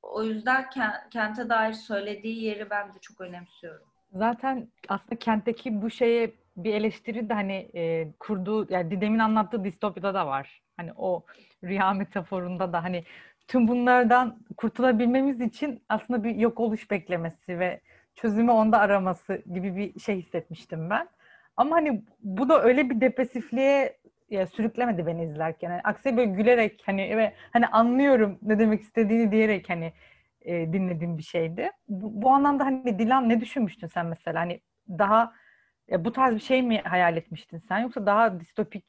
O 0.02 0.22
yüzden 0.22 0.70
kente 1.10 1.48
dair 1.48 1.72
söylediği 1.72 2.44
yeri 2.44 2.70
ben 2.70 2.88
de 2.88 2.98
çok 3.00 3.20
önemsiyorum. 3.20 3.86
Zaten 4.12 4.68
aslında 4.88 5.16
kentteki 5.18 5.82
bu 5.82 5.90
şeye 5.90 6.34
bir 6.56 6.74
eleştiri 6.74 7.28
de 7.28 7.34
hani 7.34 7.70
e, 7.74 8.12
kurduğu 8.20 8.72
yani 8.72 8.90
Didem'in 8.90 9.18
anlattığı 9.18 9.64
distopyada 9.64 10.14
da 10.14 10.26
var. 10.26 10.62
Hani 10.76 10.92
o 10.96 11.24
rüya 11.64 11.92
metaforunda 11.92 12.72
da 12.72 12.84
hani 12.84 13.04
tüm 13.48 13.68
bunlardan 13.68 14.38
kurtulabilmemiz 14.56 15.40
için 15.40 15.82
aslında 15.88 16.24
bir 16.24 16.34
yok 16.34 16.60
oluş 16.60 16.90
beklemesi 16.90 17.58
ve 17.58 17.80
çözümü 18.14 18.50
onda 18.50 18.78
araması 18.78 19.42
gibi 19.52 19.76
bir 19.76 20.00
şey 20.00 20.16
hissetmiştim 20.16 20.90
ben. 20.90 21.08
Ama 21.56 21.76
hani 21.76 22.02
bu 22.20 22.48
da 22.48 22.62
öyle 22.62 22.90
bir 22.90 23.00
depresifliğe 23.00 23.98
ya, 24.30 24.46
sürüklemedi 24.46 25.06
beni 25.06 25.24
izlerken. 25.24 25.70
Yani 25.70 25.80
aksine 25.84 26.16
böyle 26.16 26.30
gülerek 26.30 26.82
hani 26.86 27.16
ve 27.16 27.32
hani 27.52 27.66
anlıyorum 27.66 28.38
ne 28.42 28.58
demek 28.58 28.80
istediğini 28.80 29.32
diyerek 29.32 29.70
hani 29.70 29.92
e, 30.42 30.72
dinlediğim 30.72 31.18
bir 31.18 31.22
şeydi. 31.22 31.70
Bu, 31.88 32.22
bu 32.22 32.30
anlamda 32.30 32.64
hani 32.64 32.98
Dilan 32.98 33.28
ne 33.28 33.40
düşünmüştün 33.40 33.86
sen 33.86 34.06
mesela? 34.06 34.40
Hani 34.40 34.60
daha 34.88 35.32
ya 35.88 36.04
bu 36.04 36.12
tarz 36.12 36.34
bir 36.34 36.40
şey 36.40 36.62
mi 36.62 36.78
hayal 36.78 37.16
etmiştin 37.16 37.58
sen 37.58 37.78
yoksa 37.78 38.06
daha 38.06 38.40
distopik 38.40 38.84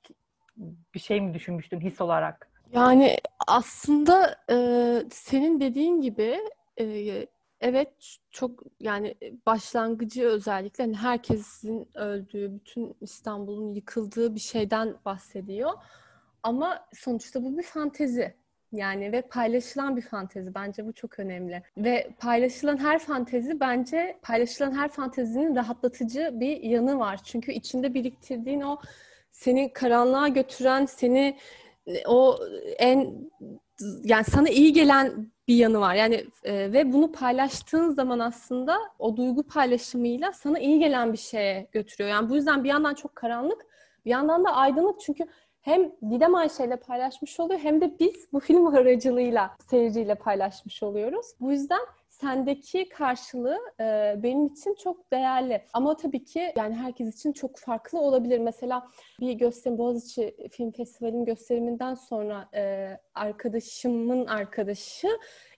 bir 0.94 1.00
şey 1.00 1.22
mi 1.22 1.34
düşünmüştün 1.34 1.80
his 1.80 2.02
olarak? 2.02 2.50
Yani 2.74 3.18
aslında 3.48 4.36
e, 4.50 4.56
senin 5.12 5.60
dediğin 5.60 6.02
gibi 6.02 6.40
e, 6.78 6.86
evet 7.62 8.18
çok 8.32 8.64
yani 8.80 9.16
başlangıcı 9.46 10.26
özellikle 10.26 10.84
hani 10.84 10.96
herkesin 10.96 11.90
öldüğü, 11.96 12.56
bütün 12.56 12.96
İstanbul'un 13.02 13.74
yıkıldığı 13.74 14.36
bir 14.36 14.40
şeyden 14.40 14.96
bahsediyor. 15.06 15.72
Ama 16.44 16.88
sonuçta 16.94 17.44
bu 17.44 17.58
bir 17.58 17.64
fantezi. 17.64 18.34
Yani 18.72 19.12
ve 19.12 19.22
paylaşılan 19.22 19.98
bir 19.98 20.02
fantezi. 20.02 20.56
Bence 20.56 20.86
bu 20.86 20.94
çok 20.94 21.20
önemli. 21.20 21.64
Ve 21.78 22.10
paylaşılan 22.20 22.78
her 22.78 23.00
fantezi 23.00 23.60
bence 23.60 24.20
paylaşılan 24.22 24.72
her 24.72 24.90
fantezinin 24.90 25.56
rahatlatıcı 25.56 26.32
bir 26.34 26.64
yanı 26.64 27.00
var. 27.00 27.20
Çünkü 27.24 27.52
içinde 27.52 27.94
biriktirdiğin 27.94 28.62
o 28.62 28.78
seni 29.32 29.74
karanlığa 29.74 30.28
götüren, 30.28 30.86
seni 30.86 31.20
e, 31.20 31.38
o 32.08 32.40
en 32.78 33.30
yani 34.04 34.24
sana 34.24 34.50
iyi 34.50 34.74
gelen 34.74 35.32
bir 35.48 35.56
yanı 35.56 35.80
var. 35.80 35.96
Yani 35.96 36.26
e, 36.44 36.74
ve 36.74 36.94
bunu 36.94 37.12
paylaştığın 37.12 37.90
zaman 37.90 38.20
aslında 38.20 38.78
o 39.00 39.18
duygu 39.18 39.44
paylaşımıyla 39.44 40.32
sana 40.32 40.60
iyi 40.60 40.80
gelen 40.80 41.14
bir 41.14 41.18
şeye 41.18 41.68
götürüyor. 41.72 42.10
Yani 42.10 42.30
bu 42.30 42.36
yüzden 42.36 42.64
bir 42.64 42.70
yandan 42.70 42.94
çok 42.94 43.16
karanlık, 43.16 43.66
bir 44.06 44.10
yandan 44.10 44.46
da 44.46 44.56
aydınlık 44.56 45.00
çünkü 45.00 45.26
hem 45.62 45.92
Didem 46.12 46.36
Ayşe 46.36 46.66
ile 46.66 46.76
paylaşmış 46.76 47.40
oluyor 47.40 47.60
hem 47.60 47.82
de 47.82 48.00
biz 48.00 48.34
bu 48.34 48.40
film 48.40 48.68
aracılığıyla 48.68 49.56
seyirciyle 49.70 50.16
paylaşmış 50.16 50.84
oluyoruz. 50.84 51.28
Bu 51.40 51.52
yüzden 51.52 51.82
sendeki 52.22 52.90
karşılığı 52.90 53.60
e, 53.80 54.16
benim 54.24 54.48
için 54.48 54.76
çok 54.76 55.12
değerli. 55.12 55.62
Ama 55.74 55.98
tabii 55.98 56.24
ki 56.24 56.54
yani 56.58 56.76
herkes 56.76 57.16
için 57.16 57.34
çok 57.34 57.58
farklı 57.58 58.00
olabilir. 58.00 58.40
Mesela 58.40 58.88
bir 59.20 59.34
gösterim 59.34 59.78
Boğaziçi 59.78 60.36
Film 60.52 60.72
Festivali'nin 60.72 61.26
gösteriminden 61.26 61.94
sonra 61.94 62.50
e, 62.54 62.98
arkadaşımın 63.16 64.26
arkadaşı 64.26 65.08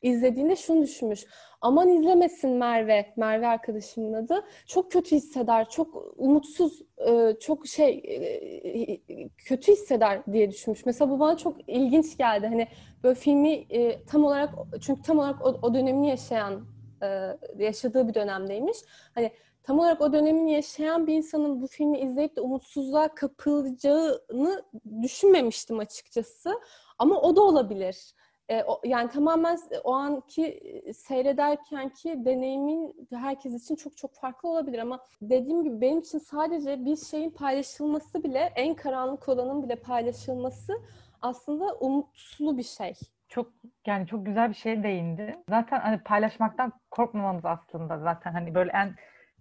izlediğinde 0.02 0.56
şunu 0.56 0.82
düşünmüş. 0.82 1.26
Aman 1.62 1.90
izlemesin 1.90 2.52
Merve, 2.52 3.14
Merve 3.18 3.48
arkadaşımın 3.48 4.14
adı. 4.14 4.46
Çok 4.68 4.92
kötü 4.92 5.16
hisseder, 5.16 5.70
çok 5.70 6.14
umutsuz, 6.18 6.82
e, 7.08 7.36
çok 7.40 7.68
şey 7.68 8.02
e, 8.06 9.11
kötü 9.38 9.72
hisseder 9.72 10.26
diye 10.34 10.52
düşünmüş. 10.52 10.86
Mesela 10.86 11.12
bu 11.12 11.20
bana 11.20 11.38
çok 11.38 11.70
ilginç 11.70 12.18
geldi. 12.18 12.48
Hani 12.48 12.68
böyle 13.04 13.16
filmi 13.16 13.54
e, 13.54 14.06
tam 14.06 14.26
olarak 14.26 14.50
çünkü 14.82 15.02
tam 15.02 15.20
olarak 15.20 15.46
o, 15.46 15.60
o 15.62 15.74
dönemini 15.74 16.10
yaşayan 16.10 16.66
yaşadığı 17.58 18.08
bir 18.08 18.14
dönemdeymiş. 18.14 18.78
Hani 19.16 19.32
tam 19.64 19.80
olarak 19.80 20.02
o 20.02 20.14
dönemini 20.14 20.54
yaşayan 20.54 21.08
bir 21.08 21.14
insanın 21.14 21.62
bu 21.62 21.68
filmi 21.68 22.00
izleyip 22.00 22.36
de 22.36 22.42
umutsuzluğa 22.42 23.16
kapılacağını 23.16 24.64
düşünmemiştim 25.02 25.80
açıkçası. 25.80 26.60
Ama 27.00 27.22
o 27.22 27.36
da 27.36 27.42
olabilir. 27.42 28.14
E, 28.52 28.64
o, 28.64 28.82
yani 28.84 29.10
tamamen 29.10 29.60
o 29.84 29.94
anki 29.94 30.46
e, 30.46 30.94
seyrederken 30.94 31.90
ki 31.90 32.26
deneyimin 32.26 33.08
herkes 33.14 33.64
için 33.64 33.76
çok 33.76 33.98
çok 33.98 34.14
farklı 34.14 34.50
olabilir 34.50 34.80
ama 34.80 35.00
dediğim 35.22 35.64
gibi 35.64 35.82
benim 35.82 36.00
için 36.00 36.18
sadece 36.18 36.86
bir 36.86 36.96
şeyin 36.96 37.30
paylaşılması 37.30 38.24
bile 38.24 38.54
en 38.56 38.76
karanlık 38.76 39.30
olanın 39.30 39.64
bile 39.64 39.76
paylaşılması 39.76 40.74
aslında 41.22 41.76
umutlu 41.76 42.58
bir 42.58 42.64
şey. 42.64 42.94
Çok 43.30 43.52
yani 43.86 44.08
çok 44.08 44.26
güzel 44.26 44.50
bir 44.50 44.56
şey 44.56 44.84
değindi. 44.84 45.36
Zaten 45.50 45.80
hani 45.80 46.00
paylaşmaktan 46.00 46.74
korkmamamız 46.92 47.46
aslında 47.46 48.00
zaten 48.00 48.32
hani 48.32 48.56
böyle 48.56 48.72
en 48.72 48.96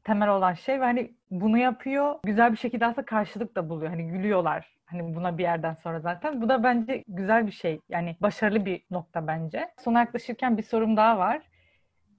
temel 0.04 0.28
olan 0.28 0.54
şey 0.54 0.80
ve 0.80 0.84
hani 0.84 1.14
bunu 1.30 1.58
yapıyor. 1.58 2.14
Güzel 2.24 2.52
bir 2.52 2.56
şekilde 2.56 2.86
aslında 2.86 3.04
karşılık 3.04 3.56
da 3.56 3.68
buluyor. 3.68 3.90
Hani 3.90 4.06
gülüyorlar 4.06 4.80
Hani 4.90 5.14
buna 5.14 5.38
bir 5.38 5.42
yerden 5.42 5.74
sonra 5.74 6.00
zaten. 6.00 6.42
Bu 6.42 6.48
da 6.48 6.62
bence 6.62 7.04
güzel 7.08 7.46
bir 7.46 7.52
şey. 7.52 7.80
Yani 7.88 8.16
başarılı 8.20 8.66
bir 8.66 8.82
nokta 8.90 9.26
bence. 9.26 9.70
Sona 9.84 9.98
yaklaşırken 9.98 10.56
bir 10.56 10.62
sorum 10.62 10.96
daha 10.96 11.18
var. 11.18 11.42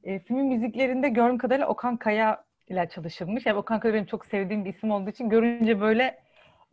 E, 0.04 0.20
filmin 0.20 0.46
müziklerinde 0.46 1.10
gördüğüm 1.10 1.38
kadarıyla 1.38 1.68
Okan 1.68 1.98
Kaya 1.98 2.44
ile 2.68 2.90
çalışılmış. 2.90 3.46
Yani 3.46 3.58
Okan 3.58 3.80
Kaya 3.80 3.94
benim 3.94 4.06
çok 4.06 4.26
sevdiğim 4.26 4.66
bir 4.66 4.74
isim 4.74 4.92
olduğu 4.92 5.10
için 5.10 5.30
görünce 5.30 5.82
böyle 5.82 6.20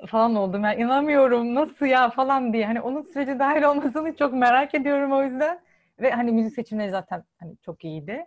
falan 0.07 0.35
oldum. 0.35 0.65
Yani 0.65 0.83
inanamıyorum 0.83 1.55
nasıl 1.55 1.87
ya 1.87 2.11
falan 2.11 2.53
diye. 2.53 2.67
Hani 2.67 2.81
onun 2.81 3.03
süreci 3.03 3.39
dahil 3.39 3.63
olmasını 3.63 4.17
çok 4.17 4.33
merak 4.33 4.75
ediyorum 4.75 5.13
o 5.13 5.23
yüzden. 5.23 5.61
Ve 6.01 6.11
hani 6.11 6.33
müzik 6.33 6.55
seçimleri 6.55 6.91
zaten 6.91 7.25
hani 7.41 7.57
çok 7.57 7.85
iyiydi. 7.85 8.25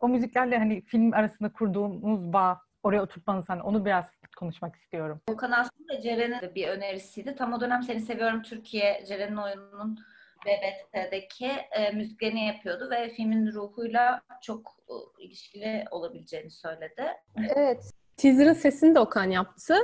O 0.00 0.08
müziklerle 0.08 0.58
hani 0.58 0.82
film 0.82 1.12
arasında 1.12 1.52
kurduğumuz 1.52 2.32
bağ 2.32 2.60
oraya 2.82 3.02
oturtmanız 3.02 3.48
hani 3.48 3.62
onu 3.62 3.84
biraz 3.84 4.04
konuşmak 4.36 4.76
istiyorum. 4.76 5.20
Okan 5.30 5.50
aslında 5.52 6.00
Ceren'in 6.00 6.40
de 6.40 6.54
bir 6.54 6.68
önerisiydi. 6.68 7.34
Tam 7.34 7.52
o 7.52 7.60
dönem 7.60 7.82
Seni 7.82 8.00
Seviyorum 8.00 8.42
Türkiye, 8.42 9.04
Ceren'in 9.08 9.36
oyununun 9.36 9.98
BBT'deki 10.46 11.46
e, 11.46 11.90
müziklerini 11.90 12.46
yapıyordu 12.46 12.90
ve 12.90 13.08
filmin 13.08 13.52
ruhuyla 13.52 14.22
çok 14.42 14.76
e, 14.88 15.24
ilişkili 15.24 15.84
olabileceğini 15.90 16.50
söyledi. 16.50 17.06
Evet. 17.56 17.92
Teaser'ın 18.18 18.52
sesini 18.52 18.94
de 18.94 19.00
Okan 19.00 19.30
yaptı. 19.30 19.74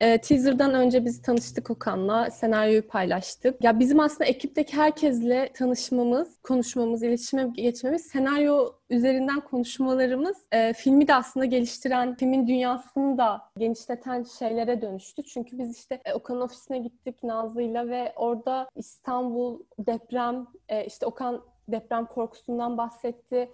E, 0.00 0.18
teaser'dan 0.20 0.74
önce 0.74 1.04
biz 1.04 1.22
tanıştık 1.22 1.70
Okan'la, 1.70 2.30
senaryoyu 2.30 2.88
paylaştık. 2.88 3.64
Ya 3.64 3.78
bizim 3.78 4.00
aslında 4.00 4.24
ekipteki 4.24 4.76
herkesle 4.76 5.52
tanışmamız, 5.54 6.38
konuşmamız, 6.42 7.02
iletişime 7.02 7.48
geçmemiz, 7.52 8.02
senaryo 8.02 8.72
üzerinden 8.90 9.40
konuşmalarımız 9.40 10.36
e, 10.52 10.72
filmi 10.72 11.08
de 11.08 11.14
aslında 11.14 11.46
geliştiren, 11.46 12.14
filmin 12.16 12.48
dünyasını 12.48 13.18
da 13.18 13.42
genişleten 13.58 14.22
şeylere 14.22 14.82
dönüştü. 14.82 15.22
Çünkü 15.22 15.58
biz 15.58 15.78
işte 15.78 16.00
e, 16.04 16.14
Okan'ın 16.14 16.40
ofisine 16.40 16.78
gittik 16.78 17.22
Nazlı'yla 17.22 17.88
ve 17.88 18.12
orada 18.16 18.68
İstanbul, 18.76 19.60
deprem, 19.78 20.46
e, 20.68 20.84
işte 20.84 21.06
Okan 21.06 21.44
deprem 21.68 22.06
korkusundan 22.06 22.78
bahsetti. 22.78 23.50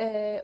E, 0.00 0.42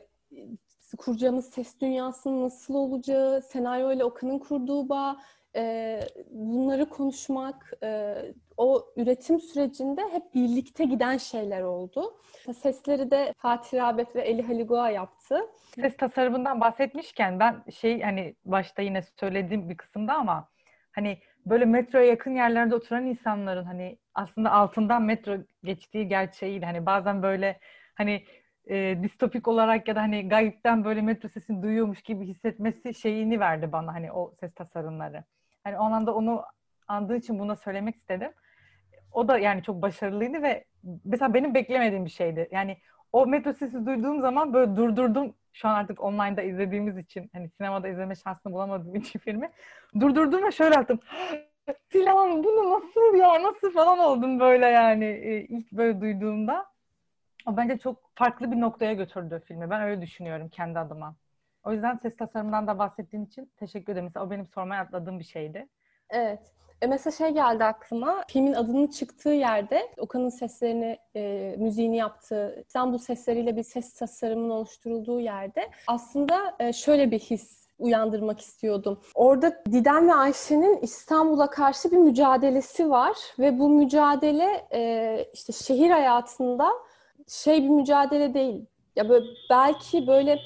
kuracağımız 0.97 1.49
ses 1.49 1.81
dünyasının 1.81 2.43
nasıl 2.43 2.75
olacağı, 2.75 3.41
senaryo 3.41 3.91
ile 3.91 4.03
Okan'ın 4.03 4.39
kurduğu 4.39 4.89
bağ, 4.89 5.17
e, 5.55 5.99
bunları 6.29 6.89
konuşmak, 6.89 7.73
e, 7.83 8.15
o 8.57 8.85
üretim 8.97 9.39
sürecinde 9.39 10.01
hep 10.11 10.33
birlikte 10.35 10.85
giden 10.85 11.17
şeyler 11.17 11.61
oldu. 11.61 12.17
Sesleri 12.53 13.11
de 13.11 13.33
Fatih 13.37 13.77
Rabet 13.77 14.15
ve 14.15 14.21
Eli 14.21 14.41
Haligoa 14.41 14.89
yaptı. 14.89 15.39
Ses 15.75 15.97
tasarımından 15.97 16.61
bahsetmişken 16.61 17.39
ben 17.39 17.63
şey 17.71 18.01
hani 18.01 18.35
başta 18.45 18.81
yine 18.81 19.01
söylediğim 19.01 19.69
bir 19.69 19.77
kısımda 19.77 20.13
ama 20.13 20.49
hani 20.91 21.17
böyle 21.45 21.65
metroya 21.65 22.05
yakın 22.05 22.35
yerlerde 22.35 22.75
oturan 22.75 23.05
insanların 23.05 23.63
hani 23.63 23.97
aslında 24.13 24.51
altından 24.51 25.01
metro 25.01 25.37
geçtiği 25.63 26.07
gerçeğiyle 26.07 26.65
hani 26.65 26.85
bazen 26.85 27.23
böyle 27.23 27.59
hani 27.95 28.23
e, 28.69 29.03
distopik 29.03 29.47
olarak 29.47 29.87
ya 29.87 29.95
da 29.95 30.01
hani 30.01 30.29
gayipten 30.29 30.85
böyle 30.85 31.01
metro 31.01 31.29
sesini 31.29 31.63
duyuyormuş 31.63 32.01
gibi 32.01 32.25
hissetmesi 32.25 32.93
şeyini 32.93 33.39
verdi 33.39 33.71
bana 33.71 33.93
hani 33.93 34.11
o 34.11 34.33
ses 34.39 34.53
tasarımları. 34.53 35.23
Hani 35.63 35.77
o 35.77 35.83
anda 35.83 36.15
onu 36.15 36.43
andığı 36.87 37.15
için 37.15 37.39
buna 37.39 37.55
söylemek 37.55 37.95
istedim. 37.95 38.31
O 39.11 39.27
da 39.27 39.37
yani 39.37 39.63
çok 39.63 39.81
başarılıydı 39.81 40.41
ve 40.41 40.65
mesela 41.05 41.33
benim 41.33 41.53
beklemediğim 41.53 42.05
bir 42.05 42.09
şeydi. 42.09 42.49
Yani 42.51 42.77
o 43.11 43.25
metro 43.25 43.53
sesi 43.53 43.85
duyduğum 43.85 44.21
zaman 44.21 44.53
böyle 44.53 44.75
durdurdum. 44.75 45.35
Şu 45.53 45.67
an 45.67 45.75
artık 45.75 46.03
online'da 46.03 46.41
izlediğimiz 46.41 46.97
için 46.97 47.29
hani 47.33 47.49
sinemada 47.49 47.87
izleme 47.87 48.15
şansını 48.15 48.53
bulamadığım 48.53 48.95
için 48.95 49.19
filmi. 49.19 49.51
Durdurdum 49.99 50.43
ve 50.43 50.51
şöyle 50.51 50.75
attım. 50.75 50.99
Filan 51.89 52.43
bunu 52.43 52.71
nasıl 52.71 53.17
ya 53.17 53.43
nasıl 53.43 53.71
falan 53.71 53.99
oldum 53.99 54.39
böyle 54.39 54.65
yani 54.65 55.05
ilk 55.49 55.71
böyle 55.71 56.01
duyduğumda. 56.01 56.72
O 57.47 57.57
bence 57.57 57.77
çok 57.77 57.97
farklı 58.15 58.51
bir 58.51 58.61
noktaya 58.61 58.93
götürdü 58.93 59.41
filmi. 59.45 59.69
Ben 59.69 59.81
öyle 59.81 60.01
düşünüyorum 60.01 60.49
kendi 60.49 60.79
adıma. 60.79 61.15
O 61.63 61.71
yüzden 61.71 61.97
ses 61.97 62.17
tasarımından 62.17 62.67
da 62.67 62.79
bahsettiğin 62.79 63.25
için 63.25 63.51
teşekkür 63.57 63.93
ederim. 63.93 64.05
Mesela 64.05 64.25
o 64.25 64.31
benim 64.31 64.47
sormaya 64.47 64.81
atladığım 64.81 65.19
bir 65.19 65.23
şeydi. 65.23 65.67
Evet. 66.09 66.53
E 66.81 66.87
mesela 66.87 67.11
şey 67.11 67.29
geldi 67.29 67.63
aklıma. 67.63 68.23
Filmin 68.27 68.53
adının 68.53 68.87
çıktığı 68.87 69.29
yerde 69.29 69.91
Okan'ın 69.97 70.29
seslerini, 70.29 70.97
e, 71.15 71.55
müziğini 71.57 71.97
yaptığı, 71.97 72.63
İstanbul 72.67 72.97
sesleriyle 72.97 73.55
bir 73.55 73.63
ses 73.63 73.93
tasarımının 73.93 74.49
oluşturulduğu 74.49 75.19
yerde 75.19 75.71
aslında 75.87 76.55
e, 76.59 76.73
şöyle 76.73 77.11
bir 77.11 77.19
his 77.19 77.63
uyandırmak 77.79 78.41
istiyordum. 78.41 78.99
Orada 79.15 79.63
Didem 79.71 80.07
ve 80.07 80.13
Ayşe'nin 80.13 80.79
İstanbul'a 80.81 81.49
karşı 81.49 81.91
bir 81.91 81.97
mücadelesi 81.97 82.89
var 82.89 83.17
ve 83.39 83.59
bu 83.59 83.69
mücadele 83.69 84.67
e, 84.73 85.25
işte 85.33 85.53
şehir 85.53 85.89
hayatında 85.89 86.69
şey 87.27 87.63
bir 87.63 87.69
mücadele 87.69 88.33
değil. 88.33 88.65
Ya 88.95 89.09
böyle 89.09 89.25
belki 89.49 90.07
böyle 90.07 90.39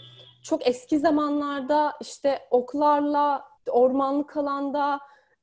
çok 0.43 0.67
eski 0.67 0.99
zamanlarda 0.99 1.93
işte 2.01 2.39
oklarla 2.51 3.43
ormanlık 3.69 4.38
alanda 4.38 4.99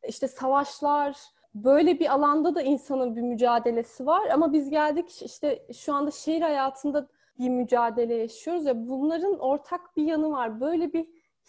işte 0.09 0.29
savaşlar 0.29 1.17
böyle 1.55 2.01
bir 2.01 2.15
alanda 2.15 2.55
da 2.55 2.63
insanın 2.63 3.17
bir 3.17 3.23
mücadelesi 3.23 4.07
var 4.07 4.29
ama 4.29 4.53
biz 4.53 4.71
geldik 4.71 5.23
işte 5.23 5.67
şu 5.75 5.95
anda 5.95 6.11
şehir 6.11 6.41
hayatında 6.41 7.09
bir 7.39 7.49
mücadele 7.49 8.15
yaşıyoruz 8.15 8.67
ya 8.67 8.89
bunların 8.89 9.39
ortak 9.39 9.97
bir 9.97 10.05
yanı 10.05 10.33
var. 10.33 10.61
Böyle 10.61 10.93
bir 10.93 11.09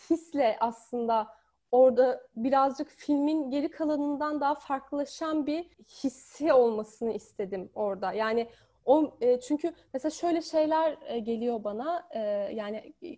hisle 0.10 0.58
aslında 0.60 1.28
orada 1.72 2.22
birazcık 2.36 2.90
filmin 2.90 3.50
geri 3.50 3.72
kalanından 3.72 4.42
daha 4.42 4.56
farklılaşan 4.56 5.46
bir 5.46 5.70
hissi 6.04 6.54
olmasını 6.54 7.14
istedim 7.14 7.70
orada. 7.76 8.14
Yani 8.14 8.50
o 8.86 9.18
e, 9.22 9.40
çünkü 9.40 9.74
mesela 9.94 10.10
şöyle 10.10 10.42
şeyler 10.42 10.98
e, 11.08 11.20
geliyor 11.20 11.64
bana. 11.64 12.08
E, 12.12 12.20
yani 12.54 12.94
e, 13.04 13.10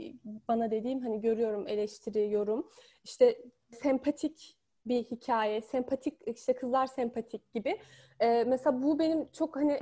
bana 0.47 0.71
dediğim 0.71 1.01
hani 1.01 1.21
görüyorum 1.21 1.67
eleştiri 1.67 2.31
yorum 2.31 2.69
işte 3.03 3.41
sempatik 3.71 4.57
bir 4.85 5.03
hikaye 5.03 5.61
sempatik 5.61 6.13
işte 6.25 6.53
kızlar 6.55 6.87
sempatik 6.87 7.53
gibi. 7.53 7.79
E, 8.19 8.43
mesela 8.43 8.83
bu 8.83 8.99
benim 8.99 9.31
çok 9.31 9.55
hani 9.55 9.79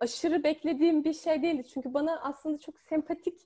aşırı 0.00 0.44
beklediğim 0.44 1.04
bir 1.04 1.12
şey 1.12 1.42
değildi. 1.42 1.64
Çünkü 1.64 1.94
bana 1.94 2.20
aslında 2.20 2.58
çok 2.58 2.80
sempatik 2.80 3.38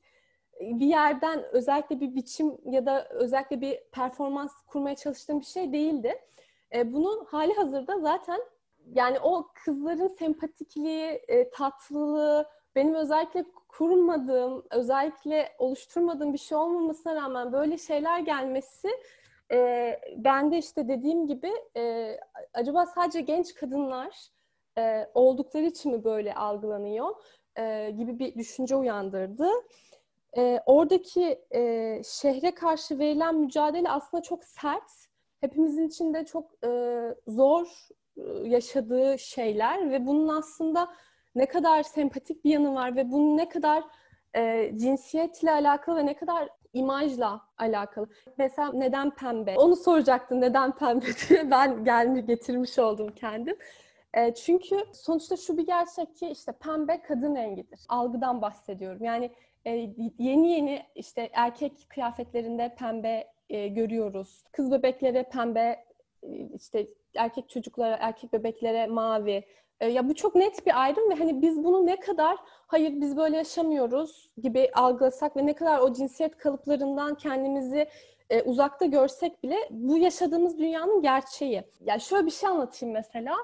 bir 0.61 0.87
yerden 0.87 1.43
özellikle 1.53 2.01
bir 2.01 2.15
biçim 2.15 2.59
ya 2.65 2.87
da 2.87 3.09
özellikle 3.09 3.61
bir 3.61 3.79
performans 3.93 4.53
kurmaya 4.67 4.97
çalıştığım 4.97 5.41
bir 5.41 5.45
şey 5.45 5.73
değildi. 5.73 6.15
E, 6.75 6.93
bunu 6.93 7.27
hali 7.31 7.53
hazırda 7.53 8.01
zaten 8.01 8.41
yani 8.93 9.21
o 9.21 9.49
kızların 9.65 10.09
sempatikliği, 10.09 11.21
e, 11.29 11.51
tatlılığı 11.51 12.49
benim 12.75 12.95
özellikle 12.95 13.45
kurmadığım, 13.69 14.65
özellikle 14.71 15.53
oluşturmadığım 15.59 16.33
bir 16.33 16.39
şey 16.39 16.59
olmamasına 16.59 17.15
rağmen 17.15 17.53
böyle 17.53 17.79
şeyler 17.79 18.19
gelmesi 18.19 18.89
e, 19.53 20.01
ben 20.17 20.53
de 20.53 20.59
işte 20.59 20.89
dediğim 20.89 21.27
gibi 21.27 21.53
e, 21.77 22.17
acaba 22.55 22.87
sadece 22.87 23.21
genç 23.21 23.55
kadınlar 23.55 24.29
e, 24.79 25.09
oldukları 25.15 25.65
için 25.65 25.93
mi 25.93 26.05
böyle 26.05 26.35
algılanıyor 26.35 27.15
e, 27.59 27.91
gibi 27.91 28.19
bir 28.19 28.35
düşünce 28.35 28.77
uyandırdı. 28.77 29.49
E, 30.37 30.61
oradaki 30.67 31.45
e, 31.55 32.03
şehre 32.05 32.55
karşı 32.55 32.99
verilen 32.99 33.35
mücadele 33.35 33.91
aslında 33.91 34.23
çok 34.23 34.45
sert. 34.45 34.91
Hepimizin 35.41 35.89
içinde 35.89 36.25
çok 36.25 36.65
e, 36.65 36.69
zor 37.27 37.89
yaşadığı 38.45 39.19
şeyler 39.19 39.91
ve 39.91 40.07
bunun 40.07 40.29
aslında 40.29 40.89
ne 41.35 41.47
kadar 41.47 41.83
sempatik 41.83 42.45
bir 42.45 42.51
yanı 42.51 42.75
var 42.75 42.97
ve 42.97 43.11
bunun 43.11 43.37
ne 43.37 43.49
kadar 43.49 43.85
e, 44.37 44.73
cinsiyetle 44.79 45.51
alakalı 45.51 45.97
ve 45.97 46.07
ne 46.07 46.17
kadar 46.17 46.49
imajla 46.73 47.41
alakalı. 47.59 48.09
Mesela 48.39 48.73
neden 48.73 49.15
pembe? 49.15 49.55
Onu 49.57 49.77
soracaktın 49.77 50.41
neden 50.41 50.73
pembe 50.73 51.07
diye 51.29 51.51
ben 51.51 51.85
gelmiş 51.85 52.27
getirmiş 52.27 52.79
oldum 52.79 53.09
kendim. 53.17 53.57
E, 54.15 54.35
çünkü 54.35 54.77
sonuçta 54.93 55.37
şu 55.37 55.59
bir 55.59 55.67
gerçek 55.67 56.17
ki 56.17 56.29
işte 56.29 56.53
pembe 56.53 57.03
kadın 57.03 57.37
rengidir. 57.37 57.81
Algıdan 57.89 58.43
bahsediyorum. 58.43 59.05
Yani 59.05 59.31
e, 59.65 59.71
yeni 60.19 60.53
yeni 60.53 60.83
işte 60.95 61.31
erkek 61.33 61.87
kıyafetlerinde 61.89 62.75
pembe 62.79 63.27
e, 63.51 63.69
görüyoruz. 63.69 64.45
Kız 64.53 64.71
bebeklere 64.71 65.23
pembe 65.23 65.85
e, 66.23 66.29
işte 66.55 66.87
erkek 67.17 67.49
çocuklara, 67.49 67.97
erkek 68.01 68.33
bebeklere 68.33 68.87
mavi. 68.87 69.45
E, 69.81 69.89
ya 69.89 70.09
bu 70.09 70.15
çok 70.15 70.35
net 70.35 70.67
bir 70.67 70.83
ayrım 70.83 71.11
ve 71.11 71.15
hani 71.15 71.43
biz 71.43 71.65
bunu 71.65 71.87
ne 71.87 72.01
kadar 72.01 72.37
hayır 72.47 73.01
biz 73.01 73.17
böyle 73.17 73.37
yaşamıyoruz 73.37 74.31
gibi 74.43 74.71
algılasak 74.75 75.37
ve 75.37 75.47
ne 75.47 75.55
kadar 75.55 75.79
o 75.79 75.93
cinsiyet 75.93 76.37
kalıplarından 76.37 77.15
kendimizi 77.15 77.89
e, 78.31 78.43
uzakta 78.43 78.87
görsek 78.87 79.43
bile 79.43 79.57
bu 79.71 79.99
yaşadığımız 79.99 80.59
dünyanın 80.59 81.03
gerçeği. 81.03 81.63
Yani 81.81 82.01
şöyle 82.01 82.27
bir 82.27 82.31
şey 82.31 82.49
anlatayım 82.49 82.95
mesela. 82.95 83.37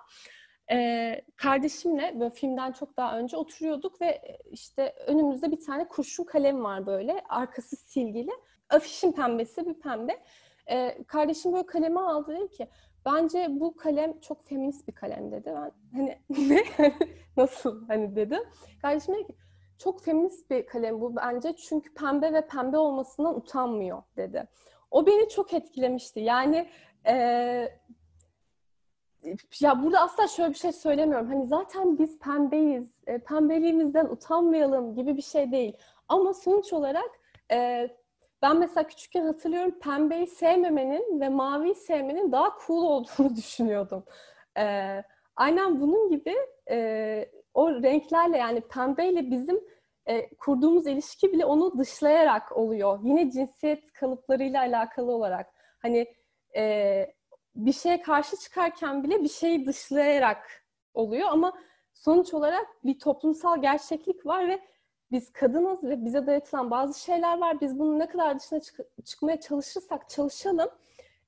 Ee, 0.70 1.22
kardeşimle 1.36 2.20
böyle 2.20 2.30
filmden 2.30 2.72
çok 2.72 2.96
daha 2.96 3.18
önce 3.18 3.36
oturuyorduk 3.36 4.00
ve 4.00 4.38
işte 4.50 4.94
önümüzde 5.06 5.50
bir 5.50 5.60
tane 5.60 5.88
kurşun 5.88 6.24
kalem 6.24 6.64
var 6.64 6.86
böyle 6.86 7.22
arkası 7.28 7.76
silgili. 7.76 8.30
Afişin 8.70 9.12
pembesi 9.12 9.66
bir 9.66 9.74
pembe. 9.74 10.22
Ee, 10.70 10.98
kardeşim 11.06 11.52
böyle 11.52 11.66
kalemi 11.66 12.00
aldı 12.00 12.36
dedi 12.36 12.50
ki 12.50 12.68
Bence 13.14 13.46
bu 13.50 13.76
kalem 13.76 14.20
çok 14.20 14.44
feminist 14.44 14.88
bir 14.88 14.92
kalem 14.92 15.32
dedi. 15.32 15.52
Ben 15.54 15.72
hani 15.92 16.18
ne? 16.48 16.64
Nasıl 17.36 17.86
hani 17.86 18.16
dedim. 18.16 18.42
Kardeşim 18.82 19.14
dedi 19.14 19.26
ki 19.26 19.34
çok 19.78 20.02
feminist 20.04 20.50
bir 20.50 20.66
kalem 20.66 21.00
bu 21.00 21.16
bence 21.16 21.56
çünkü 21.56 21.94
pembe 21.94 22.32
ve 22.32 22.46
pembe 22.46 22.78
olmasından 22.78 23.36
utanmıyor 23.36 24.02
dedi. 24.16 24.48
O 24.90 25.06
beni 25.06 25.28
çok 25.28 25.54
etkilemişti. 25.54 26.20
Yani 26.20 26.68
e, 27.06 27.14
ya 29.60 29.82
burada 29.82 30.00
asla 30.00 30.28
şöyle 30.28 30.50
bir 30.50 30.58
şey 30.58 30.72
söylemiyorum. 30.72 31.28
Hani 31.28 31.46
zaten 31.46 31.98
biz 31.98 32.18
pembeyiz, 32.18 33.02
e, 33.06 33.18
pembeliğimizden 33.18 34.06
utanmayalım 34.06 34.94
gibi 34.94 35.16
bir 35.16 35.22
şey 35.22 35.52
değil. 35.52 35.76
Ama 36.08 36.34
sonuç 36.34 36.72
olarak 36.72 37.10
e, 37.50 37.88
ben 38.42 38.58
mesela 38.58 38.86
küçükken 38.86 39.26
hatırlıyorum 39.26 39.78
pembeyi 39.78 40.26
sevmemenin 40.26 41.20
ve 41.20 41.28
maviyi 41.28 41.74
sevmenin 41.74 42.32
daha 42.32 42.56
cool 42.66 42.82
olduğunu 42.82 43.36
düşünüyordum. 43.36 44.04
Ee, 44.58 45.02
aynen 45.36 45.80
bunun 45.80 46.08
gibi 46.08 46.36
e, 46.70 47.30
o 47.54 47.82
renklerle 47.82 48.38
yani 48.38 48.60
pembeyle 48.60 49.30
bizim 49.30 49.60
e, 50.06 50.34
kurduğumuz 50.34 50.86
ilişki 50.86 51.32
bile 51.32 51.44
onu 51.44 51.78
dışlayarak 51.78 52.56
oluyor. 52.56 53.00
Yine 53.02 53.30
cinsiyet 53.30 53.92
kalıplarıyla 53.92 54.60
alakalı 54.60 55.12
olarak. 55.12 55.46
Hani 55.82 56.14
e, 56.56 57.06
bir 57.54 57.72
şeye 57.72 58.02
karşı 58.02 58.36
çıkarken 58.36 59.04
bile 59.04 59.22
bir 59.22 59.28
şeyi 59.28 59.66
dışlayarak 59.66 60.64
oluyor 60.94 61.28
ama 61.30 61.52
sonuç 61.94 62.34
olarak 62.34 62.66
bir 62.84 62.98
toplumsal 62.98 63.62
gerçeklik 63.62 64.26
var 64.26 64.48
ve 64.48 64.60
biz 65.10 65.32
kadınız 65.32 65.84
ve 65.84 66.04
bize 66.04 66.26
dayatılan 66.26 66.70
bazı 66.70 67.00
şeyler 67.00 67.38
var. 67.38 67.60
Biz 67.60 67.78
bunun 67.78 67.98
ne 67.98 68.06
kadar 68.08 68.38
dışına 68.38 68.60
çık- 68.60 69.04
çıkmaya 69.06 69.40
çalışırsak 69.40 70.08
çalışalım. 70.08 70.68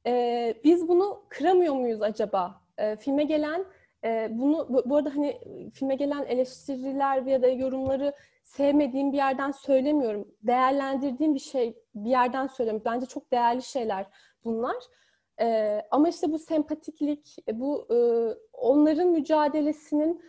E, 0.06 0.54
biz 0.64 0.88
bunu 0.88 1.22
kıramıyor 1.28 1.74
muyuz 1.74 2.02
acaba? 2.02 2.60
E, 2.78 2.96
filme 2.96 3.24
gelen 3.24 3.64
e, 4.04 4.28
bunu 4.30 4.66
bu, 4.68 4.82
bu 4.90 4.96
arada 4.96 5.16
hani 5.16 5.40
filme 5.74 5.94
gelen 5.94 6.24
eleştiriler 6.24 7.22
ya 7.22 7.42
da 7.42 7.48
yorumları 7.48 8.12
sevmediğim 8.44 9.12
bir 9.12 9.16
yerden 9.16 9.50
söylemiyorum. 9.50 10.28
Değerlendirdiğim 10.42 11.34
bir 11.34 11.40
şey 11.40 11.78
bir 11.94 12.10
yerden 12.10 12.46
söylüyorum. 12.46 12.82
Bence 12.84 13.06
çok 13.06 13.32
değerli 13.32 13.62
şeyler 13.62 14.06
bunlar. 14.44 14.76
E, 15.40 15.80
ama 15.90 16.08
işte 16.08 16.32
bu 16.32 16.38
sempatiklik, 16.38 17.36
bu 17.52 17.86
e, 17.90 17.98
onların 18.52 19.08
mücadelesinin 19.08 20.22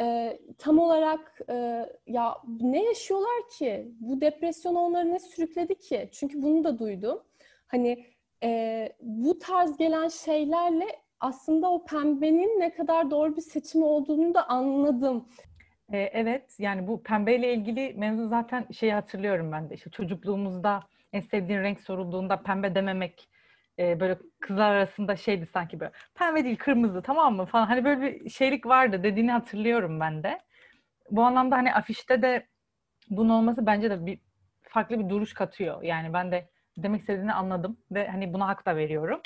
e, 0.00 0.38
tam 0.58 0.78
olarak 0.78 1.40
e, 1.50 1.86
ya 2.06 2.36
ne 2.60 2.84
yaşıyorlar 2.84 3.48
ki? 3.58 3.92
Bu 4.00 4.20
depresyon 4.20 4.74
onları 4.74 5.12
ne 5.12 5.18
sürükledi 5.18 5.78
ki? 5.78 6.08
Çünkü 6.12 6.42
bunu 6.42 6.64
da 6.64 6.78
duydum. 6.78 7.22
Hani 7.66 8.04
e, 8.42 8.92
bu 9.00 9.38
tarz 9.38 9.76
gelen 9.76 10.08
şeylerle 10.08 10.86
aslında 11.20 11.72
o 11.72 11.84
pembenin 11.84 12.60
ne 12.60 12.74
kadar 12.74 13.10
doğru 13.10 13.36
bir 13.36 13.42
seçim 13.42 13.82
olduğunu 13.82 14.34
da 14.34 14.48
anladım. 14.48 15.28
E, 15.92 15.98
evet 15.98 16.54
yani 16.58 16.88
bu 16.88 17.02
pembeyle 17.02 17.54
ilgili 17.54 17.94
mevzu 17.96 18.28
zaten 18.28 18.66
şeyi 18.72 18.92
hatırlıyorum 18.92 19.52
ben 19.52 19.70
de. 19.70 19.74
İşte 19.74 19.90
çocukluğumuzda 19.90 20.80
en 21.12 21.20
sevdiğin 21.20 21.60
renk 21.60 21.80
sorulduğunda 21.80 22.42
pembe 22.42 22.74
dememek 22.74 23.28
e, 23.78 24.00
böyle 24.00 24.18
kızlar 24.40 24.70
arasında 24.70 25.16
şeydi 25.16 25.46
sanki 25.46 25.80
böyle 25.80 25.92
pembe 26.14 26.44
değil 26.44 26.56
kırmızı 26.56 27.02
tamam 27.02 27.36
mı 27.36 27.46
falan 27.46 27.66
hani 27.66 27.84
böyle 27.84 28.00
bir 28.00 28.30
şeylik 28.30 28.66
vardı 28.66 29.02
dediğini 29.02 29.32
hatırlıyorum 29.32 30.00
ben 30.00 30.22
de. 30.22 30.40
Bu 31.10 31.22
anlamda 31.22 31.56
hani 31.56 31.74
afişte 31.74 32.22
de 32.22 32.46
bunun 33.10 33.30
olması 33.30 33.66
bence 33.66 33.90
de 33.90 34.06
bir 34.06 34.20
farklı 34.62 34.98
bir 34.98 35.08
duruş 35.08 35.34
katıyor. 35.34 35.82
Yani 35.82 36.12
ben 36.12 36.32
de 36.32 36.48
demek 36.76 37.00
istediğini 37.00 37.32
anladım 37.32 37.76
ve 37.90 38.08
hani 38.08 38.32
buna 38.32 38.48
hak 38.48 38.66
da 38.66 38.76
veriyorum. 38.76 39.20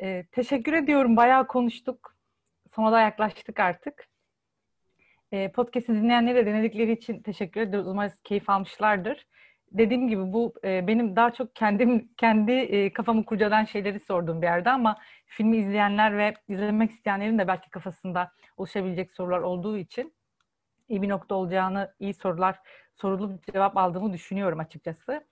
E, 0.00 0.26
teşekkür 0.32 0.72
ediyorum. 0.72 1.16
Bayağı 1.16 1.46
konuştuk. 1.46 2.16
Sona 2.74 2.92
da 2.92 3.00
yaklaştık 3.00 3.60
artık. 3.60 4.08
E, 5.32 5.52
podcast'i 5.52 5.94
dinleyenlere 5.94 6.46
de 6.46 6.50
dinledikleri 6.50 6.92
için 6.92 7.22
teşekkür 7.22 7.60
ederiz. 7.60 7.86
Umarız 7.86 8.20
keyif 8.24 8.50
almışlardır. 8.50 9.26
Dediğim 9.78 10.08
gibi 10.08 10.32
bu 10.32 10.54
e, 10.64 10.86
benim 10.86 11.16
daha 11.16 11.32
çok 11.32 11.56
kendim 11.56 12.08
kendi 12.16 12.52
e, 12.52 12.92
kafamı 12.92 13.24
kurcalayan 13.24 13.64
şeyleri 13.64 14.00
sorduğum 14.00 14.42
bir 14.42 14.46
yerde 14.46 14.70
ama 14.70 14.98
filmi 15.26 15.56
izleyenler 15.56 16.18
ve 16.18 16.34
izlemek 16.48 16.90
isteyenlerin 16.90 17.38
de 17.38 17.48
belki 17.48 17.70
kafasında 17.70 18.32
oluşabilecek 18.56 19.12
sorular 19.12 19.40
olduğu 19.40 19.78
için 19.78 20.14
iyi 20.88 21.02
bir 21.02 21.08
nokta 21.08 21.34
olacağını, 21.34 21.94
iyi 22.00 22.14
sorular 22.14 22.60
sorulup 22.94 23.52
cevap 23.52 23.76
aldığımı 23.76 24.12
düşünüyorum 24.12 24.58
açıkçası. 24.58 25.24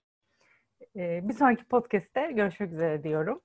E, 0.96 1.28
bir 1.28 1.34
sonraki 1.34 1.64
podcast'te 1.64 2.32
görüşmek 2.32 2.72
üzere 2.72 3.02
diyorum. 3.02 3.40